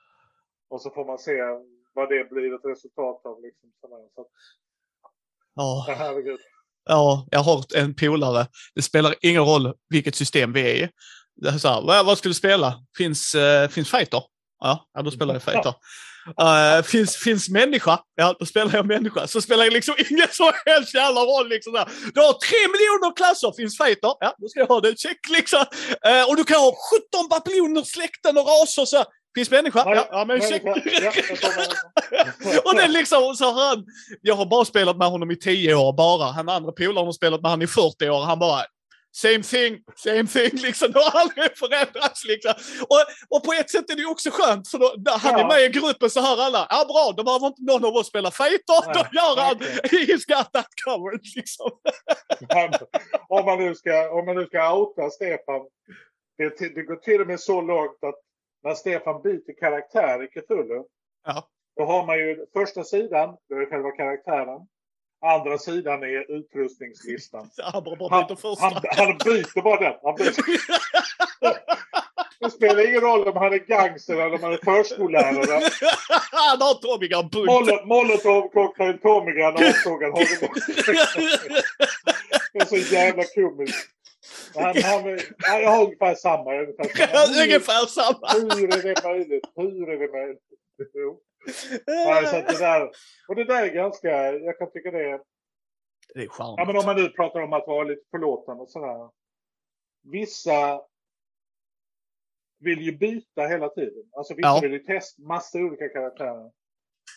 [0.69, 1.41] Och så får man se
[1.93, 3.41] vad det blir ett resultat av.
[3.41, 4.27] Liksom, så att,
[5.57, 5.85] Ja.
[5.87, 6.39] ja, herregud.
[6.85, 8.47] Ja, jag har en polare.
[8.75, 10.89] Det spelar ingen roll vilket system vi är i.
[11.35, 12.73] Det är så här, vad, vad ska du spela?
[12.97, 14.23] Finns, uh, finns fighter?
[14.59, 15.73] Ja, ja, då spelar jag fighter.
[16.41, 17.99] Uh, finns, finns människa?
[18.15, 19.27] Ja, då spelar jag människa.
[19.27, 21.49] Så spelar det liksom ingen som helst jävla roll.
[21.49, 21.89] Liksom där.
[22.13, 24.11] Du har tre miljoner klasser, finns fighter?
[24.19, 24.99] Ja, då ska jag ha det.
[24.99, 25.65] Check liksom.
[26.07, 26.71] Uh, och du kan ha
[27.11, 28.85] 17 bataljoner, släkten och raser.
[28.85, 29.03] Så.
[29.35, 29.83] Finns människa?
[29.95, 30.61] Ja, ja men check.
[30.65, 30.71] Ja,
[32.65, 33.85] och det är liksom så han,
[34.21, 36.31] jag har bara spelat med honom i 10 år bara.
[36.31, 38.23] Han andra polaren har spelat med honom i 40 år.
[38.23, 38.63] Han bara,
[39.11, 40.91] same thing, same thing, liksom.
[40.91, 42.53] Det har aldrig förändrats liksom.
[42.81, 43.01] Och,
[43.37, 45.47] och på ett sätt är det också skönt, för då, när han är Ja.
[45.47, 48.31] med i gruppen så hör alla, ja bra, då behöver inte någon av oss spela
[48.31, 48.93] fighter.
[48.93, 51.71] Då gör han, he's got that covered liksom.
[52.53, 52.71] Men
[53.29, 55.61] om, man nu ska, om man nu ska outa Stefan.
[56.37, 58.15] Det, det går till och med så långt att
[58.63, 60.83] när Stefan byter karaktär i Cthulhu.
[61.25, 61.47] Ja.
[61.77, 64.67] Då har man ju första sidan, det är själva karaktären.
[65.25, 67.49] Andra sidan är utrustningslistan.
[67.63, 69.93] Han Han, han, han byter bara den.
[70.03, 70.43] Han byter.
[72.39, 75.61] Det spelar ingen roll om han är gangster eller om han är förskollärare.
[76.31, 77.47] han har Tommy Gun bunt.
[77.51, 80.13] Molo- Molotov, cocktail, Tommy Gun, avsågad
[82.53, 83.89] Det är så jävla komiskt.
[84.55, 85.03] Han, han,
[85.37, 86.53] han, jag har ungefär samma.
[86.53, 87.43] Ungefär samma.
[87.43, 88.27] Ungefär samma.
[88.33, 89.43] Hur är det möjligt?
[89.55, 90.41] Hur är det möjligt?
[90.93, 91.19] Jo.
[91.87, 92.91] Nej, så det där,
[93.27, 95.21] och det där är ganska, jag kan tycka det är,
[96.13, 96.67] Det är ja charmigt.
[96.67, 99.09] men om man nu pratar om att vara lite förlåtande och sådär.
[100.03, 100.81] Vissa
[102.59, 104.03] vill ju byta hela tiden.
[104.11, 104.59] Alltså vissa Ja.
[104.61, 106.51] vill ju testa massa olika karaktärer.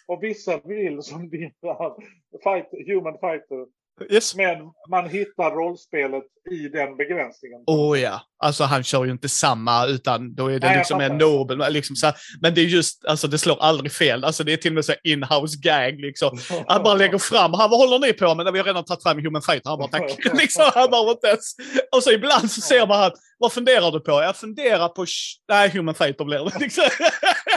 [0.07, 1.52] Och vissa vill som din
[2.44, 3.80] fight, Human Fighter.
[4.11, 4.35] Yes.
[4.37, 4.57] Men
[4.91, 7.62] man hittar rollspelet i den begränsningen.
[7.67, 11.19] Oh ja, alltså han kör ju inte samma utan då är det Nej, liksom en
[11.19, 11.73] nobel.
[11.73, 14.25] Liksom så här, men det är just, alltså det slår aldrig fel.
[14.25, 16.39] Alltså det är till och med så in-house gag liksom.
[16.67, 18.45] Han bara lägger fram, han vad håller ni på med?
[18.45, 19.71] När vi har redan tagit fram Human Fighter.
[19.71, 20.19] Han bara tack.
[20.35, 21.55] liksom, han bara inte ens.
[21.97, 24.11] Och så ibland så ser man han, vad funderar du på?
[24.11, 25.07] Jag funderar på,
[25.49, 26.59] nej Human Fighter blir det.
[26.61, 26.85] Liksom.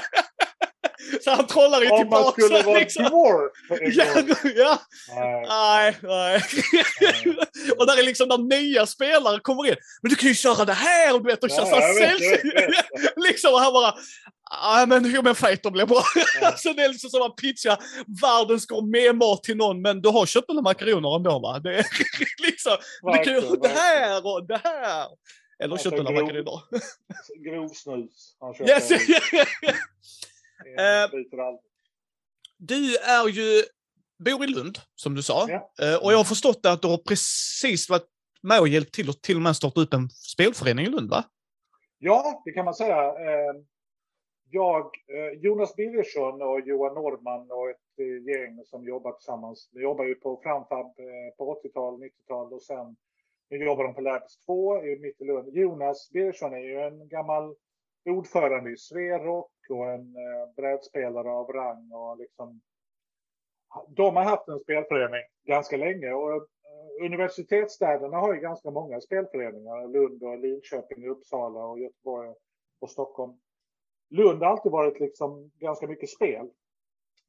[1.23, 2.41] så han trollar ju Om man tillbaka.
[2.41, 3.03] skulle vara liksom.
[3.03, 3.51] dwarf.
[3.95, 4.23] Ja,
[4.55, 4.79] ja.
[5.57, 5.97] Nej.
[6.01, 6.41] Nej,
[7.77, 9.75] och där är liksom när nya spelare kommer in.
[10.01, 12.43] Men du kan ju köra det här och du vet och köra jag vet.
[13.27, 13.95] Liksom och han bara,
[14.49, 16.03] ja men Human Fighter blir bra.
[16.41, 16.47] Ja.
[16.47, 17.77] alltså det är liksom som att pitcha
[18.21, 21.59] världens gourmetmat till någon men du har köpt några makaroner ändå va?
[21.59, 21.85] Det är
[22.51, 25.07] liksom, du kan ju det här och det här.
[25.63, 26.61] Eller Alltså, köpt några grov- makaroner.
[27.45, 28.35] Grovsnus.
[28.39, 28.69] Han köper.
[28.71, 28.89] Yes.
[30.67, 31.27] Eh, aldrig.
[32.57, 33.63] Du är ju,
[34.25, 35.45] bor i Lund, som du sa.
[35.49, 35.71] Ja.
[35.85, 38.07] Eh, Och jag har förstått att du har precis varit
[38.41, 41.23] med och hjälpt till att till och med starta upp en spelförening i Lund, va?
[41.97, 43.03] Ja, det kan man säga.
[43.07, 43.53] Eh,
[44.49, 49.69] jag, eh, Jonas Birgersson och Johan Nordman och ett eh, gäng som jobbar tillsammans.
[49.73, 50.95] Vi jobbar ju på Framfab
[51.37, 52.95] på 80-tal, 90-tal och sen
[53.49, 55.55] nu jobbar de på Labs 2 mitt i Lund.
[55.55, 57.55] Jonas Birgersson är ju en gammal
[58.09, 62.61] ordförande i Sverok och en eh, brädspelare av rang och liksom.
[63.87, 69.87] De har haft en spelförening ganska länge och eh, universitetsstäderna har ju ganska många spelföreningar.
[69.87, 72.33] Lund och Linköping, Uppsala och Göteborg
[72.79, 73.39] och Stockholm.
[74.09, 76.49] Lund har alltid varit liksom ganska mycket spel.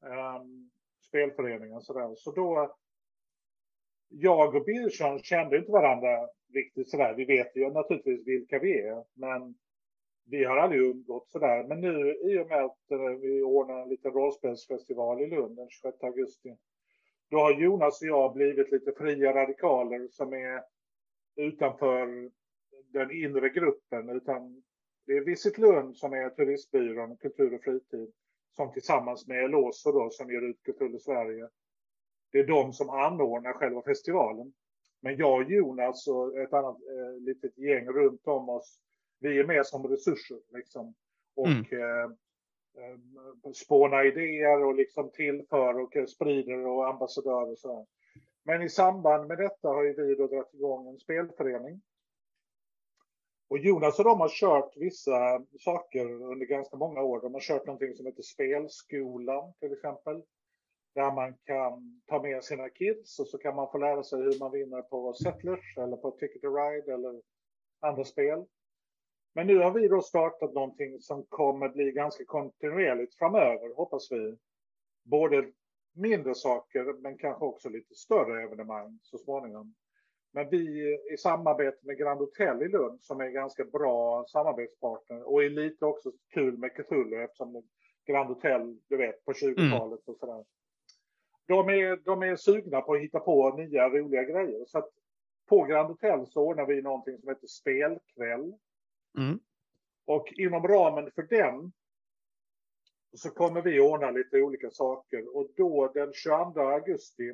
[0.03, 0.71] Um,
[1.09, 2.15] spelföreningar och sådär.
[2.17, 2.77] Så då.
[4.09, 7.15] Jag och Birgersson kände inte varandra riktigt sådär.
[7.15, 9.55] Vi vet ju naturligtvis vilka vi är, men
[10.25, 11.65] vi har aldrig umgått sådär.
[11.65, 15.71] Men nu i och med att eh, vi ordnar en liten rollspelsfestival i Lund den
[15.71, 16.57] 26 augusti
[17.35, 20.63] då har Jonas och jag blivit lite fria radikaler som är
[21.37, 22.31] utanför
[22.93, 24.11] den inre gruppen.
[24.11, 24.63] Utan
[25.07, 28.13] det är Visit Lund som är turistbyrån, kultur och fritid,
[28.57, 31.49] som tillsammans med Eloso då, som ger ut Kultur i Sverige.
[32.33, 34.53] Det är de som anordnar själva festivalen.
[35.01, 38.79] Men jag och Jonas och ett annat eh, litet gäng runt om oss,
[39.19, 40.95] vi är med som resurser liksom.
[41.35, 41.81] Och mm.
[41.81, 42.17] eh,
[42.79, 47.87] Eh, spåna idéer och liksom tillför och sprider och ambassadörer och så.
[48.45, 51.83] Men i samband med detta har ju vi då dragit igång en spelförening.
[53.49, 57.21] Och Jonas och de har kört vissa saker under ganska många år.
[57.21, 60.23] De har kört någonting som heter Spelskolan till exempel.
[60.95, 64.39] Där man kan ta med sina kids och så kan man få lära sig hur
[64.39, 67.23] man vinner på Settlers eller på Ticket to Ride eller
[67.81, 68.45] andra spel.
[69.35, 74.37] Men nu har vi då startat någonting som kommer bli ganska kontinuerligt framöver, hoppas vi.
[75.03, 75.51] Både
[75.95, 79.75] mindre saker, men kanske också lite större evenemang så småningom.
[80.33, 85.45] Men vi i samarbete med Grand Hotel i Lund som är ganska bra samarbetspartner och
[85.45, 87.63] är lite också kul med Cthulhu eftersom
[88.07, 90.45] Grand Hotel, du vet, på 20-talet och sådär.
[91.47, 94.65] De är, de är sugna på att hitta på nya roliga grejer.
[94.67, 94.91] Så att
[95.49, 98.55] på Grand Hotel så ordnar vi någonting som heter spelkväll.
[99.19, 99.39] Mm.
[100.05, 101.73] Och inom ramen för den
[103.15, 105.37] så kommer vi ordna lite olika saker.
[105.37, 107.33] Och då den 22 augusti,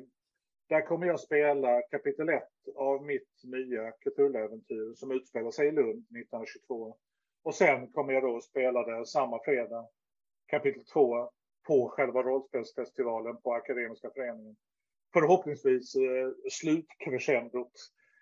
[0.69, 2.43] där kommer jag spela kapitel 1
[2.75, 6.97] av mitt nya Cthulhu-äventyr som utspelar sig i Lund 1922.
[7.43, 9.87] Och sen kommer jag då spela det samma fredag,
[10.47, 11.31] kapitel 2,
[11.67, 14.55] på själva rollspelsfestivalen på Akademiska föreningen.
[15.13, 17.73] Förhoppningsvis eh, slutcrescendot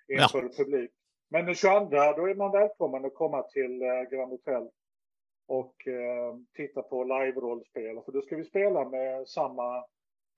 [0.07, 0.49] inför ja.
[0.57, 0.91] publik.
[1.31, 4.69] Men den 22 då är man välkommen att komma till eh, Grand Hotel
[5.47, 8.01] och eh, titta på live-rollspel.
[8.06, 9.85] För då ska vi spela med samma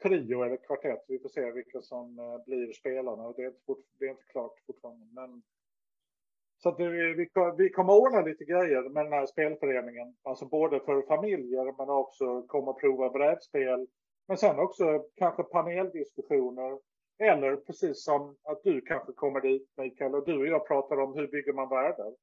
[0.03, 1.05] trio eller kvartett.
[1.07, 4.23] Vi får se vilka som eh, blir spelarna det är inte, fort, det är inte
[4.23, 5.05] klart fortfarande.
[5.11, 5.41] Men,
[6.57, 7.27] så att vi,
[7.57, 10.15] vi kommer ordna lite grejer med den här spelföreningen.
[10.23, 13.87] Alltså både för familjer men också komma och prova brädspel.
[14.27, 16.79] Men sen också kanske paneldiskussioner
[17.21, 21.13] eller precis som att du kanske kommer dit, Mikael, och du och jag pratar om
[21.13, 22.13] hur bygger man världar.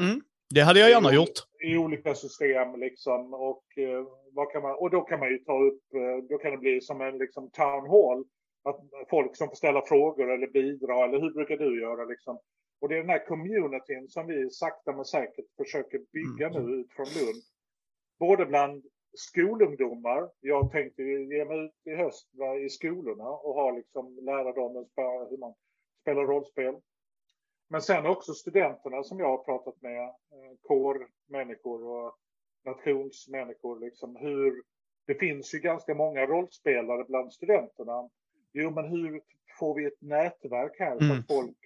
[0.00, 0.20] Mm,
[0.54, 1.38] det hade jag gärna gjort.
[1.64, 3.34] I olika system liksom.
[3.34, 6.50] Och, eh, vad kan man, och då kan man ju ta upp, eh, då kan
[6.50, 8.24] det bli som en liksom, town hall.
[8.68, 12.38] Att folk som får ställa frågor eller bidra, eller hur brukar du göra liksom.
[12.80, 16.66] Och det är den här communityn som vi sakta men säkert försöker bygga mm.
[16.66, 17.42] nu ut från Lund.
[18.18, 20.30] Både bland skolungdomar.
[20.40, 22.28] Jag tänkte ge mig ut i höst
[22.66, 24.86] i skolorna och ha liksom, lära dem
[25.30, 25.54] hur man
[26.02, 26.74] spelar rollspel.
[27.68, 32.18] Men sen också studenterna som jag har pratat med, eh, kårmänniskor och
[32.64, 34.62] nationsmänniskor, liksom hur
[35.06, 38.10] det finns ju ganska många rollspelare bland studenterna.
[38.52, 39.22] Jo, men hur
[39.58, 41.18] får vi ett nätverk här så mm.
[41.18, 41.58] att folk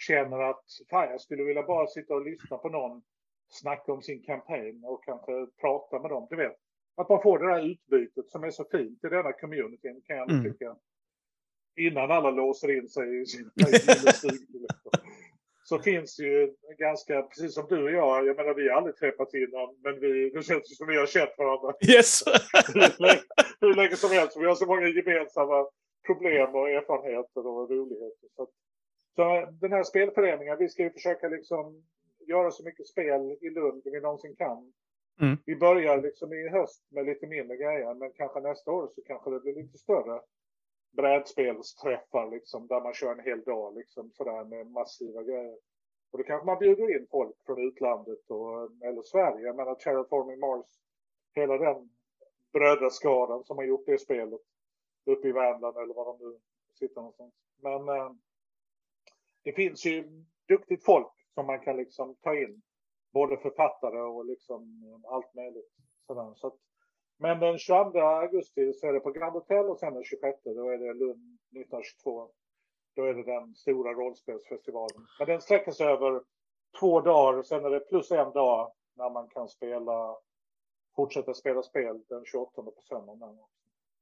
[0.00, 3.02] känner att fan, jag skulle vilja bara sitta och lyssna på någon
[3.48, 6.26] snacka om sin kampanj och kanske prata med dem.
[6.30, 6.56] Du vet,
[6.96, 10.30] att man får det där utbytet som är så fint i denna communityn kan jag
[10.30, 10.44] mm.
[10.44, 10.76] tycka.
[11.76, 13.50] Innan alla låser in sig i sina
[15.64, 19.34] Så finns ju ganska, precis som du och jag, jag menar vi har aldrig träffat
[19.34, 21.74] innan, men vi, det känns som vi har känt varandra.
[21.88, 22.22] Yes!
[23.60, 24.36] hur, länge, som helst.
[24.36, 25.66] Vi har så många gemensamma
[26.06, 28.28] problem och erfarenheter och roligheter.
[28.36, 28.48] Så,
[29.16, 31.84] så den här spelföreningen, vi ska ju försöka liksom
[32.28, 34.72] göra så mycket spel i Lund vi någonsin kan.
[35.20, 35.36] Mm.
[35.46, 39.30] Vi börjar liksom i höst med lite mindre grejer, men kanske nästa år så kanske
[39.30, 40.20] det blir lite större
[40.96, 45.58] brädspelsträffar liksom, där man kör en hel dag liksom sådär med massiva grejer.
[46.10, 49.46] Och då kanske man bjuder in folk från utlandet och, eller Sverige.
[49.46, 50.66] Jag menar Terraforming Mars,
[51.34, 51.90] hela den
[52.52, 54.40] brödraskaran som har gjort det spelet
[55.06, 56.38] uppe i Värmland eller var de nu
[56.78, 57.34] sitter någonstans.
[57.62, 58.12] Men eh,
[59.42, 62.62] det finns ju duktigt folk som man kan liksom ta in
[63.14, 64.62] både författare och liksom
[65.08, 65.70] allt möjligt.
[66.06, 66.34] Sådär.
[66.34, 66.56] Så att,
[67.18, 70.68] men den 22 augusti så är det på Grand Hotel och sen den 26 då
[70.68, 72.30] är det Lund 1922.
[72.96, 75.06] Då är det den stora rollspelsfestivalen.
[75.18, 76.22] Men den sträcker sig över
[76.80, 80.16] två dagar och sen är det plus en dag när man kan spela,
[80.96, 83.38] fortsätta spela spel den 28 på söndagen.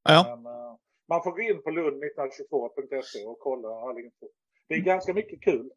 [0.03, 0.37] Ja.
[0.37, 0.77] Men, uh,
[1.09, 4.29] man får gå in på lund1922.se och kolla all info.
[4.69, 5.71] Det är ganska mycket kul.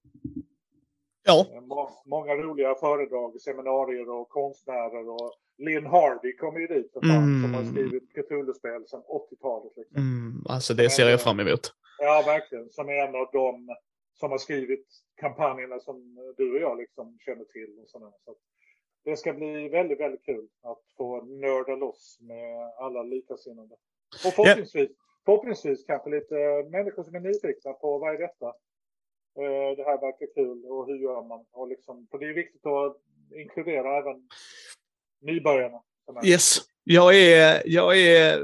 [1.25, 1.45] Ja.
[1.61, 7.23] Må många roliga föredrag, seminarier och konstnärer och Lynn Harvey kommer ju dit för fan,
[7.23, 7.41] mm.
[7.41, 9.73] som har skrivit Cthulhu-spel sedan 80-talet.
[9.77, 9.97] Liksom.
[9.97, 11.73] Mm, alltså det ser jag fram emot.
[11.99, 12.69] Ja, verkligen.
[12.69, 13.75] Som är en av de
[14.13, 14.87] som har skrivit
[15.21, 17.79] kampanjerna som du och jag liksom känner till.
[17.81, 18.11] Och sådär.
[18.25, 18.35] Så
[19.03, 23.75] det ska bli väldigt, väldigt kul att få nörda loss med alla likasinnade.
[24.25, 24.95] Och förhoppningsvis, yeah.
[25.25, 26.35] förhoppningsvis kanske lite
[26.69, 28.53] människor som är nyfikna på vad är detta?
[29.37, 31.45] Eh, det här verkar kul och hur gör man?
[31.51, 32.97] Och liksom, för det är viktigt att
[33.35, 34.29] inkludera även
[35.21, 35.81] nybörjarna.
[36.25, 36.57] Yes.
[36.87, 38.39] Jag är, jag är, eh,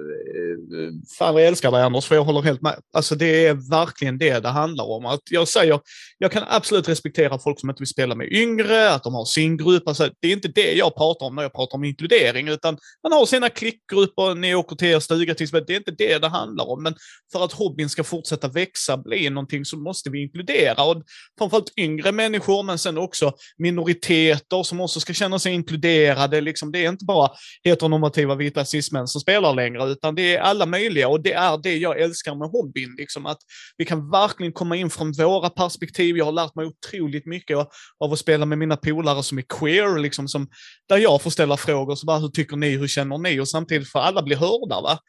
[1.17, 2.75] fan vad jag älskar dig Anders, för jag håller helt med.
[2.93, 5.05] Alltså det är verkligen det det handlar om.
[5.05, 5.79] Att jag säger,
[6.17, 9.57] jag kan absolut respektera folk som inte vill spela med yngre, att de har sin
[9.57, 9.87] grupp.
[9.87, 13.11] Alltså, det är inte det jag pratar om när jag pratar om inkludering, utan man
[13.11, 16.83] har sina klickgrupper, ni åker till er stuga Det är inte det det handlar om.
[16.83, 16.95] Men
[17.31, 20.83] för att hobbyn ska fortsätta växa, bli någonting, så måste vi inkludera.
[20.83, 21.03] Och
[21.37, 26.41] framförallt yngre människor, men sen också minoriteter som också ska känna sig inkluderade.
[26.41, 27.29] Liksom, det är inte bara
[27.63, 31.07] heteronormativa vita cismän som spelar längre, utan det är alla möjliga.
[31.07, 33.37] Och det är det jag älskar med hobbyn, liksom, att
[33.77, 36.17] vi kan verkligen komma in från våra perspektiv.
[36.17, 37.57] Jag har lärt mig otroligt mycket
[37.99, 40.47] av att spela med mina polare som är queer, liksom, som,
[40.89, 43.39] där jag får ställa frågor, så bara, hur tycker ni, hur känner ni?
[43.39, 44.81] Och samtidigt får alla bli hörda.
[44.81, 44.99] Va?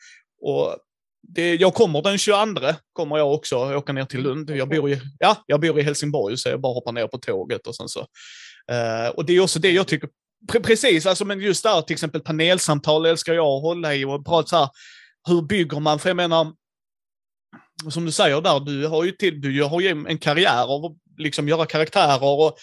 [0.42, 0.76] Och
[1.28, 2.60] det, jag kommer den 22,
[2.92, 4.50] kommer jag också åka ner till Lund.
[4.50, 7.66] Jag bor i, ja, jag bor i Helsingborg, så jag bara hoppar ner på tåget
[7.66, 8.00] och sen så.
[8.72, 10.08] Uh, och det är också det jag tycker,
[10.48, 14.26] pre precis, alltså men just där till exempel panelsamtal älskar jag att hålla i och
[14.26, 14.68] prata så här,
[15.28, 15.98] hur bygger man?
[15.98, 16.52] För jag menar,
[17.90, 20.92] som du säger där, du har ju, till, du har ju en karriär av att
[21.18, 22.58] liksom göra karaktärer och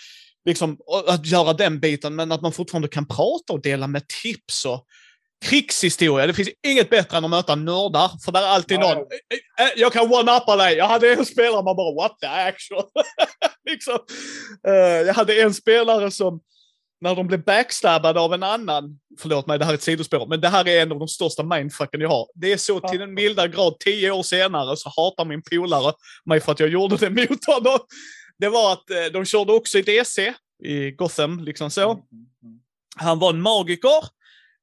[0.45, 4.07] liksom och att göra den biten, men att man fortfarande kan prata och dela med
[4.23, 4.85] tips och
[5.45, 6.27] krigshistoria.
[6.27, 8.97] Det finns inget bättre än att möta nördar, för där är alltid någon.
[8.97, 10.75] Eh, eh, jag kan one-uppa dig.
[10.77, 12.83] Jag hade en spelare, man bara what the action?
[13.69, 13.99] liksom.
[14.67, 14.73] uh,
[15.07, 16.41] jag hade en spelare som
[17.01, 20.41] när de blev backstabbade av en annan, förlåt mig, det här är ett sidospår, men
[20.41, 22.27] det här är en av de största mindfucken jag har.
[22.35, 25.93] Det är så till en milda grad, tio år senare så hatar min polare
[26.25, 27.79] mig för att jag gjorde det mot honom.
[28.39, 31.99] Det var att eh, de körde också i DC, i Gotham, liksom så.
[32.95, 34.03] Han var en magiker,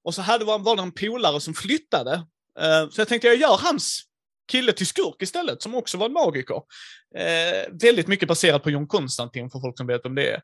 [0.04, 2.12] och så hade, var det en polare som flyttade.
[2.60, 4.02] Eh, så jag tänkte jag gör hans
[4.48, 6.62] kille till skurk istället, som också var en magiker.
[7.16, 10.43] Eh, väldigt mycket baserat på John Konstantin, för folk som vet om det är.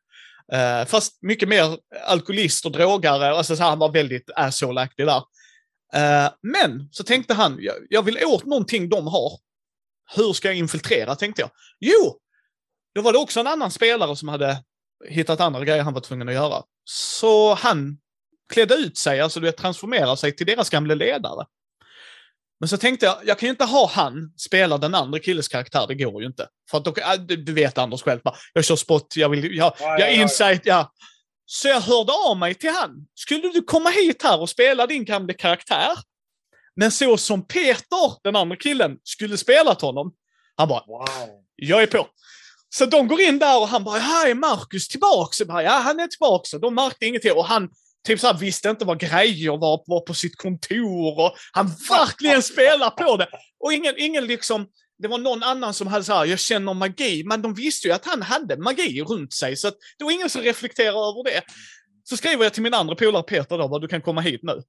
[0.52, 5.22] Eh, fast mycket mer alkoholist och drogare, alltså så här, han var väldigt asshole-aktig där.
[5.94, 9.38] Eh, men så tänkte han, jag, jag, vill åt någonting de har.
[10.16, 11.50] Hur ska jag infiltrera, tänkte jag.
[11.80, 12.18] Jo,
[12.94, 14.64] då var det också en annan spelare som hade
[15.08, 16.62] hittat andra grejer han var tvungen att göra.
[16.84, 17.98] Så han
[18.52, 21.46] klädde ut sig, alltså du vet, transformerade sig till deras gamla ledare.
[22.62, 25.84] Men så tänkte jag, jag kan ju inte ha han spela den andra killes karaktär,
[25.88, 26.48] det går ju inte.
[26.70, 29.72] För att då, äh, du vet Anders själv, bara, jag kör spot, jag vill, jag,
[29.78, 30.92] ja, jag ja, insight, ja.
[31.46, 33.06] Så jag hörde av mig till han.
[33.14, 35.98] Skulle du komma hit här och spela din gamla karaktär?
[36.76, 40.12] Men så som Peter, den andra killen, skulle spela till honom.
[40.56, 41.06] Han bara, wow.
[41.56, 42.06] jag är på.
[42.74, 45.40] Så de går in där och han bara, här är Marcus tillbaks.
[45.40, 46.50] Jag bara, ja, han är tillbaks.
[46.50, 47.32] De märkte ingenting.
[47.32, 47.70] Och han,
[48.06, 52.42] typ så här, visste inte vad grejer var, var på sitt kontor och han verkligen
[52.42, 53.28] spelar på det.
[53.60, 54.66] Och ingen, ingen liksom,
[54.98, 57.94] det var någon annan som hade så här, jag känner magi, men de visste ju
[57.94, 61.42] att han hade magi runt sig, så att det var ingen som reflekterade över det.
[62.04, 64.62] Så skriver jag till min andra polare Peter då, du kan komma hit nu.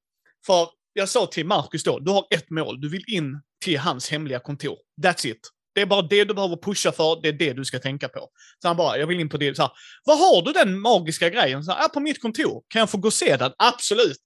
[0.46, 4.10] För jag sa till Marcus då, du har ett mål, du vill in till hans
[4.10, 4.78] hemliga kontor.
[5.02, 5.40] That's it.
[5.76, 8.30] Det är bara det du behöver pusha för, det är det du ska tänka på.
[8.62, 9.56] Så han bara, jag vill in på det.
[9.56, 9.72] Så här,
[10.04, 11.64] Var har du den magiska grejen?
[11.64, 12.64] Så här, på mitt kontor.
[12.68, 13.52] Kan jag få gå och se den?
[13.58, 14.18] Absolut.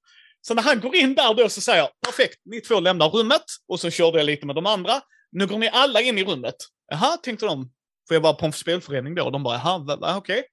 [0.41, 3.43] Så när han går in där då så säger jag, perfekt, ni två lämnar rummet.
[3.67, 5.01] Och så körde jag lite med de andra.
[5.31, 6.55] Nu går ni alla in i rummet.
[6.91, 7.71] Jaha, tänkte de.
[8.07, 9.23] För jag var på en spelförening då.
[9.23, 10.39] Och de bara, jaha, okej.
[10.39, 10.43] Okay.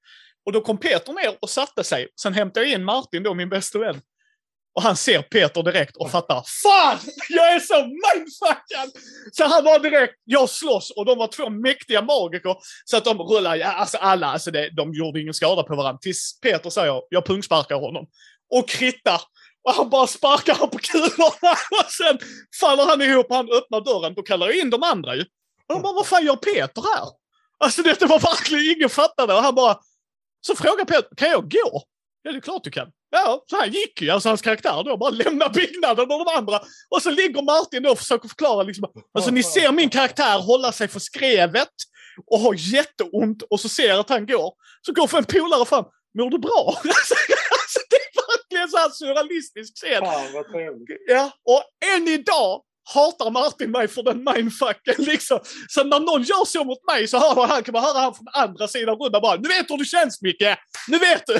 [0.45, 2.07] Och då kom Peter ner och satte sig.
[2.21, 4.01] Sen hämtade jag in Martin då, min bästa vän.
[4.75, 6.97] Och han ser Peter direkt och fattar, Fan!
[7.29, 9.01] Jag är så mindfuckad!
[9.31, 12.55] Så han var direkt, jag slåss och de var två mäktiga magiker.
[12.85, 15.99] Så att de rullade, ja, alltså alla, alltså det, de gjorde ingen skada på varandra.
[16.01, 18.07] Tills Peter säger, jag pungsparkar honom.
[18.49, 19.21] Och krittar.
[19.63, 21.51] Och han bara sparkar på kulorna
[21.83, 22.19] och sen
[22.59, 24.13] faller han ihop och han öppnar dörren.
[24.13, 25.21] Då kallar jag in de andra ju.
[25.67, 27.09] Och de bara, vad fan gör Peter här?
[27.57, 29.33] Alltså det var verkligen, ingen fattade.
[29.33, 29.77] Och han bara,
[30.41, 31.83] så frågar Peter, kan jag gå?
[32.21, 32.91] Ja, det är klart du kan.
[33.15, 34.97] Ja, så här gick ju alltså hans karaktär då.
[34.97, 36.59] Bara lämna byggnaden och de andra.
[36.89, 38.85] Och så ligger Martin då och försöker förklara liksom.
[39.13, 41.73] Alltså ni ser min karaktär hålla sig för skrevet
[42.31, 44.53] och har jätteont och så ser jag att han går.
[44.81, 45.85] Så går för en polare fram.
[46.17, 46.67] Mår du bra?
[46.83, 50.05] alltså, det är verkligen så här surrealistisk scen.
[50.05, 51.01] Fan vad trevligt.
[51.07, 51.63] Ja, och
[51.95, 52.61] än idag
[52.93, 55.39] hatar Martin mig för den mindfucken liksom.
[55.67, 58.27] Så när någon gör så mot mig så hör han, kan man höra han från
[58.33, 60.57] andra sidan rummet bara Nu vet du hur du känns Micke!
[60.87, 61.37] Nu vet du!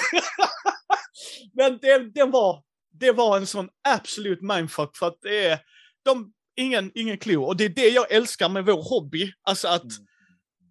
[1.53, 2.63] Men det, det, var,
[2.99, 5.59] det var en sån absolut mindfuck för att det är
[6.05, 7.43] de, ingen, ingen klo.
[7.43, 9.31] Och det är det jag älskar med vår hobby.
[9.43, 10.07] Alltså att Mm.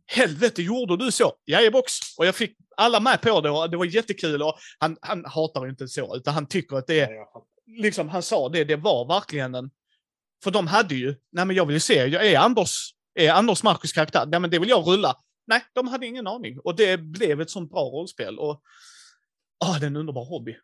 [0.06, 1.32] helvete gjorde du så?
[1.46, 1.92] Jajebox!
[2.18, 5.68] Och jag fick alla med på det och det var jättekul och han, han hatar
[5.68, 7.10] inte så utan han tycker att det är
[7.66, 9.70] liksom, han sa det, det var verkligen en...
[10.44, 13.62] För de hade ju, nej men jag vill ju se, jag är Anders, är Anders
[13.62, 15.16] Marcus karaktär, nej men det vill jag rulla.
[15.46, 16.58] Nej, de hade ingen aning.
[16.58, 18.38] Och det blev ett sånt bra rollspel.
[18.38, 18.62] Och,
[19.64, 20.56] ah, det är en underbar hobby.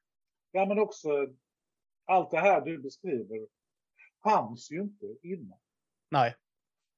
[0.52, 1.09] Ja, men också
[2.07, 3.47] allt det här du beskriver
[4.23, 5.59] fanns ju inte innan.
[6.11, 6.35] Nej.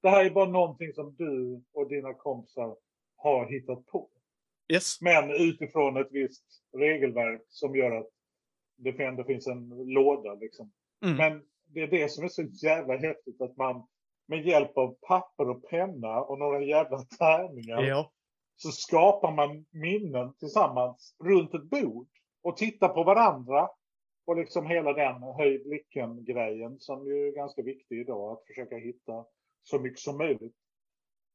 [0.03, 2.77] Det här är bara någonting som du och dina kompisar
[3.17, 4.09] har hittat på.
[4.73, 5.01] Yes.
[5.01, 6.45] Men utifrån ett visst
[6.79, 8.09] regelverk som gör att
[8.77, 10.35] det ändå finns en låda.
[10.35, 10.73] Liksom.
[11.05, 11.17] Mm.
[11.17, 11.43] Men
[11.75, 13.87] det är det som är så jävla häftigt att man
[14.27, 18.13] med hjälp av papper och penna och några jävla tärningar Ja.
[18.57, 22.09] så skapar man minnen tillsammans runt ett bord
[22.43, 23.69] och tittar på varandra.
[24.25, 29.25] Och liksom hela den höj blicken-grejen som ju är ganska viktig idag, att försöka hitta
[29.63, 30.57] så mycket som möjligt.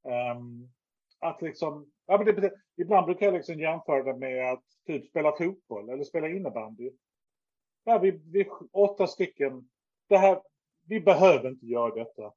[0.07, 0.69] Ehm,
[1.19, 5.37] att liksom, ja, men det, ibland brukar jag liksom jämföra det med att typ spela
[5.37, 6.91] fotboll eller spela innebandy.
[7.83, 9.69] Ja, vi, vi åtta stycken,
[10.07, 10.41] det här,
[10.87, 12.33] vi behöver inte göra detta.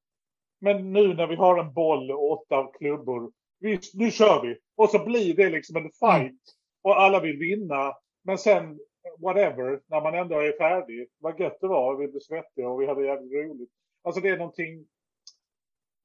[0.61, 4.59] Men nu när vi har en boll och åtta klubbor, vi, nu kör vi.
[4.77, 6.41] Och så blir det liksom en fight.
[6.83, 7.97] Och alla vill vinna.
[8.23, 8.81] Men sen,
[9.19, 11.09] whatever, när man ändå är färdig.
[11.19, 13.71] Vad gött det var, vi blev svettiga och vi hade jävligt roligt.
[14.03, 14.87] Alltså det är någonting...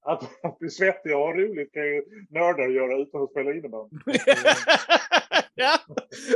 [0.06, 3.96] Att, att bli svettig och ha roligt kan ju nördar göra utan att spela innebandy.
[5.56, 5.74] ja,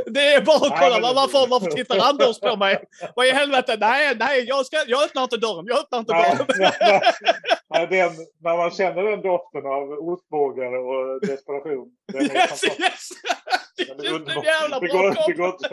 [0.05, 0.93] det är bara att Nej, kolla.
[0.99, 2.83] men det- Varför, varför tittar Anders på mig?
[3.15, 3.77] Vad i helvete?
[3.79, 5.65] Nej, nej, jag, ska, jag öppnar inte dörren.
[5.67, 6.47] Jag öppnar inte Nej, dörren.
[6.59, 7.01] nej,
[7.69, 8.11] nej, den,
[8.43, 11.87] när man känner den doften av ostbågar och desperation.
[12.13, 12.79] Den Yes, fantastisk.
[12.79, 13.09] yes!
[13.97, 14.43] Det är underbar.
[14.43, 15.69] jävla Det går, det, går inte,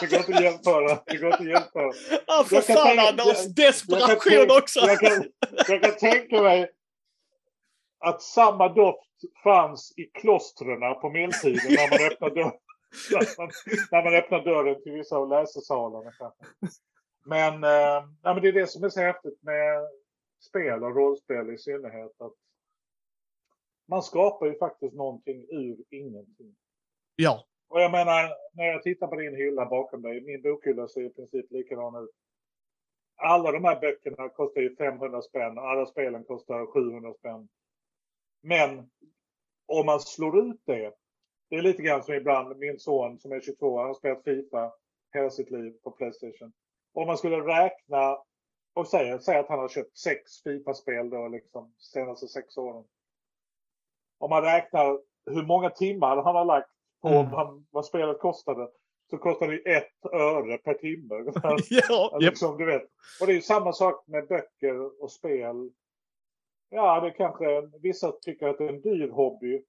[0.00, 0.98] det går inte att jämföra.
[1.06, 1.92] Det går inte att jämföra.
[2.26, 3.26] Ja, för Jag fan Anders.
[3.26, 4.80] jag- Jag Desperation tänka- också.
[4.80, 5.24] jag, kan,
[5.68, 6.70] jag kan tänka mig
[7.98, 12.52] att samma doft fanns i klostren på medeltiden när man öppnar dörren.
[13.12, 13.50] När man,
[13.92, 16.12] när man öppnar dörren till vissa av läsesalarna.
[17.24, 19.88] Men, eh, men det är det som är så häftigt med
[20.40, 22.20] spel och rollspel i synnerhet.
[22.20, 22.32] Att
[23.88, 26.56] man skapar ju faktiskt någonting ur ingenting.
[27.16, 31.00] Ja, Och jag menar, när jag tittar på din hylla bakom dig, min bokhylla ser
[31.00, 32.10] i princip likadan ut.
[33.16, 37.48] Alla de här böckerna kostar ju 500 spänn, alla spelen kostar 700 spänn.
[38.40, 38.90] Men
[39.66, 40.94] om man slår ut det,
[41.50, 44.72] det är lite grann som ibland min son som är 22, han har spelat Fifa
[45.14, 46.52] hela sitt liv på Playstation.
[46.94, 48.18] Om man skulle räkna
[48.74, 52.84] och säga, säga att han har köpt sex Fifa-spel då liksom senaste sex åren.
[54.18, 56.70] Om man räknar hur många timmar han har lagt
[57.02, 57.30] på Mm.
[57.30, 58.68] vad, vad spelet kostade.
[59.10, 61.14] Så kostar det ett öre per timme.
[61.88, 62.82] ja, liksom, du vet.
[63.20, 65.70] Och det är ju samma sak med böcker och spel.
[66.70, 69.62] Ja, det kanske vissa tycker att det är en dyr hobby.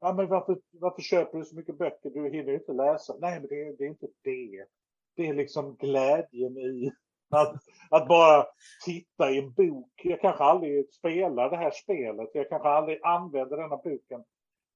[0.00, 2.10] Ja, men varför, varför köper du så mycket böcker?
[2.10, 3.16] Du hinner ju inte läsa.
[3.20, 4.64] Nej, men det, är- det är inte det.
[5.16, 6.92] Det är liksom glädjen i
[7.30, 7.54] att,
[7.90, 8.46] att bara
[8.84, 9.90] titta i en bok.
[10.04, 12.30] Jag kanske aldrig spelar det här spelet.
[12.34, 14.24] Jag kanske aldrig använder denna boken.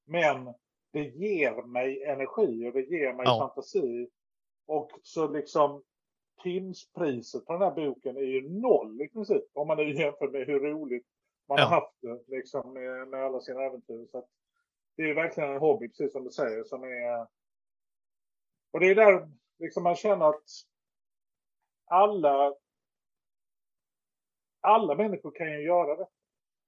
[0.07, 0.53] Men
[0.93, 3.39] det ger mig energi och det ger mig Ja.
[3.39, 4.09] fantasi.
[4.67, 5.83] Och så liksom
[6.43, 9.43] timspriset på den här boken är ju noll i princip.
[9.53, 11.05] Om man nu jämför med hur roligt
[11.47, 11.63] man Ja.
[11.63, 14.07] har haft det liksom, med, med alla sina äventyr.
[14.11, 14.25] Så
[14.97, 17.27] det är verkligen en hobby, precis som du säger, som är...
[18.71, 20.43] Och det är där liksom man känner att
[21.85, 22.53] alla
[24.61, 26.07] alla människor kan ju göra det.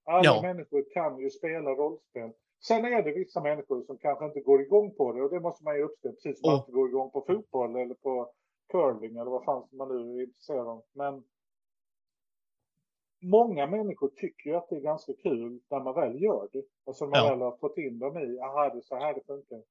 [0.04, 0.41] Alla Ja.
[0.41, 2.32] människor kan ju spela rollspel.
[2.68, 5.64] Sen är det vissa människor som kanske inte går igång på det och det måste
[5.64, 6.14] man ju uppskatta.
[6.14, 8.34] Precis som man inte går igång på fotboll eller på
[8.72, 10.84] curling eller vad fan man nu är intresserad av.
[10.91, 11.24] Men
[13.22, 16.64] många människor tycker ju att det är ganska kul när man väl gör det.
[16.85, 17.30] Och så man Ja.
[17.30, 19.61] väl har fått in dem i, aha det är så här det funkar.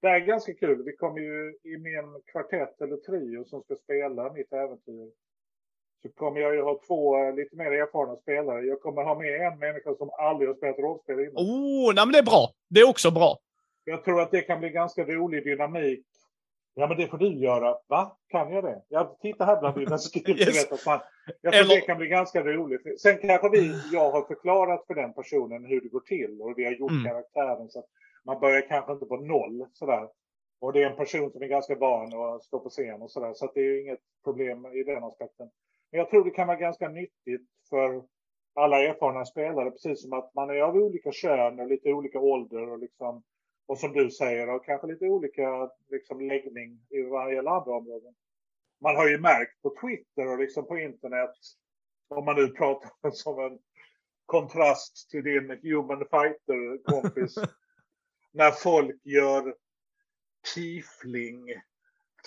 [0.00, 0.82] Det är ganska kul.
[0.82, 5.10] Vi kommer ju i min kvartett eller trio som ska spela mitt äventyr.
[6.02, 8.62] Så kommer jag ju ha två eh, lite mer erfarna spelare.
[8.66, 11.34] Jag kommer ha med en människa som aldrig har spelat rollspel innan.
[11.36, 12.48] Oh, nej men det är bra.
[12.70, 13.38] Det är också bra.
[13.84, 16.06] Jag tror att det kan bli ganska rolig dynamik.
[16.74, 17.76] Ja, men det får du göra.
[17.86, 18.16] Va?
[18.28, 18.82] Kan jag det?
[18.88, 20.32] Jag tittar här bland dina skrifter.
[20.48, 20.86] Yes.
[20.86, 20.98] man,
[21.42, 23.00] jag tror Eller- det kan bli ganska roligt.
[23.00, 26.64] Sen kanske vi, jag har förklarat för den personen hur det går till och vi
[26.64, 27.04] har gjort Mm.
[27.04, 27.86] karaktären så att
[28.24, 30.08] man börjar kanske inte på noll sådär.
[30.60, 33.32] Och det är en person som är ganska van att stå på scen och sådär.
[33.34, 35.50] Så att det är inget problem i den aspekten.
[35.90, 38.02] Men jag tror det kan vara ganska nyttigt för
[38.54, 39.70] alla erfarna spelare.
[39.70, 43.22] Precis som att man är av olika kön och lite olika ålder och liksom
[43.66, 48.14] och som du säger, och kanske lite olika liksom, läggning i vad gäller andra områden.
[48.80, 51.34] Man har ju märkt på Twitter och liksom på internet,
[52.08, 53.58] om man nu pratar som en
[54.26, 57.34] kontrast till din human fighter-kompis,
[58.32, 59.54] när folk gör
[60.54, 61.54] tiefling,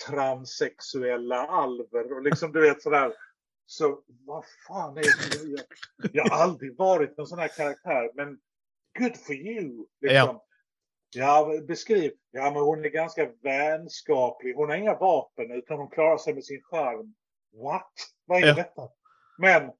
[0.06, 3.12] transsexuella alver och liksom du vet sådär.
[3.66, 5.48] Så vad fan är det?
[5.48, 5.64] Jag,
[6.12, 8.38] jag har aldrig varit en sån här karaktär, men
[8.98, 9.86] good for you.
[10.00, 10.16] Liksom.
[10.16, 10.44] Ja,
[11.66, 12.12] beskriv.
[12.30, 14.54] Ja, men hon är ganska vänskaplig.
[14.54, 17.14] Hon har inga vapen utan hon klarar sig med sin charm.
[17.62, 17.92] What?
[18.26, 18.54] Vad är Ja.
[18.54, 18.88] detta?
[19.38, 19.70] Men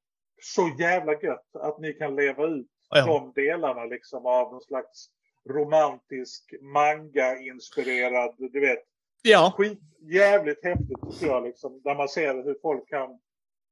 [0.42, 3.06] så jävla gött att ni kan leva ut Ja.
[3.06, 5.08] de delarna liksom av någon slags
[5.50, 8.84] romantisk manga-inspirerad, du vet,
[9.22, 11.80] Ja, skit, jävligt häftigt tycker jag liksom.
[11.84, 13.20] Där man ser hur folk kan,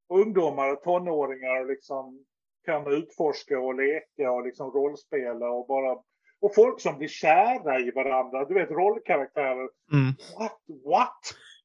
[0.09, 2.25] ungdomar och tonåringar liksom
[2.65, 5.99] kan utforska och leka och liksom rollspela och bara
[6.43, 9.69] och folk som blir kära i varandra, du vet rollkaraktärer.
[9.93, 10.13] mm.
[10.39, 10.59] What?
[10.85, 11.21] What?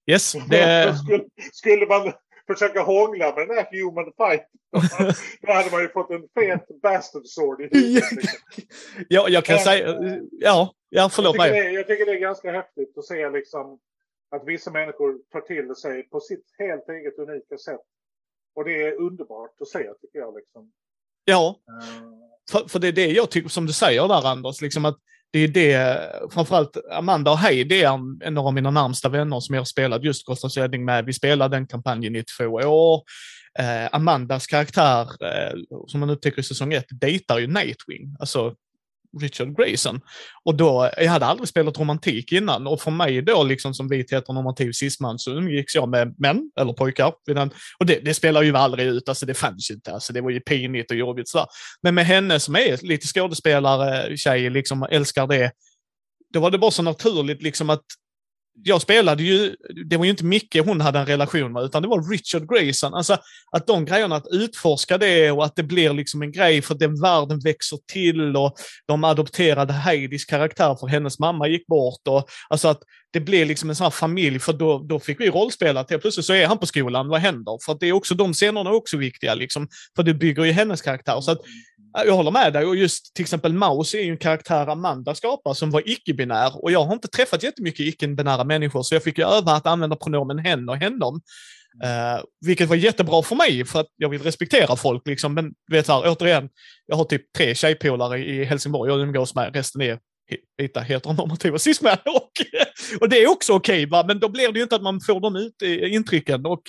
[0.10, 0.34] yes.
[0.50, 2.14] Det, skulle, skulle man
[2.48, 4.48] försöka hångla med den här human fight.
[5.42, 8.12] Då hade man ju fått en fet bastard sword i huvudet.
[8.12, 8.40] Liksom.
[9.10, 11.52] ja, jag kan Men- säga, ja, ja förlåt mig.
[11.52, 13.80] det, jag tycker det är ganska häftigt att se liksom
[14.36, 17.82] att vissa människor tar till sig på sitt helt eget unika sätt.
[18.56, 20.36] Och det är underbart att se tycker jag.
[20.36, 20.72] Liksom.
[21.26, 22.12] Ja, Eh,
[22.52, 24.98] för, för det är det jag tycker, som du säger där Anders, liksom att
[25.34, 26.02] det är det,
[26.34, 30.26] framförallt Amanda och Heidi är en, av mina närmsta vänner som jag har spelat just
[30.26, 31.06] Ghost Räddning med.
[31.06, 33.04] Vi spelade den kampanjen i två år.
[33.60, 38.56] Eh, Amandas karaktär, eh, som man upptäcker i säsong ett, dejtar ju Nightwing, alltså
[39.22, 40.02] Richard Grayson.
[40.46, 44.12] Och då, jag hade aldrig spelat romantik innan och för mig då, liksom som vit
[44.12, 47.14] heteronormativ cisman, så umgicks jag med män, eller pojkar.
[47.26, 50.22] den- Och det, det spelar ju aldrig ut, alltså det fanns ju inte, alltså det
[50.22, 51.48] var ju pinigt och jobbigt sådär.
[51.82, 55.52] Men med henne som är lite skådespelare, tjej, liksom älskar det.
[56.34, 57.84] Då var det bara så naturligt liksom att
[58.64, 59.56] jag spelade ju,
[59.86, 62.94] det var ju inte Micke hon hade en relation med, utan det var Richard Grayson.
[62.94, 63.18] Alltså
[63.52, 66.80] att de grejerna, att utforska det och att det blir liksom en grej för att
[66.80, 68.56] den världen växer till och
[68.88, 72.82] de adopterade Heidis karaktär för hennes mamma gick bort och alltså att
[73.14, 76.26] det blir liksom en sån här familj för då, då fick vi rollspela till plötsligt
[76.26, 77.66] så är han på skolan, vad händer?
[77.66, 80.52] För att det är också, de scenerna är också viktiga liksom, för det bygger ju
[80.52, 81.22] hennes karaktär.
[81.22, 81.40] Så att
[81.94, 85.54] jag håller med dig och just till exempel Maus är ju en karaktär Amanda skapar
[85.54, 89.24] som var icke-binär och jag har inte träffat jättemycket icke-binära människor så jag fick ju
[89.26, 91.22] öva att använda pronomen hen och henom.
[91.84, 95.34] Uh, vilket var jättebra för mig för att jag vill respektera folk liksom.
[95.34, 96.50] Men vet så här, återigen,
[96.86, 100.00] jag har typ tre tjejpolare i Helsingborg jag umgås med, resten är
[100.58, 101.98] vita heteronormativa cismän.
[102.06, 102.32] Och,
[103.02, 104.04] och det är också okej, va?
[104.08, 105.62] men då blir det ju inte att man får de ut,
[105.92, 106.46] intrycken.
[106.46, 106.62] Och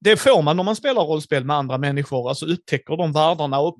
[0.00, 3.60] det får man när man spelar rollspel med andra människor, alltså upptäcker de världarna.
[3.60, 3.78] Och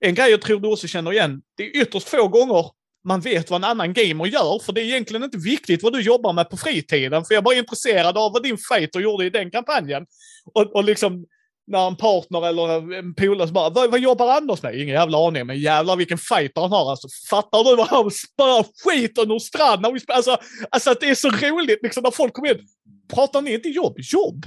[0.00, 2.70] en grej jag tror du också känner igen, det är ytterst få gånger
[3.04, 6.00] man vet vad en annan gamer gör, för det är egentligen inte viktigt vad du
[6.00, 9.30] jobbar med på fritiden, för jag är bara intresserad av vad din fighter gjorde i
[9.30, 10.06] den kampanjen.
[10.54, 11.26] Och, och liksom,
[11.66, 14.74] när en partner eller en polare bara, vad, vad jobbar Anders med?
[14.74, 16.90] Ingen jävla aning, men jävlar vilken fighter han har.
[16.90, 19.86] Alltså, fattar du vad han spöar skiten ur strand?
[19.86, 20.36] Alltså,
[20.70, 22.66] alltså att det är så roligt liksom när folk kommer in.
[23.14, 23.94] Pratar ni inte jobb?
[23.98, 24.46] Jobb?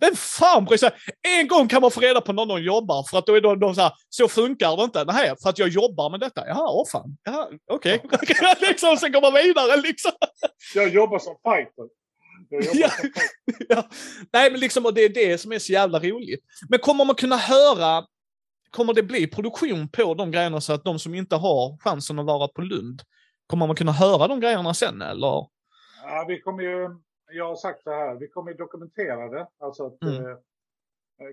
[0.00, 0.90] Vem fan bryr sig?
[1.38, 3.60] En gång kan man få reda på när någon jobbar för att då är de,
[3.60, 5.04] de så här, så funkar det inte.
[5.04, 6.46] Nej, för att jag jobbar med detta.
[6.46, 7.16] Jaha, åh fan.
[7.22, 8.02] Jaha, okej.
[8.60, 10.12] liksom, sen går man vidare liksom.
[10.74, 12.00] Jag jobbar som fighter.
[12.50, 12.90] Ja.
[13.68, 13.88] ja.
[14.32, 16.44] Nej, men liksom, och det är det som är så jävla roligt.
[16.68, 18.04] Men kommer man kunna höra,
[18.70, 22.26] kommer det bli produktion på de grejerna så att de som inte har chansen att
[22.26, 23.02] vara på Lund,
[23.46, 25.46] kommer man kunna höra de grejerna sen eller?
[26.02, 26.88] Ja, vi kommer ju,
[27.32, 29.48] jag har sagt så här, vi kommer ju dokumentera det.
[29.58, 30.26] Alltså att Mm.
[30.26, 30.36] eh,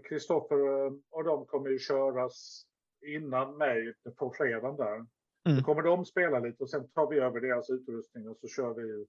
[0.03, 2.63] Kristoffer eh, och de kommer ju köras
[3.05, 4.95] innan mig på fredagen där.
[4.95, 5.07] Mm.
[5.57, 8.73] Då kommer de spela lite och sen tar vi över deras utrustning och så kör
[8.73, 9.05] vi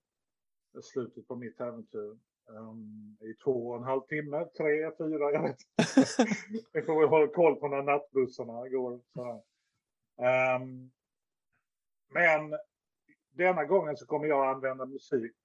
[0.82, 2.18] slutet på mitt äventyr.
[2.50, 6.32] Um, I två och en halv timme, tre, fyra, jag vet inte.
[6.72, 9.00] Vi får väl hålla koll på när nattbussarna går.
[9.12, 9.42] Så här.
[10.56, 10.90] Ehm,
[12.08, 12.58] men
[13.30, 15.36] denna gången så kommer jag använda musik.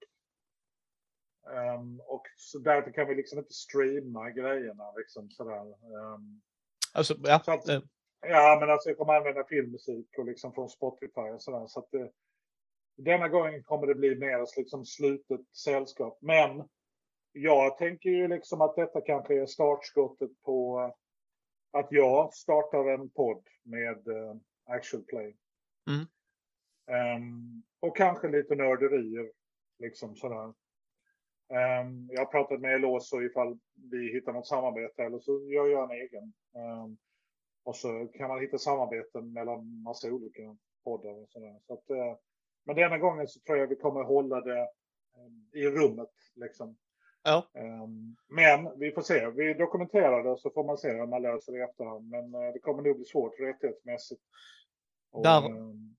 [1.52, 4.92] Ehm, och så därför kan vi liksom inte streama grejerna.
[4.98, 5.66] Liksom sådär.
[5.66, 6.42] Ehm,
[6.94, 7.40] Alltså, ja.
[7.46, 7.82] så att, eh,
[8.22, 11.68] ja, men alltså jag kommer använda filmmusik och liksom från Spotify och sådär.
[11.68, 12.12] Så att det,
[12.98, 16.18] denna gången kommer det bli mer liksom slutet sällskap.
[16.22, 16.70] Men
[17.32, 20.80] jag tänker ju liksom att detta kanske är startskottet på
[21.72, 25.38] att jag startar en podd med uh, actual play.
[25.90, 26.08] Mm.
[27.18, 29.32] Um, och kanske lite nörderier.
[29.80, 30.54] Liksom sådär.
[31.50, 33.58] Um, jag har pratat med Eloso ifall
[33.92, 36.34] vi hittar något samarbete eller så gör jag en egen.
[36.56, 36.98] Um,
[37.64, 40.42] och så kan man hitta samarbeten mellan massa olika
[40.84, 41.60] poddar och sådär.
[41.68, 42.18] Så att, uh,
[42.66, 44.68] men denna gången så tror jag vi kommer hålla det
[45.18, 46.12] um, i rummet.
[46.36, 46.78] Liksom.
[47.26, 47.50] Ja.
[48.28, 49.30] men vi får se.
[49.30, 52.10] Vi dokumenterar det så får man se om man löser det i efterhand.
[52.10, 54.22] Men uh, det kommer nog bli svårt rättighetsmässigt.
[55.12, 55.42] Och, där,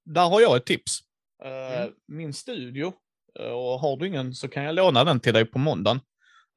[0.04, 1.00] där har jag ett tips.
[1.44, 1.94] Eh, mm.
[2.06, 2.92] Min studio,
[3.40, 6.00] och har du ingen så kan jag låna den till dig på måndagen,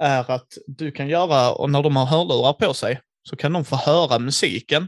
[0.04, 3.00] är att du kan göra, och när de har hörlurar på sig,
[3.30, 4.88] så kan de få höra musiken.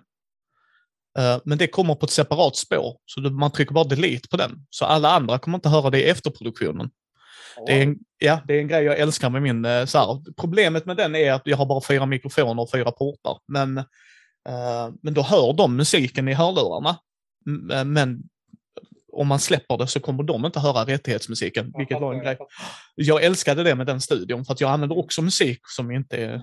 [1.17, 4.65] Eh, men det kommer på ett separat spår, så man trycker bara delete på den.
[4.69, 6.89] Så alla andra kommer inte höra det i efterproduktionen.
[7.57, 7.65] Oh.
[7.65, 9.87] Det, är en, ja, det är en grej jag älskar med min...
[9.87, 13.37] Så här, problemet med den är att jag har bara fyra mikrofoner och fyra portar.
[13.47, 13.83] Men,
[15.01, 16.97] men då hör de musiken i hörlurarna.
[17.85, 18.23] Men
[19.11, 22.37] om man släpper det så kommer de inte höra rättighetsmusiken, vilket var en grej.
[22.95, 26.41] Jag älskade det med den studion, för att jag använder också musik som inte är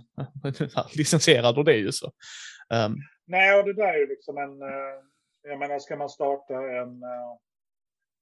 [0.97, 2.07] licensierad och det är ju så.
[2.75, 4.63] Um, Nej, och det där är ju liksom en...
[4.63, 5.03] Eh,
[5.43, 7.37] jag menar, ska man starta en uh,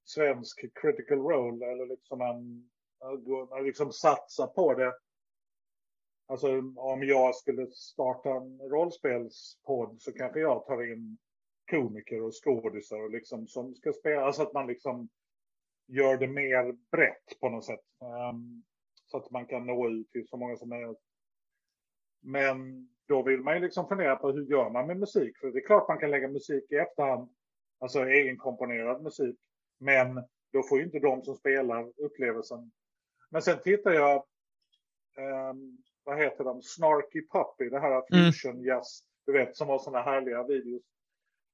[0.04, 2.70] svensk critical role eller liksom en...
[3.64, 4.92] Liksom satsa på det.
[6.28, 11.18] Alltså om jag skulle starta en rollspelspodd så kanske jag tar in
[11.70, 15.08] komiker och skådisar och liksom som ska spela så att man liksom
[15.86, 17.84] gör det mer brett på något sätt.
[18.32, 18.64] Um,
[19.06, 20.98] så att man kan nå ut till så många som möjligt.
[22.20, 25.38] Men då vill man ju liksom fundera på hur gör man med musik?
[25.38, 27.34] För det är klart man kan lägga musik i efterhand,
[27.78, 29.38] alltså egenkomponerad musik.
[29.78, 30.14] Men
[30.52, 32.72] då får ju inte de som spelar upplevelsen.
[33.30, 34.24] Men sen tittar jag,
[35.50, 38.32] um, vad heter de, Snarky Puppy, det här mm.
[38.32, 40.82] fusion jazz, du vet, som har sådana härliga videos.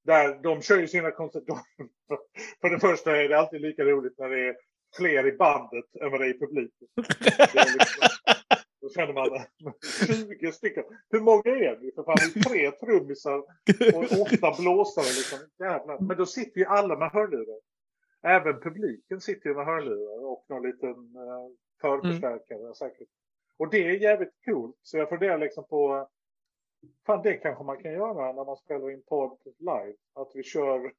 [0.05, 1.59] Där de kör ju sina konserter.
[2.61, 4.57] För det första är det alltid lika roligt när det är
[4.97, 6.89] fler i bandet än vad det är i publiken.
[7.39, 8.09] Är liksom,
[8.81, 9.45] då känner man
[10.41, 10.85] 20 stycken.
[11.11, 11.93] Hur många är ni?
[11.93, 13.39] För fan, är tre trummisar
[13.95, 15.05] och åtta blåsare.
[15.05, 15.39] Liksom.
[15.59, 15.99] Jävlar.
[16.01, 17.61] Men då sitter ju alla med hörlurar.
[18.23, 21.49] Även publiken sitter ju med hörlurar och någon liten uh,
[21.81, 22.75] förförstärkare mm.
[22.75, 23.09] säkert.
[23.59, 24.77] Och det är jävligt coolt.
[24.83, 26.09] Så jag funderar liksom på
[27.07, 29.95] Fan, det kanske man kan göra när man spelar in podd live.
[30.15, 30.93] Att vi kör...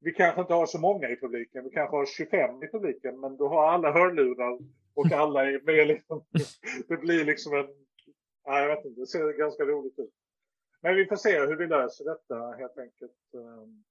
[0.00, 1.64] Vi kanske inte har så många i publiken.
[1.64, 3.20] Vi kanske har 25 i publiken.
[3.20, 4.58] Men då har alla hörlurar
[4.94, 5.86] och alla är med.
[5.86, 6.24] Liksom.
[6.88, 7.66] Det blir liksom en...
[8.46, 9.00] Nej, jag vet inte.
[9.00, 10.14] Det ser ganska roligt ut.
[10.80, 13.34] Men vi får se hur vi löser detta helt enkelt.
[13.34, 13.84] Ehm,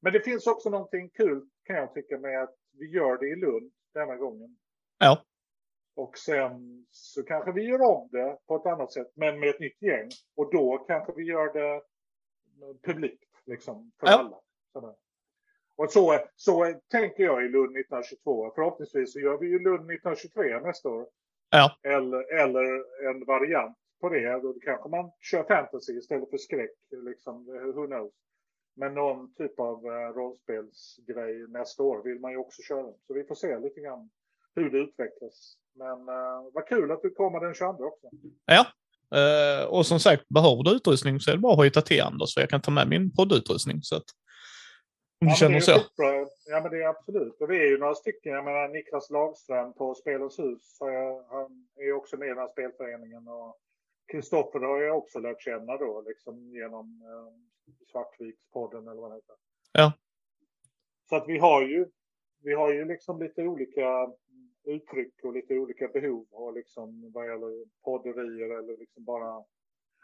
[0.00, 3.36] men det finns också någonting kul kan jag tycka med att vi gör det i
[3.36, 4.56] Lund denna gången.
[4.98, 5.24] Ja.
[5.96, 9.60] Och sen så kanske vi gör om det på ett annat sätt, men med ett
[9.60, 10.08] nytt gäng.
[10.36, 11.82] Och då kanske vi gör det
[12.82, 14.12] publikt, liksom, för ja.
[14.12, 14.40] alla.
[15.76, 18.52] Och så, så tänker jag i Lund 1922.
[18.54, 21.06] Förhoppningsvis så gör vi ju Lund 1923 nästa år.
[21.50, 21.76] Ja.
[21.82, 22.64] Eller, eller
[23.10, 24.40] en variant på det.
[24.42, 26.70] Då kanske man kör fantasy istället för skräck.
[26.90, 27.44] Liksom,
[27.74, 28.12] who knows.
[28.76, 32.92] Men någon typ av uh, rollspelsgrej nästa år vill man ju också köra.
[33.06, 34.10] Så vi får se lite grann
[34.54, 35.56] hur det utvecklas.
[35.76, 38.08] Men uh, vad kul att du kommer den 22 också.
[38.46, 38.66] Ja,
[39.18, 42.34] uh, och som sagt, behöver du utrustning så är det bara att hojta till Anders,
[42.34, 43.82] för jag kan ta med min poddutrustning.
[43.82, 44.04] Så att,
[45.20, 45.80] om ja, du känner så.
[46.48, 47.40] Ja, men det är absolut.
[47.40, 48.32] Och vi är ju några stycken.
[48.32, 50.78] Jag menar Niklas Lagström på Spelens hus.
[51.30, 53.28] Han är också med i den här spelföreningen.
[53.28, 53.56] Och
[54.12, 59.36] Kristoffer har jag också lärt känna då, liksom genom eh, Svartvikspodden eller vad det heter.
[59.72, 59.92] Ja.
[61.08, 61.86] Så att vi har ju,
[62.42, 64.12] vi har ju liksom lite olika
[64.66, 69.44] uttryck och lite olika behov och liksom vad gäller podderier eller liksom bara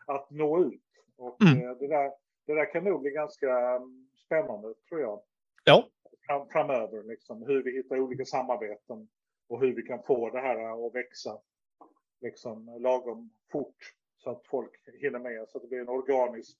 [0.07, 0.83] att nå ut.
[1.17, 1.69] Och mm.
[1.69, 2.13] Eh, det, där,
[2.47, 5.23] det där kan nog bli ganska mm, spännande tror jag.
[5.65, 5.89] Ja.
[6.27, 9.09] Fram, framöver, liksom, hur vi hittar olika samarbeten
[9.49, 11.39] och hur vi kan få det här att växa
[12.21, 14.71] liksom lagom fort så att folk
[15.01, 16.59] hinner med så att det blir en organisk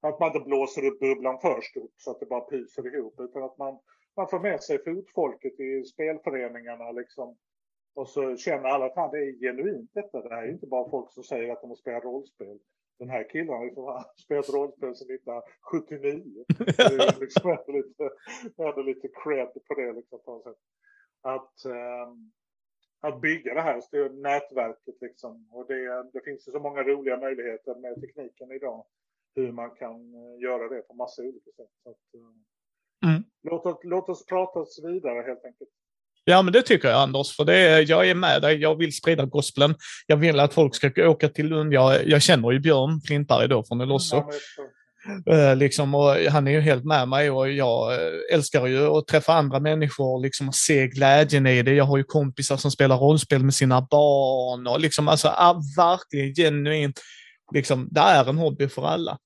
[0.00, 3.42] att man inte blåser upp bubblan för stort så att det bara pyser ihop utan
[3.42, 3.78] att man
[4.16, 7.36] man får med sig fotfolket i spelföreningarna liksom.
[7.94, 10.22] Och så känner alla att det är genuint detta.
[10.22, 12.58] Det här är inte bara folk som säger att de har spelat rollspel.
[12.98, 16.44] Den här killen har liksom spelat rollspel sedan 1979.
[16.58, 18.10] Det är liksom ändå lite,
[18.56, 20.62] ändå lite cred på det liksom på något sätt.
[21.20, 22.32] Att, um,
[23.00, 25.48] att bygga det här nätverket liksom.
[25.52, 28.86] Och det, det finns ju så många roliga möjligheter med tekniken idag.
[29.34, 31.70] Hur man kan eh, göra det på massa olika sätt.
[31.82, 32.44] Så att, Mm.
[33.50, 35.70] Låt, oss, låt oss prata vidare helt enkelt.
[36.28, 38.56] Ja, men det tycker jag Anders, för det jag är med dig.
[38.56, 39.74] Jag vill sprida gospeln.
[40.06, 41.72] Jag vill att folk ska åka till Lund.
[41.72, 44.16] Jag, jag känner ju Björn Flintberg då från Elosso.
[45.30, 47.98] Uh, liksom, och han är ju helt med mig och jag uh,
[48.32, 51.74] älskar ju att träffa andra människor liksom, och se glädjen i det.
[51.74, 56.34] Jag har ju kompisar som spelar rollspel med sina barn och liksom, alltså, uh, verkligen
[56.34, 57.00] genuint,
[57.54, 59.18] liksom, det är en hobby för alla.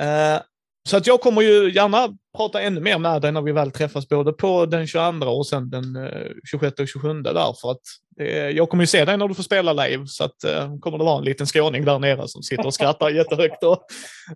[0.00, 0.40] Uh,
[0.86, 4.08] så att jag kommer ju gärna prata ännu mer med dig när vi väl träffas
[4.08, 5.84] både på den 22 och sen den
[6.50, 7.60] 26 och 27 där.
[7.60, 7.80] För att
[8.54, 11.04] jag kommer ju se dig när du får spela live så att uh, kommer det
[11.04, 13.60] vara en liten skåning där nere som sitter och skrattar jättehögt.
[13.60, 13.72] Då.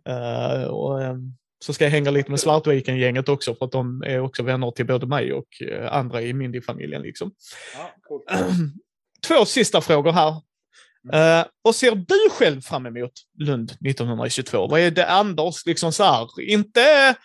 [0.08, 4.20] Uh, och, um, så ska jag hänga lite med Svartviken-gänget också för att de är
[4.20, 5.48] också vänner till både mig och
[5.90, 7.02] andra i Mindy-familjen.
[7.02, 7.30] Liksom.
[7.74, 8.22] Ja, cool.
[9.28, 10.34] Två sista frågor här.
[11.06, 14.66] Uh, och ser du själv fram emot Lund 1922?
[14.66, 17.16] Vad är det Anders, liksom så här, inte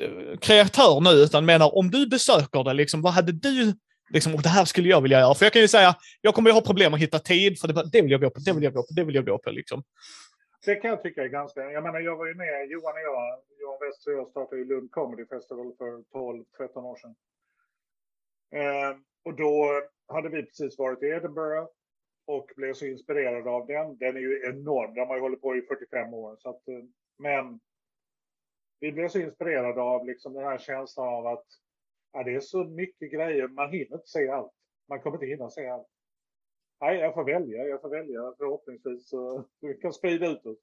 [0.00, 3.74] uh, kreatör nu, utan menar om du besöker det, liksom, vad hade du,
[4.10, 5.34] liksom, och det här skulle jag vilja göra?
[5.34, 7.90] För jag kan ju säga, jag kommer ju ha problem att hitta tid, för det,
[7.92, 9.50] det vill jag gå på, det vill jag gå på, det vill jag gå på.
[9.50, 9.82] Liksom.
[10.64, 13.40] Det kan jag tycka är ganska, jag menar jag var ju med, Johan och jag,
[13.60, 17.14] Johan Wester och jag startade ju Lund Comedy Festival för 12-13 år sedan.
[18.56, 19.82] Uh, och då
[20.12, 21.66] hade vi precis varit i Edinburgh
[22.30, 23.96] och blev så inspirerad av den.
[23.96, 26.36] Den är ju enorm, den har ju hållit på i 45 år.
[26.38, 26.84] Så att, eh,
[27.18, 27.60] men
[28.80, 31.46] vi blev så inspirerade av liksom den här känslan av att
[32.12, 34.52] ja, det är så mycket grejer, man hinner inte se allt.
[34.88, 35.86] Man kommer inte hinna se allt.
[36.80, 40.58] Nej, jag får välja, jag får välja förhoppningsvis så vi kan sprida ut oss.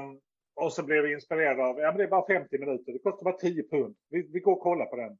[0.00, 0.20] Um,
[0.54, 3.24] och så blev vi inspirerade av, ja men det är bara 50 minuter, det kostar
[3.24, 3.96] bara 10 pund.
[4.08, 5.18] Vi, vi går och kollar på den.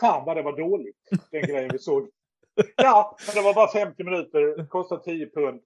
[0.00, 0.96] Fan vad det var dåligt,
[1.30, 2.10] den grejen vi såg.
[2.76, 5.62] Ja, men det var bara 50 minuter, kostar 10 pund.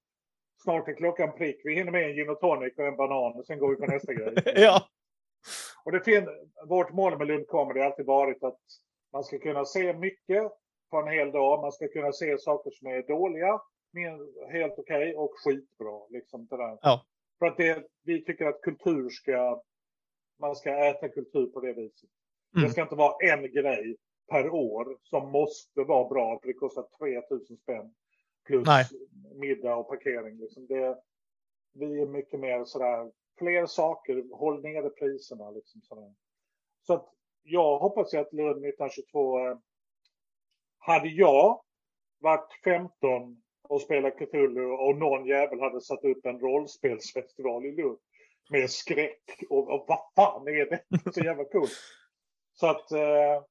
[0.63, 1.61] Snart är klockan prick.
[1.65, 3.87] Vi hinner med en gin och tonic och en banan och sen går vi på
[3.87, 4.35] nästa grej.
[4.45, 4.89] ja.
[5.85, 6.29] Och det fin
[6.69, 8.61] vårt mål med Lund Comedy har alltid varit att
[9.13, 10.53] man ska kunna se mycket
[10.91, 11.61] på en hel dag.
[11.61, 13.61] Man ska kunna se saker som är dåliga,
[14.53, 16.07] helt okej okay, och skitbra.
[16.11, 16.79] Liksom det där.
[16.83, 17.05] Ja.
[17.39, 19.63] För att det, vi tycker att kultur ska,
[20.41, 22.11] man ska äta kultur på det viset.
[22.57, 22.67] Mm.
[22.67, 23.97] Det ska inte vara en grej
[24.33, 26.39] per år som måste vara bra.
[26.41, 27.95] För det kostar 3000 spänn.
[28.47, 28.85] Plus Nej.
[29.35, 30.39] middag och parkering.
[30.39, 30.99] Liksom det,
[31.73, 35.51] vi är mycket mer sådär, fler saker, håll nere priserna.
[35.51, 36.15] Liksom sådär.
[36.87, 37.09] Så att
[37.43, 39.59] jag hoppas ju att Lund 1922, eh,
[40.79, 41.63] hade jag
[42.19, 47.99] varit 15 och spelat Cthulhu och någon jävel hade satt upp en rollspelsfestival i Lund
[48.51, 51.13] med skräck och, och vad fan är det?
[51.13, 51.73] Så jävla coolt.
[52.55, 53.43] Så att eh,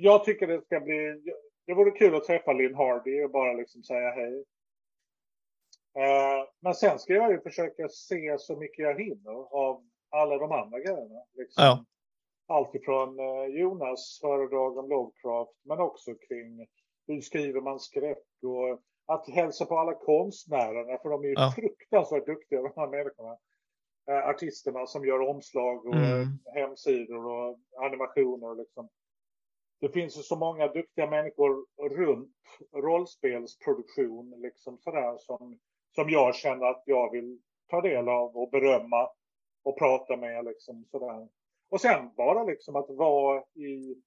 [0.00, 1.22] jag tycker det ska bli...
[1.66, 4.44] Det vore kul att träffa Linn Hardy och bara liksom säga hej.
[5.98, 10.52] Uh, men sen ska jag ju försöka se så mycket jag hinner av alla de
[10.52, 11.24] andra grejerna.
[11.34, 11.64] Liksom.
[11.64, 11.84] Ja.
[12.46, 16.66] Allt ifrån uh, Jonas föredrag om Lovecraft, men också kring
[17.06, 21.52] hur skriver man skräck och att hälsa på alla konstnärerna, för de är ju ja.
[21.56, 23.36] fruktansvärt duktiga de här människorna.
[24.10, 26.26] Uh, artisterna som gör omslag och mm.
[26.54, 28.54] hemsidor och animationer.
[28.54, 28.88] Liksom
[29.80, 32.36] det finns ju så många duktiga människor runt
[32.72, 35.58] rollspelsproduktion liksom sådär som,
[35.94, 37.40] som jag känner att jag vill
[37.70, 39.10] ta del av och berömma
[39.62, 41.28] och prata med liksom sådär.
[41.70, 44.02] Och sen bara liksom att vara i,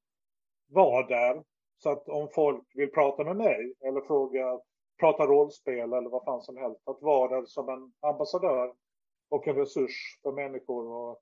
[0.67, 1.43] vara där
[1.77, 4.59] så att om folk vill prata med mig eller fråga,
[4.99, 8.73] prata rollspel eller vad fan som helst, att vara där som en ambassadör
[9.29, 11.21] och en resurs för människor och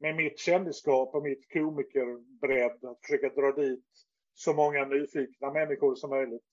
[0.00, 3.84] med mitt kändisskap och mitt komikerbredd att försöka dra dit
[4.34, 6.44] så många nyfikna människor som möjligt.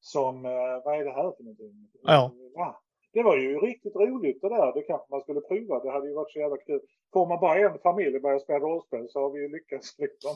[0.00, 1.90] Som, eh, vad är det här för någonting?
[2.02, 2.32] Ja.
[2.54, 2.82] ja.
[3.12, 4.72] Det var ju riktigt roligt det där.
[4.74, 5.80] Det kanske man skulle prova.
[5.80, 6.80] Det hade ju varit så jävla kul.
[7.12, 10.30] Får man bara en familj och börjar spela rollspel så har vi ju lyckats liksom.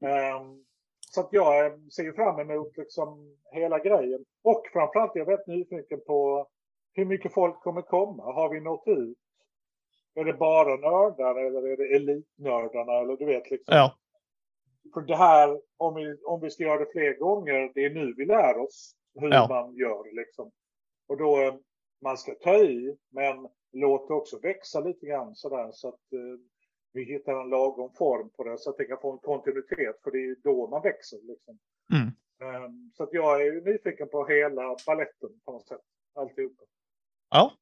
[0.00, 0.64] Um,
[1.10, 4.24] så att jag eh, ser fram emot liksom hela grejen.
[4.42, 6.48] Och framförallt är jag väldigt nyfiken på
[6.92, 8.22] hur mycket folk kommer komma.
[8.22, 9.18] Har vi nått ut?
[10.18, 12.92] Är det bara nördar eller är det elitnördarna?
[12.92, 13.76] Eller du vet liksom.
[13.76, 13.98] Ja.
[14.94, 18.14] För det här, om vi, om vi ska göra det fler gånger, det är nu
[18.16, 19.46] vi lär oss hur ja.
[19.48, 20.50] man gör liksom.
[21.08, 21.54] Och då, eh,
[22.02, 26.40] man ska ta i, men låt det också växa lite grann sådär så att eh,
[26.92, 30.10] vi hittar en lagom form på det så att det kan få en kontinuitet, för
[30.10, 31.58] det är då man växer liksom.
[31.92, 32.64] Mm.
[32.64, 35.80] Um, så att jag är nyfiken på hela balletten på något sätt,
[36.14, 36.62] alltihopa.
[37.30, 37.52] Ja,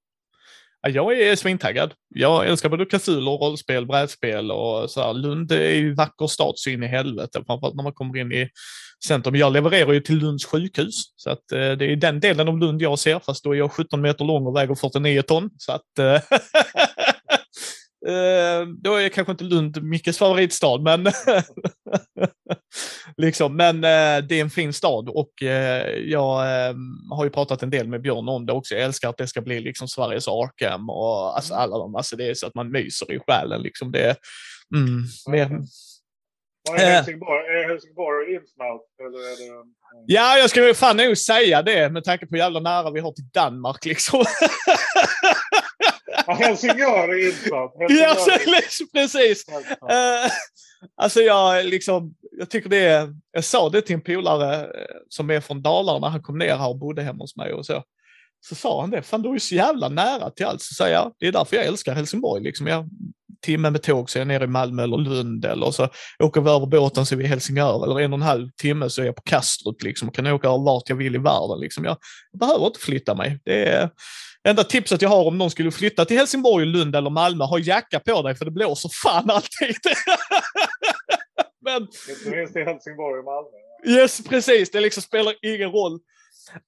[0.89, 1.93] jag är svintaggad.
[2.15, 5.15] Jag älskar både kasiler, rollspel, brädspel och så här.
[5.15, 8.49] Lund är ju vacker stad så in i helvete, framförallt när man kommer in i
[9.07, 9.37] centrum.
[9.37, 12.83] Jag levererar ju till Lunds sjukhus, så att eh, det är den delen av Lund
[12.83, 15.51] jag ser, fast då är jag 17 meter lång och väger 49 ton.
[15.59, 16.21] Så att, Eh,
[18.79, 21.07] då är kanske inte Lund Mickes favoritstad, men
[23.17, 26.75] liksom, men eh, det är en fin stad och eh, jag eh,
[27.11, 28.75] har ju pratat en del med Björn om det också.
[28.75, 32.31] Jag älskar att det ska bli liksom Sveriges Arkham och alltså, alla de, alltså det
[32.31, 33.93] är så att man myser i själen liksom.
[33.93, 34.17] Det,
[34.75, 35.61] mm, mer,
[36.71, 37.47] Vad är Helsingborg?
[37.47, 38.83] Är Helsingborg insmalt?
[39.01, 39.71] Eller är det...
[40.07, 43.13] Ja, jag skulle fan nog säga det med tanke på hur jävla nära vi har
[43.13, 44.25] till Danmark liksom.
[46.27, 47.33] Ja, Helsingör är.
[48.01, 48.15] Ja,
[48.69, 49.49] så- precis.
[49.49, 50.31] Eh,
[50.97, 55.31] alltså jag liksom, jag tycker det är, jag sa det till en polare eh, som
[55.31, 57.83] är från Dalarna, han kom ner här och bodde hemma hos mig och så.
[58.49, 60.63] Så sa han det, fan du är ju så jävla nära till allt.
[60.63, 62.43] Så säger jag, det är därför jag älskar Helsingborg.
[62.43, 62.67] Liksom.
[62.67, 62.89] Jag,
[63.43, 65.89] timme med tåg så är jag nere i Malmö eller Lund eller så
[66.19, 68.91] åker vi över båten så är vi i Helsingör eller en och en halv timme
[68.91, 71.61] så är jag på Kastrup liksom och kan åka vart jag vill i världen.
[71.61, 71.85] Liksom.
[71.85, 71.97] Jag,
[72.33, 73.41] jag behöver inte flytta mig.
[73.45, 73.91] Det är
[74.47, 78.01] enda tipset jag har om någon skulle flytta till Helsingborg, Lund eller Malmö, ha jacka
[78.01, 79.77] på dig för det blåser fan alltid.
[81.61, 83.51] Men Inte minst i Helsingborg och Malmö.
[83.87, 84.71] Yes, precis.
[84.71, 86.01] Det liksom spelar ingen roll.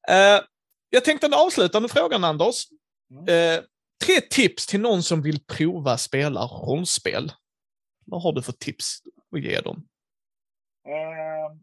[0.09, 0.41] Eh,
[0.91, 2.65] jag tänkte den avslutande frågan, Anders.
[3.11, 3.59] Mm.
[3.59, 3.65] Eh,
[4.05, 7.33] tre tips till någon som vill prova spela rollspel.
[8.05, 9.03] Vad har du för tips
[9.33, 9.87] att ge dem?
[10.87, 11.57] Eh,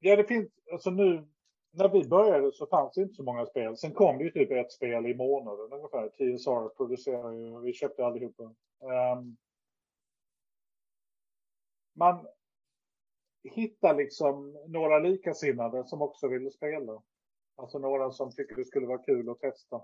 [0.00, 1.28] ja, det finns, alltså nu,
[1.70, 3.76] när vi började så fanns det inte så många spel.
[3.76, 6.08] Sen kom det ju typ ett spel i månaden ungefär.
[6.08, 8.42] TSR producerar ju, vi köpte allihopa.
[8.42, 9.36] Um,
[11.94, 12.26] man
[13.42, 17.02] hittar liksom några likasinnade som också ville spela.
[17.56, 19.82] Alltså några som tycker det skulle vara kul att testa.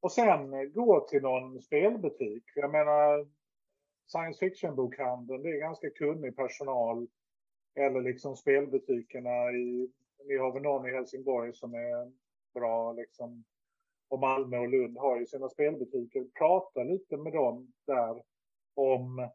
[0.00, 2.44] Och sen gå till någon spelbutik.
[2.54, 3.28] Jag menar,
[4.06, 7.06] science fiction-bokhandeln, det är ganska kunnig personal.
[7.74, 9.90] Eller liksom spelbutikerna i,
[10.28, 12.12] vi har väl någon i Helsingborg som är
[12.54, 13.44] bra liksom.
[14.08, 16.26] Och Malmö och Lund har ju sina spelbutiker.
[16.38, 18.22] Prata lite med dem där
[18.74, 19.30] om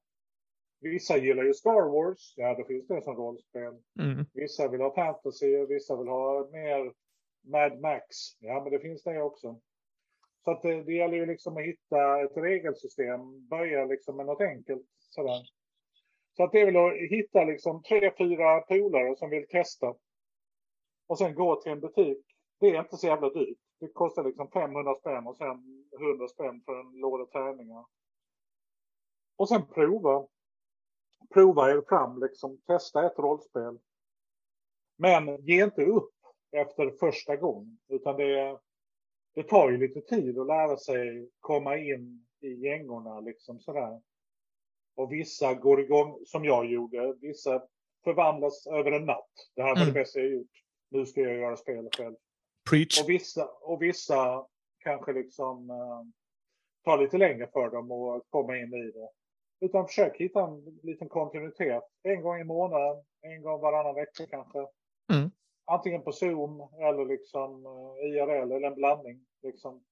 [0.79, 3.73] Vissa gillar ju Star Wars, ja då finns det som rollspel.
[3.99, 4.25] Mm.
[4.33, 6.93] Vissa vill ha fantasy, vissa vill ha mer
[7.43, 8.05] Mad Max.
[8.39, 9.59] Ja, men det finns det också.
[10.43, 14.41] Så att det, det gäller ju liksom att hitta ett regelsystem, börja liksom med något
[14.41, 15.41] enkelt sådär.
[16.37, 19.95] Så att det är väl att hitta liksom tre, fyra polare som vill testa.
[21.07, 22.25] Och sen gå till en butik.
[22.59, 23.57] Det är inte så jävla dyrt.
[23.79, 27.85] Det kostar liksom 500 spänn och sen 100 spänn för en låda tärningar.
[29.37, 30.27] Och sen prova.
[31.33, 33.79] Prova er fram, liksom testa ett rollspel.
[34.97, 36.13] Men ge inte upp
[36.51, 37.77] efter första gången.
[37.87, 38.59] Utan det,
[39.35, 44.01] det tar ju lite tid att lära sig komma in i gängorna liksom sådär.
[44.95, 47.13] Och vissa går igång som jag gjorde.
[47.21, 47.63] Vissa
[48.03, 49.31] förvandlas över en natt.
[49.55, 49.93] Det här var Mm.
[49.93, 50.64] det bästa jag gjort.
[50.95, 52.15] Nu ska jag göra spel själv.
[52.69, 53.01] Preach.
[53.01, 54.45] Och vissa, och vissa
[54.79, 56.01] kanske liksom eh,
[56.83, 59.09] tar lite längre för dem att komma in i det.
[59.65, 61.83] Utan försök hitta en liten kontinuitet.
[62.03, 64.59] En gång i månaden, en gång varannan vecka kanske.
[65.13, 65.31] Mm.
[65.65, 69.25] Antingen på Zoom eller liksom eh, IRL eller en blandning.
[69.43, 69.83] Liksom.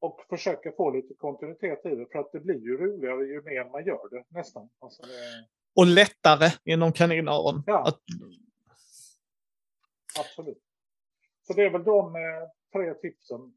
[0.00, 2.06] Och försöka få lite kontinuitet i det.
[2.12, 4.68] För att det blir ju roligare ju mer man gör det nästan.
[4.78, 7.62] Alltså det, Och lättare inom kaninöron.
[7.66, 7.88] Ja.
[7.88, 8.00] Att,
[10.18, 10.62] absolut.
[11.42, 13.54] Så det är väl de eh, tre tipsen.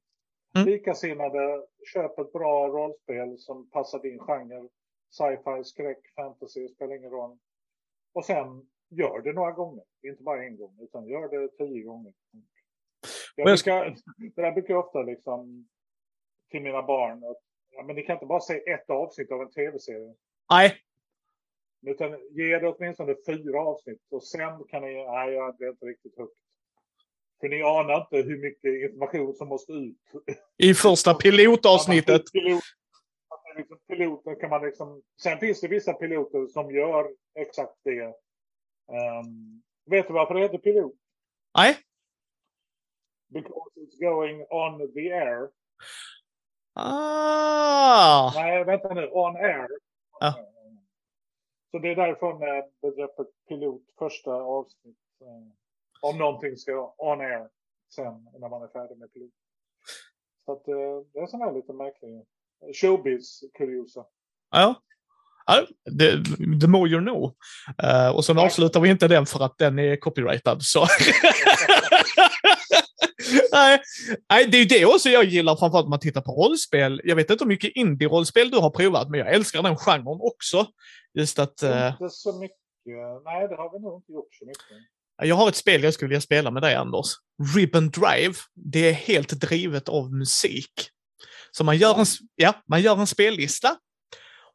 [0.55, 0.67] Mm.
[0.67, 4.69] Likasinnade, köp ett bra rollspel som passar din genre.
[5.09, 7.37] Sci-fi, skräck, fantasy, spelar ingen roll.
[8.13, 9.83] Och sen gör det några gånger.
[10.03, 12.13] Inte bara en gång, utan gör det tio gånger.
[13.35, 13.95] Jag brukar,
[14.35, 15.67] det där brukar jag ofta liksom
[16.49, 17.23] till mina barn.
[17.23, 20.15] Att, ja, men ni kan inte bara se ett avsnitt av en tv-serie.
[20.49, 20.77] nej,
[21.87, 24.01] Utan ge det åtminstone fyra avsnitt.
[24.11, 26.37] Och sen kan ni, nej jag blir inte riktigt högt.
[27.39, 29.97] För ni anar inte hur mycket information som måste ut.
[30.57, 32.31] i första pilotavsnittet.
[32.31, 32.63] Pilot,
[33.57, 38.01] liksom piloter kan man liksom, sen finns det vissa piloter som gör exakt det.
[38.01, 40.93] Ehm, vet du varför det heter pilot?
[41.57, 41.77] Nej.
[43.29, 45.49] Because it's going on the air.
[46.73, 48.31] Ah.
[48.35, 49.07] Nej, vänta nu.
[49.07, 49.67] On air.
[50.19, 50.35] Ja.
[51.71, 54.97] Så det är därifrån eh, begreppet pilot, första avsnitt.
[55.21, 57.47] eh, Om någonting ska on air
[57.95, 59.31] sen när man är färdig med pilot.
[60.45, 60.75] Så att eh,
[61.13, 62.25] det är sån här lite märklig
[62.73, 64.05] showbiz-kuriosa.
[64.51, 64.75] Ja.
[65.45, 65.65] ja
[65.99, 66.23] the,
[66.61, 67.33] the more you know.
[67.83, 70.61] Eh, och sen avslutar vi inte den för att den är copyrightad.
[70.61, 70.79] Så.
[73.51, 73.81] Nej,
[74.29, 77.01] nej, det är ju det också jag gillar, framförallt om man tittar på rollspel.
[77.03, 80.67] Jag vet inte hur mycket indie-rollspel du har provat, men jag älskar den genren också.
[81.13, 82.57] Just att eh, Inte så mycket.
[83.23, 84.63] Nej, det har vi nog inte gjort så mycket.
[85.23, 87.07] jag har ett spel jag skulle vilja spela med dig, Anders.
[87.55, 88.33] Ribbon Drive.
[88.55, 90.73] Det är helt drivet av musik.
[91.51, 92.05] Så man gör en,
[92.35, 93.77] ja, man gör en spellista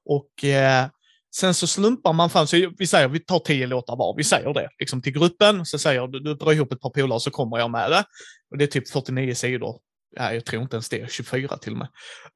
[0.04, 0.86] och eh,
[1.34, 4.54] sen så slumpar man fram, så vi säger vi tar tio låtar var, vi säger
[4.54, 7.58] det liksom till gruppen, så säger du, du drar ihop ett par polare så kommer
[7.58, 8.04] jag med det.
[8.50, 9.80] Och det är typ 49 sidor.
[10.16, 11.88] Ja, jag tror inte ens det, 24 till och med.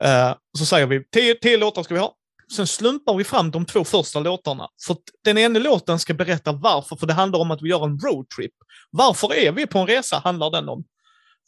[0.05, 2.15] Uh, så säger vi 10, 10 låtar ska vi ha.
[2.57, 4.69] Sen slumpar vi fram de två första låtarna.
[4.87, 7.99] För den ena låten ska berätta varför, för det handlar om att vi gör en
[7.99, 8.53] roadtrip.
[8.91, 10.85] Varför är vi på en resa, handlar den om.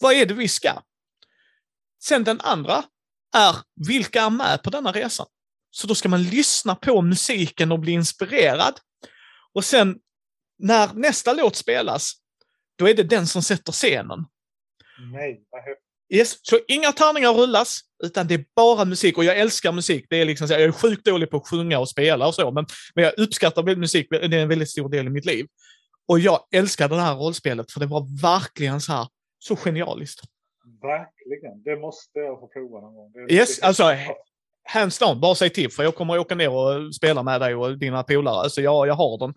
[0.01, 0.73] Vad är det vi ska?
[2.03, 2.85] Sen den andra
[3.37, 3.57] är,
[3.89, 5.27] vilka är med på denna resan?
[5.75, 8.75] Så då ska man lyssna på musiken och bli inspirerad.
[9.53, 9.99] Och sen
[10.59, 12.13] när nästa låt spelas,
[12.79, 14.25] då är det den som sätter scenen.
[15.13, 15.63] Nej, vad
[16.13, 19.19] Yes, så inga tärningar rullas, utan det är bara musik.
[19.19, 20.07] Och jag älskar musik.
[20.11, 22.51] Det är liksom så, jag är sjukt dålig på att sjunga och spela och så,
[22.51, 24.07] men, men jag uppskattar musik.
[24.11, 25.47] Det är en väldigt stor del i mitt liv.
[26.09, 29.07] Och jag älskar det här rollspelet, för det var verkligen så här,
[29.39, 30.21] så genialiskt.
[30.83, 31.63] Verkligen.
[31.63, 33.13] Det måste jag få prova någon gång.
[33.13, 33.85] Det, yes, det alltså
[34.65, 37.79] hands down, bara säg till för jag kommer åka ner och spela med dig och
[37.79, 38.51] dina polare.
[38.51, 39.35] Så jag, jag har den.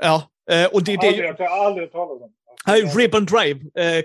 [0.00, 2.32] Ja, eh, och det, det, jag har aldrig talat om.
[2.66, 3.60] Nej, Ribbon Drive,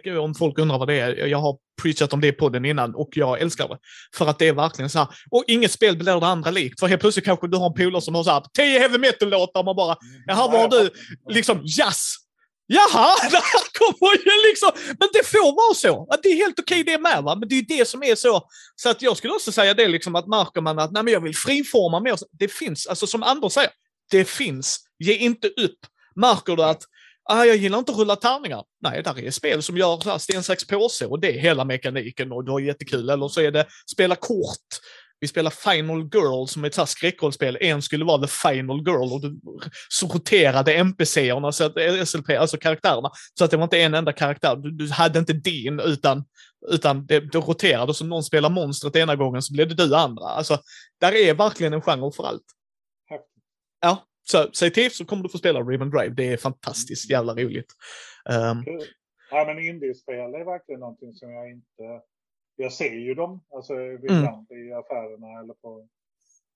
[0.06, 1.28] eh, om folk undrar vad det är.
[1.28, 3.78] Jag har preachat om det på den innan och jag älskar det.
[4.18, 5.08] För att det är verkligen så här.
[5.32, 6.80] Och inget spel blir det andra likt.
[6.80, 9.64] För helt plötsligt kanske du har en polare som har så här, tio heavy metal-låtar
[9.64, 10.24] man bara, mm.
[10.28, 10.90] jaha, vad har du?
[11.30, 12.16] Liksom jazz.
[12.74, 14.72] Jaha, det här kommer ju liksom...
[15.00, 16.08] Men det får vara så.
[16.14, 17.24] Att det är helt okej okay det med.
[17.24, 17.36] Va?
[17.36, 18.48] Men det är det som är så.
[18.76, 21.22] Så att jag skulle också säga det liksom att märker man att nej, men jag
[21.22, 22.18] vill friforma mer.
[22.32, 23.72] Det finns, alltså som Anders säger,
[24.12, 24.80] det finns.
[25.00, 25.80] Ge inte upp.
[26.16, 26.84] Märker du att
[27.30, 28.64] ah, jag gillar inte att rulla tärningar.
[28.82, 31.66] Nej, där är spel som gör så här sten, sax, påse och det är hela
[31.66, 33.10] mekaniken och du har jättekul.
[33.10, 34.68] Eller så är det spela kort.
[35.22, 37.58] Vi spelar Final Girl som är ett skräckrollspel.
[37.62, 39.40] En skulle vara the final girl och du
[39.90, 44.56] sorterade NPC-erna, så att, SLP, alltså karaktärerna, så att det var inte en enda karaktär.
[44.56, 46.24] Du, du hade inte din, utan,
[46.70, 47.94] utan det, det roterade.
[47.94, 50.26] Så någon spelar monstret ena gången så blev det du andra.
[50.26, 50.58] Alltså,
[51.00, 52.46] där är verkligen en genre för allt.
[53.82, 56.14] Ja, så säg till så kommer du få spela Ribbon Drive.
[56.16, 57.74] Det är fantastiskt jävla roligt.
[58.30, 58.66] Um,
[59.32, 62.11] ja, men indiespel är verkligen någonting som jag inte...
[62.56, 64.68] Jag ser ju dem, alltså ibland mm.
[64.68, 65.88] i affärerna eller på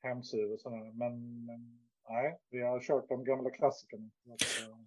[0.03, 0.91] hemsidor och sådär.
[0.93, 4.03] Men, men Nej, vi har kört de gamla klassikerna.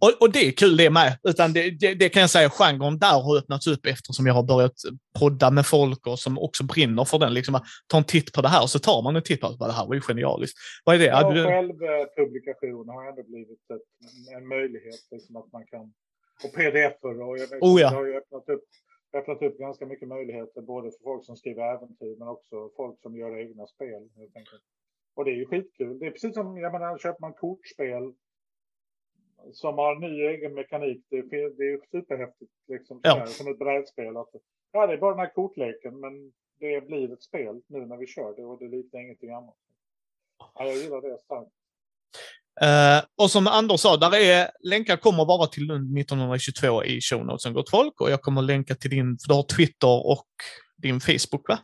[0.01, 1.19] Och, och det är kul det med.
[1.23, 4.43] Utan det, det, det, kan jag säga, genren där har öppnats upp eftersom jag har
[4.43, 4.77] börjat
[5.19, 7.35] podda med folk och som också brinner för den.
[7.35, 9.67] Liksom, ta en titt på det här och så tar man en titt på det.
[9.67, 10.59] Det här var ju genialiskt.
[10.85, 11.07] Vad är det?
[11.07, 11.45] Ja, du...
[11.45, 15.01] Självpublikation har ändå blivit ett, en möjlighet.
[15.11, 15.93] Liksom att man kan,
[16.45, 17.91] och pdf-er och jag vet, oh, ja.
[17.91, 18.65] det har ju öppnat upp,
[19.13, 23.17] öppnat upp ganska mycket möjligheter både för folk som skriver äventyr men också folk som
[23.17, 24.09] gör egna spel.
[25.15, 25.99] Och det är ju skitkul.
[25.99, 28.13] Det är precis som, jag menar, köper man kortspel
[29.53, 31.05] som har ny egen mekanik.
[31.09, 33.01] Det, det är superhäftigt liksom.
[33.03, 33.27] Ja.
[33.27, 34.17] Som ett brädspel.
[34.17, 34.31] Att,
[34.73, 38.07] ja, det är bara den här kortleken, men det blir ett spel nu när vi
[38.07, 39.57] kör det och det liknar ingenting annat.
[40.39, 41.53] Ja, jag gillar det starkt.
[42.63, 47.27] Uh, och som Anders sa, där är, länkar kommer vara till Lund 1922 i show
[47.27, 50.27] notesen gott folk och jag kommer länka till din, för du har Twitter och
[50.77, 51.59] din Facebook va?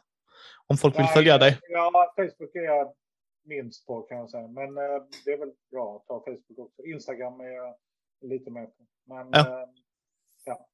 [0.67, 1.59] Om folk vill följa dig.
[1.69, 3.05] Ja, Facebook är
[3.45, 4.49] minst på kan jag säga.
[4.49, 6.83] Men eh, det är väl bra att ta Facebook också.
[6.83, 7.75] Instagram är jag
[8.31, 8.87] lite mer på.
[9.07, 9.41] Men ja.
[9.41, 9.69] Eh,
[10.45, 10.67] ja.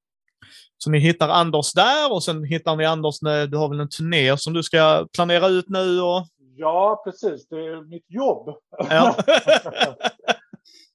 [0.78, 3.88] Så ni hittar Anders där och sen hittar ni Anders när du har väl en
[3.88, 6.00] turné som du ska planera ut nu?
[6.00, 6.26] Och...
[6.60, 7.48] Ja, precis.
[7.48, 8.54] Det är mitt jobb.
[8.70, 9.16] Ja.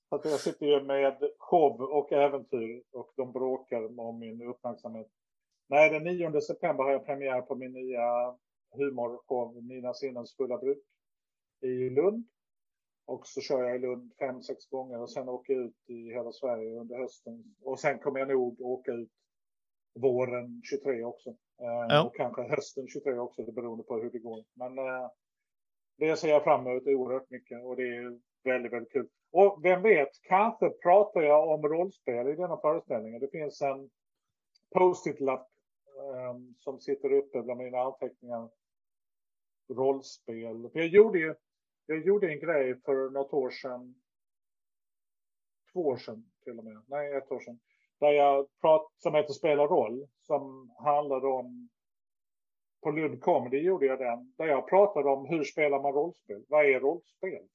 [0.10, 5.08] att jag sitter ju med show och äventyr och de bråkar om min uppmärksamhet.
[5.68, 8.36] Nej, den 9 september har jag premiär på min nya
[8.72, 10.84] humorshow Mina sinnens fulla bruk
[11.62, 12.26] i Lund.
[13.06, 16.14] Och så kör jag i Lund fem, sex gånger och sen åker jag ut i
[16.14, 17.56] hela Sverige under hösten.
[17.62, 19.12] Och sen kommer jag nog åka ut
[20.00, 21.30] våren 23 också.
[21.30, 22.04] Eh, ja.
[22.04, 24.44] Och kanske hösten 23 också, det beroende på hur det går.
[24.54, 25.10] Men eh,
[25.98, 29.08] det ser jag fram emot oerhört mycket och det är väldigt, väldigt kul.
[29.32, 33.20] Och vem vet, kanske pratar jag om rollspel i denna föreställningen.
[33.20, 33.90] Det finns en
[34.74, 35.48] post-it-lapp
[36.30, 38.50] um, som sitter uppe bland mina anteckningar.
[39.70, 40.70] Rollspel.
[40.74, 41.36] jag gjorde ju
[41.86, 43.96] jag gjorde en grej för något år sedan.
[45.74, 46.84] Två år sedan till och med.
[46.88, 47.60] Nej, ett år sedan.
[48.00, 50.08] Där jag prat, som heter Spela roll.
[50.22, 51.70] Som handlade om.
[52.86, 54.34] På Lund Comedy gjorde jag den.
[54.38, 56.44] Där jag pratade om hur spelar man rollspel?
[56.48, 57.48] Vad är rollspel?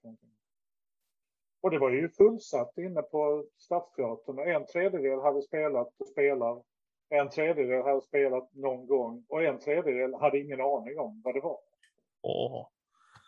[1.61, 4.39] Och det var ju fullsatt inne på Stadsteatern.
[4.39, 6.63] En tredjedel hade spelat och spelar.
[7.09, 9.25] En tredjedel hade spelat någon gång.
[9.29, 11.59] Och en tredjedel hade ingen aning om vad det var.
[12.23, 12.67] Oh.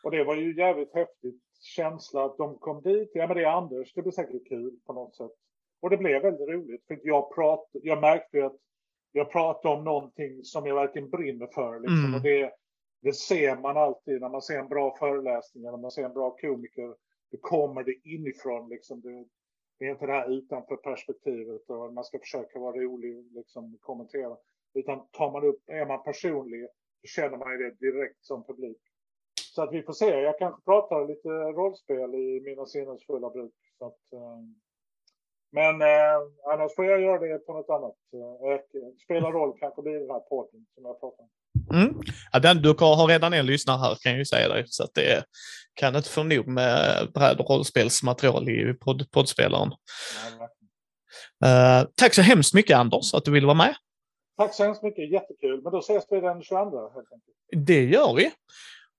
[0.04, 3.10] Och det var ju jävligt häftigt känsla att de kom dit.
[3.14, 3.92] Ja, men det är Anders.
[3.94, 5.32] Det blir säkert kul på något sätt.
[5.80, 6.86] Och det blev väldigt roligt.
[6.86, 8.56] För jag, prat, jag märkte att
[9.12, 11.80] jag pratade om någonting som jag verkligen brinner för.
[11.80, 12.04] Liksom.
[12.04, 12.14] Mm.
[12.14, 12.52] Och det,
[13.02, 16.36] det ser man alltid när man ser en bra föreläsning, när man ser en bra
[16.36, 16.94] komiker.
[17.30, 18.68] Då kommer det inifrån.
[18.68, 19.00] Liksom.
[19.00, 19.24] Det,
[19.78, 24.36] det är inte det här utanför perspektivet och man ska försöka vara rolig liksom kommentera.
[24.74, 26.68] Utan tar man upp, är man personlig,
[27.00, 28.78] så känner man det direkt som publik.
[29.54, 30.06] Så att vi får se.
[30.06, 33.54] Jag kanske pratar lite rollspel i mina sinnesfulla bruk.
[33.78, 34.38] Så att, eh,
[35.52, 36.18] men eh,
[36.52, 37.96] annars får jag göra det på något annat.
[38.14, 41.30] Eh, spela roll kanske blir den här podden som jag pratar om.
[41.72, 42.00] Mm.
[42.32, 44.94] Ja, den, du har redan en lyssnare här kan jag ju säga dig, så att
[44.94, 45.24] det
[45.74, 49.68] kan inte få nog med bräd och rollspelsmaterial i podd, poddspelaren.
[51.44, 53.74] uh, tack så hemskt mycket Anders att du ville vara med.
[54.36, 55.62] Tack så hemskt mycket, jättekul.
[55.62, 57.66] Men då ses vi den 22 helt enkelt.
[57.66, 58.30] Det gör vi.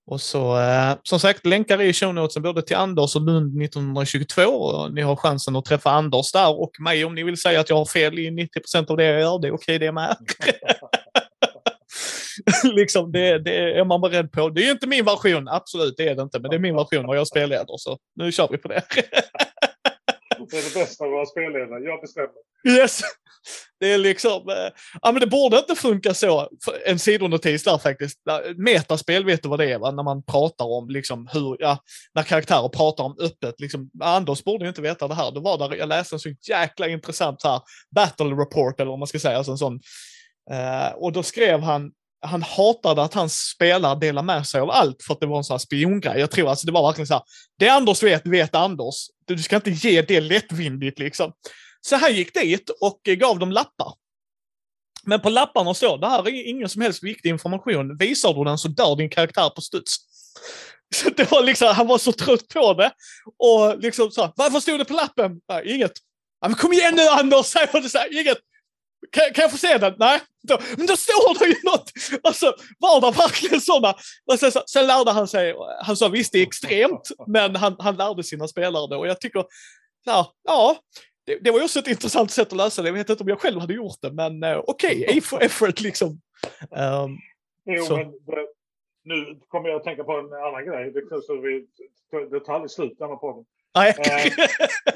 [0.06, 4.88] Och så eh, som sagt länkar i show notesen både till Anders och Lund 1922.
[4.88, 7.76] Ni har chansen att träffa Anders där och mig om ni vill säga att jag
[7.76, 9.38] har fel i 90 procent av det jag gör.
[9.38, 10.16] Det är okej okay, det med.
[12.76, 14.48] liksom, det, det, är man beredd på.
[14.48, 17.06] Det är inte min version, absolut det är det inte, men det är min version
[17.06, 18.82] och jag spelleder så nu kör vi på det.
[20.50, 22.30] det är det bästa att vara spelledare, jag bestämmer.
[22.68, 23.00] Yes!
[23.80, 24.70] Det är liksom, Äh,
[25.02, 26.48] ja men det borde inte funka så.
[26.86, 28.18] En sidonotis där faktiskt.
[28.56, 29.90] Metaspel vet du vad det är va?
[29.90, 31.78] När man pratar om liksom hur, ja,
[32.14, 33.60] när karaktärer pratar om öppet.
[33.60, 35.32] Liksom, Anders borde ju inte veta det här.
[35.32, 37.60] Det var där jag läste en så jäkla intressant här
[37.94, 39.36] battle report eller vad man ska säga.
[39.36, 39.80] Alltså en sån,
[40.50, 41.92] äh, och då skrev han
[42.26, 45.44] han hatade att hans spelare delar med sig av allt för att det var en
[45.44, 46.20] sån här spiongrej.
[46.20, 47.22] Jag tror alltså det var verkligen så här,
[47.58, 48.94] det Anders vet, vet Anders.
[49.26, 51.32] Du ska inte ge det lättvindigt liksom.
[51.80, 53.92] Så han gick dit och gav dem lappar.
[55.06, 57.96] Men på lapparna står, det här är ingen som helst viktig information.
[57.96, 59.96] Visar du den så dör din karaktär på studs.
[60.94, 62.92] Så det var liksom, han var så trött på det.
[63.38, 65.40] Och liksom så, varför stod det på lappen?
[65.48, 65.92] Nej, inget.
[66.40, 68.38] Ja, men kom igen nu Anders, säger du så här, inget.
[69.12, 69.94] Kan, kan, jag få se den?
[69.98, 70.20] Nej.
[70.42, 71.90] Då, men då står det ju något!
[72.22, 73.94] Alltså, var det verkligen sådana?
[74.38, 78.22] Sen, sen lärde han sig, han sa visst det är extremt, men han, han lärde
[78.22, 79.44] sina spelare det och jag tycker,
[80.04, 80.76] ja, ja
[81.26, 82.88] det, det var ju också ett intressant sätt att lösa det.
[82.88, 85.42] Jag vet inte om jag själv hade gjort det, men uh, okej, okay, A for
[85.42, 86.08] effort liksom.
[86.70, 87.18] Um,
[87.64, 87.96] jo, så.
[87.96, 88.46] men det,
[89.04, 90.90] nu kommer jag att tänka på en annan grej.
[90.90, 91.66] Det, så vi,
[92.30, 93.44] det tar aldrig slut denna podden.
[93.74, 93.94] Nej.
[93.98, 94.32] Eh,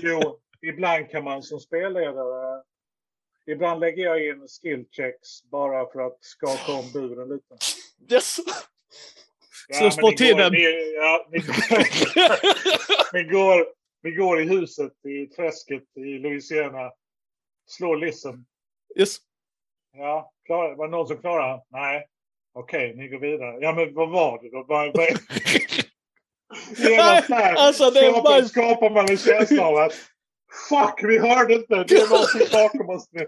[0.00, 2.62] jo, ibland kan man som spelledare
[3.48, 7.56] Ibland lägger jag in skillchecks bara för att skaka om buren lite.
[8.14, 8.36] Yes!
[9.68, 10.52] Ja, Slå på tiden.
[10.52, 11.38] Ni, ja, ni,
[13.12, 13.66] ni, går,
[14.02, 16.92] ni går i huset i träsket i Louisiana.
[17.66, 18.46] Slår listen.
[18.98, 19.16] Yes.
[19.96, 21.62] Ja, klar, var det någon som klarade?
[21.68, 22.06] Nej.
[22.52, 23.58] Okej, okay, ni går vidare.
[23.60, 24.64] Ja, men vad var det då?
[24.68, 25.08] Vad, vad...
[27.28, 28.44] Nej, alltså, det skapar, bara...
[28.44, 29.92] skapar man en känsla av att
[30.68, 31.84] Fuck, vi hörde inte!
[31.88, 33.26] Det är någonting bakom oss nu.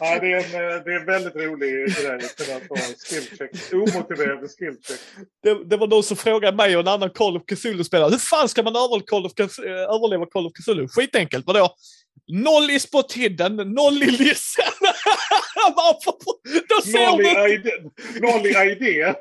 [0.00, 2.76] Ja, det, är en, det är en väldigt rolig grej att kunna få
[3.08, 3.72] skillcheck.
[3.72, 5.00] Omotiverade skillcheck.
[5.42, 8.10] Det, det var någon som frågade mig och en annan Call of Cthulhu-spelare.
[8.10, 9.32] Hur fan ska man överleva Call of,
[9.68, 10.88] överleva Call of Cthulhu?
[10.88, 11.46] Skitenkelt.
[11.46, 11.74] Vadå?
[12.32, 14.64] Noll i spot-hidden, noll i listen.
[16.68, 19.14] Då ser noll, i ID.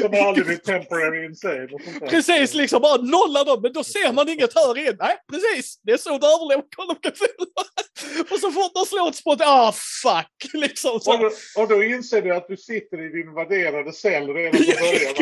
[0.00, 1.68] Som, aldrig blivit temporary insane.
[2.10, 3.62] Precis, liksom bara nolla dem.
[3.62, 4.96] Men då ser man inget, hör in.
[4.98, 5.80] Nej, precis.
[5.82, 9.72] Det är så du överlever of Och så fort de slår ett spot, ah
[10.02, 10.52] fuck.
[10.54, 11.12] Liksom så.
[11.12, 11.30] Och, då,
[11.62, 15.14] och då inser du att du sitter i din värderade cell redan från början.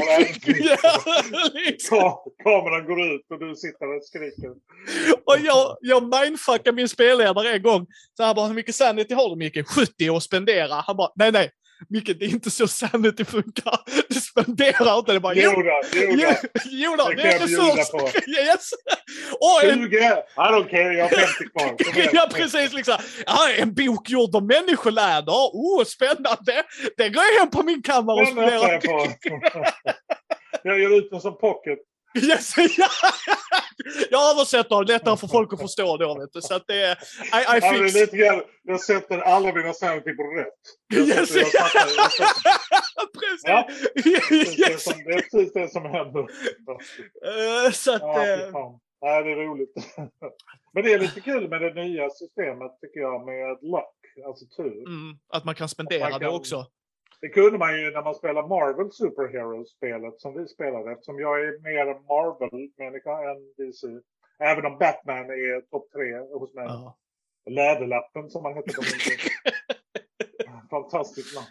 [0.82, 1.14] ja,
[1.54, 2.16] liksom.
[2.44, 4.50] Kameran går ut och du sitter och skriker.
[5.24, 7.86] Och jag, jag mindfuckade min spelledare en gång.
[8.16, 9.68] Så han bara, hur mycket sanity har du Micke?
[9.68, 10.74] 70 att spendera.
[10.74, 11.50] Han bara, nej nej.
[11.88, 13.80] Micke, det är inte så sanity funkar.
[14.08, 15.12] Du spenderar inte.
[15.12, 16.60] Det bara, jo, då, jo, då.
[16.64, 18.14] jo då, det, är resurs.
[18.28, 18.70] yes.
[19.32, 19.74] Och 20!
[19.74, 19.82] En...
[19.82, 22.08] I don't care, jag har 50 kvar.
[22.12, 22.72] ja, precis.
[22.72, 22.96] Liksom.
[23.26, 25.32] Ja, en bok gjord av människoläder.
[25.32, 26.62] Oh, spännande.
[26.96, 28.82] Det går jag hem på min kammare och spenderar.
[30.62, 31.78] jag gör ut den som pocket.
[32.18, 32.88] Yes, ja.
[34.10, 36.18] Jag översätter lättare för folk att förstå då.
[36.18, 36.40] Vet du.
[36.40, 36.92] Så att det är...
[36.92, 37.94] I, I fix.
[37.94, 41.08] Ja, lite jag sätter alla mina sanity på rätt.
[41.08, 42.60] yes, jag fattar, jag fattar.
[43.20, 44.58] Precis.
[44.58, 46.20] Ja, som, det är precis det som händer.
[46.20, 48.76] Uh, så att, ja, uh...
[49.02, 49.74] Nej, det är roligt.
[50.74, 54.78] Men det är lite kul med det nya systemet tycker jag med luck, alltså tur.
[54.86, 56.66] Mm, att man kan spendera man kan, det också.
[57.20, 61.58] Det kunde man ju när man spelar Marvel Superheroes-spelet som vi spelade eftersom jag är
[61.62, 63.86] mer Marvel-människa än DC.
[64.38, 66.64] Även om Batman är topp tre hos mig.
[66.64, 66.98] Ja.
[67.50, 68.72] Läderlappen som han hette.
[70.70, 71.46] Fantastiskt namn.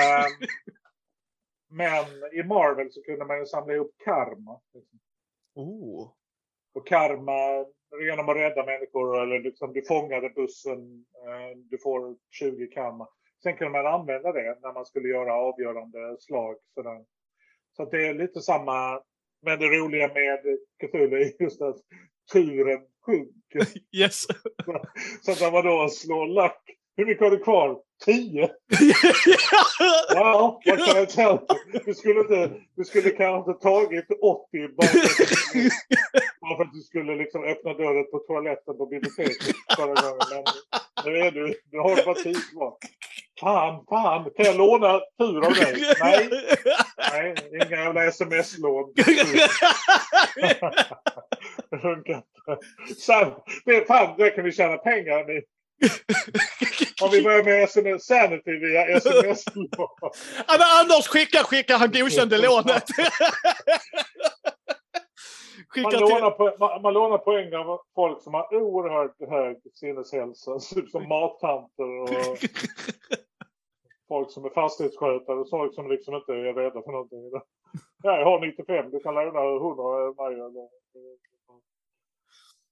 [0.00, 0.48] um,
[1.76, 4.60] men i Marvel så kunde man ju samla ihop karma.
[4.74, 4.98] Liksom.
[5.54, 6.12] Oh.
[6.74, 7.66] Och karma
[8.02, 13.08] genom att rädda människor eller liksom du fångade bussen, uh, du får 20 karma.
[13.42, 16.56] Sen kunde man använda det när man skulle göra avgörande slag.
[16.74, 17.04] Sådär.
[17.76, 19.02] Så det är lite samma.
[19.42, 21.76] Men det roliga med Cthulhu är just att
[22.32, 23.80] turen sjunker.
[23.96, 24.24] Yes.
[25.22, 26.62] Så att när man då slår lack.
[26.96, 27.82] Hur mycket har du kvar?
[28.04, 28.48] Tio?
[30.14, 31.38] Ja, vad kan jag säga?
[31.84, 37.44] Du skulle, inte, du skulle kanske inte tagit 80 bara för, att, du skulle liksom
[37.44, 40.44] öppna dörren på toaletten på biblioteket förra gången.
[41.04, 42.74] Men nu är du, du har bara tio kvar.
[43.40, 45.94] Fan, fan, kan jag låna tur av dig?
[46.00, 46.28] Nej,
[47.12, 48.92] nej, inga jävla sms-lån.
[51.70, 52.32] Det funkar inte.
[53.64, 55.42] Det, fan, där kan vi tjäna pengar.
[57.02, 59.44] Om vi börjar med SMS Sanity via sms
[60.48, 62.84] Ja, men Anders skickar, skickar, han godkände lånet.
[65.82, 70.58] Man lånar, på, man, man lånar poäng av folk som har oerhört hög sineshälsa.
[70.58, 72.38] Typ som mattanter och
[74.08, 77.30] folk som är fastighetsskötare och folk som liksom inte är rädda för någonting.
[78.02, 80.68] Ja, jag har 95, du kan låna 100 av mig.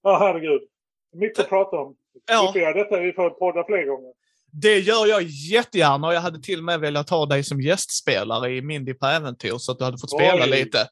[0.01, 0.61] Ja, herregud.
[1.11, 1.95] Mycket att prata om.
[2.27, 2.53] Ja.
[2.55, 4.13] Göra detta, vi får podda fler gånger.
[4.51, 8.55] Det gör jag jättegärna och jag hade till och med velat ha dig som gästspelare
[8.55, 10.49] i Mindy på äventyr så att du hade fått spela Oj.
[10.49, 10.87] lite.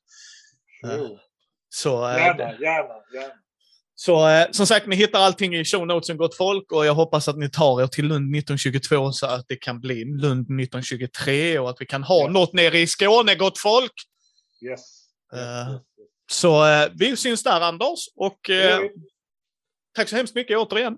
[0.84, 1.20] Jo.
[1.70, 3.34] Så, eh, Gärna, gärna, gärna.
[3.96, 7.28] så eh, som sagt, ni hittar allting i show notesen gott folk och jag hoppas
[7.28, 11.70] att ni tar er till Lund 1922 så att det kan bli Lund 1923 och
[11.70, 12.28] att vi kan ha Ja.
[12.30, 13.94] något nere i Skåne gott folk.
[14.66, 14.82] Yes.
[15.34, 15.40] Eh,
[15.74, 15.82] yes.
[16.32, 16.64] Så
[16.94, 18.40] vi syns där Anders och
[19.96, 20.98] tack så hemskt mycket återigen.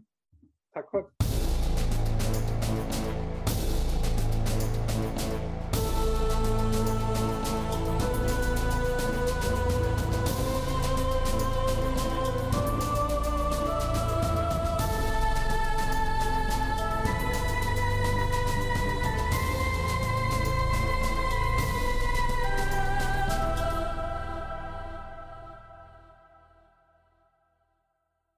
[0.80, 1.28] Tack själv.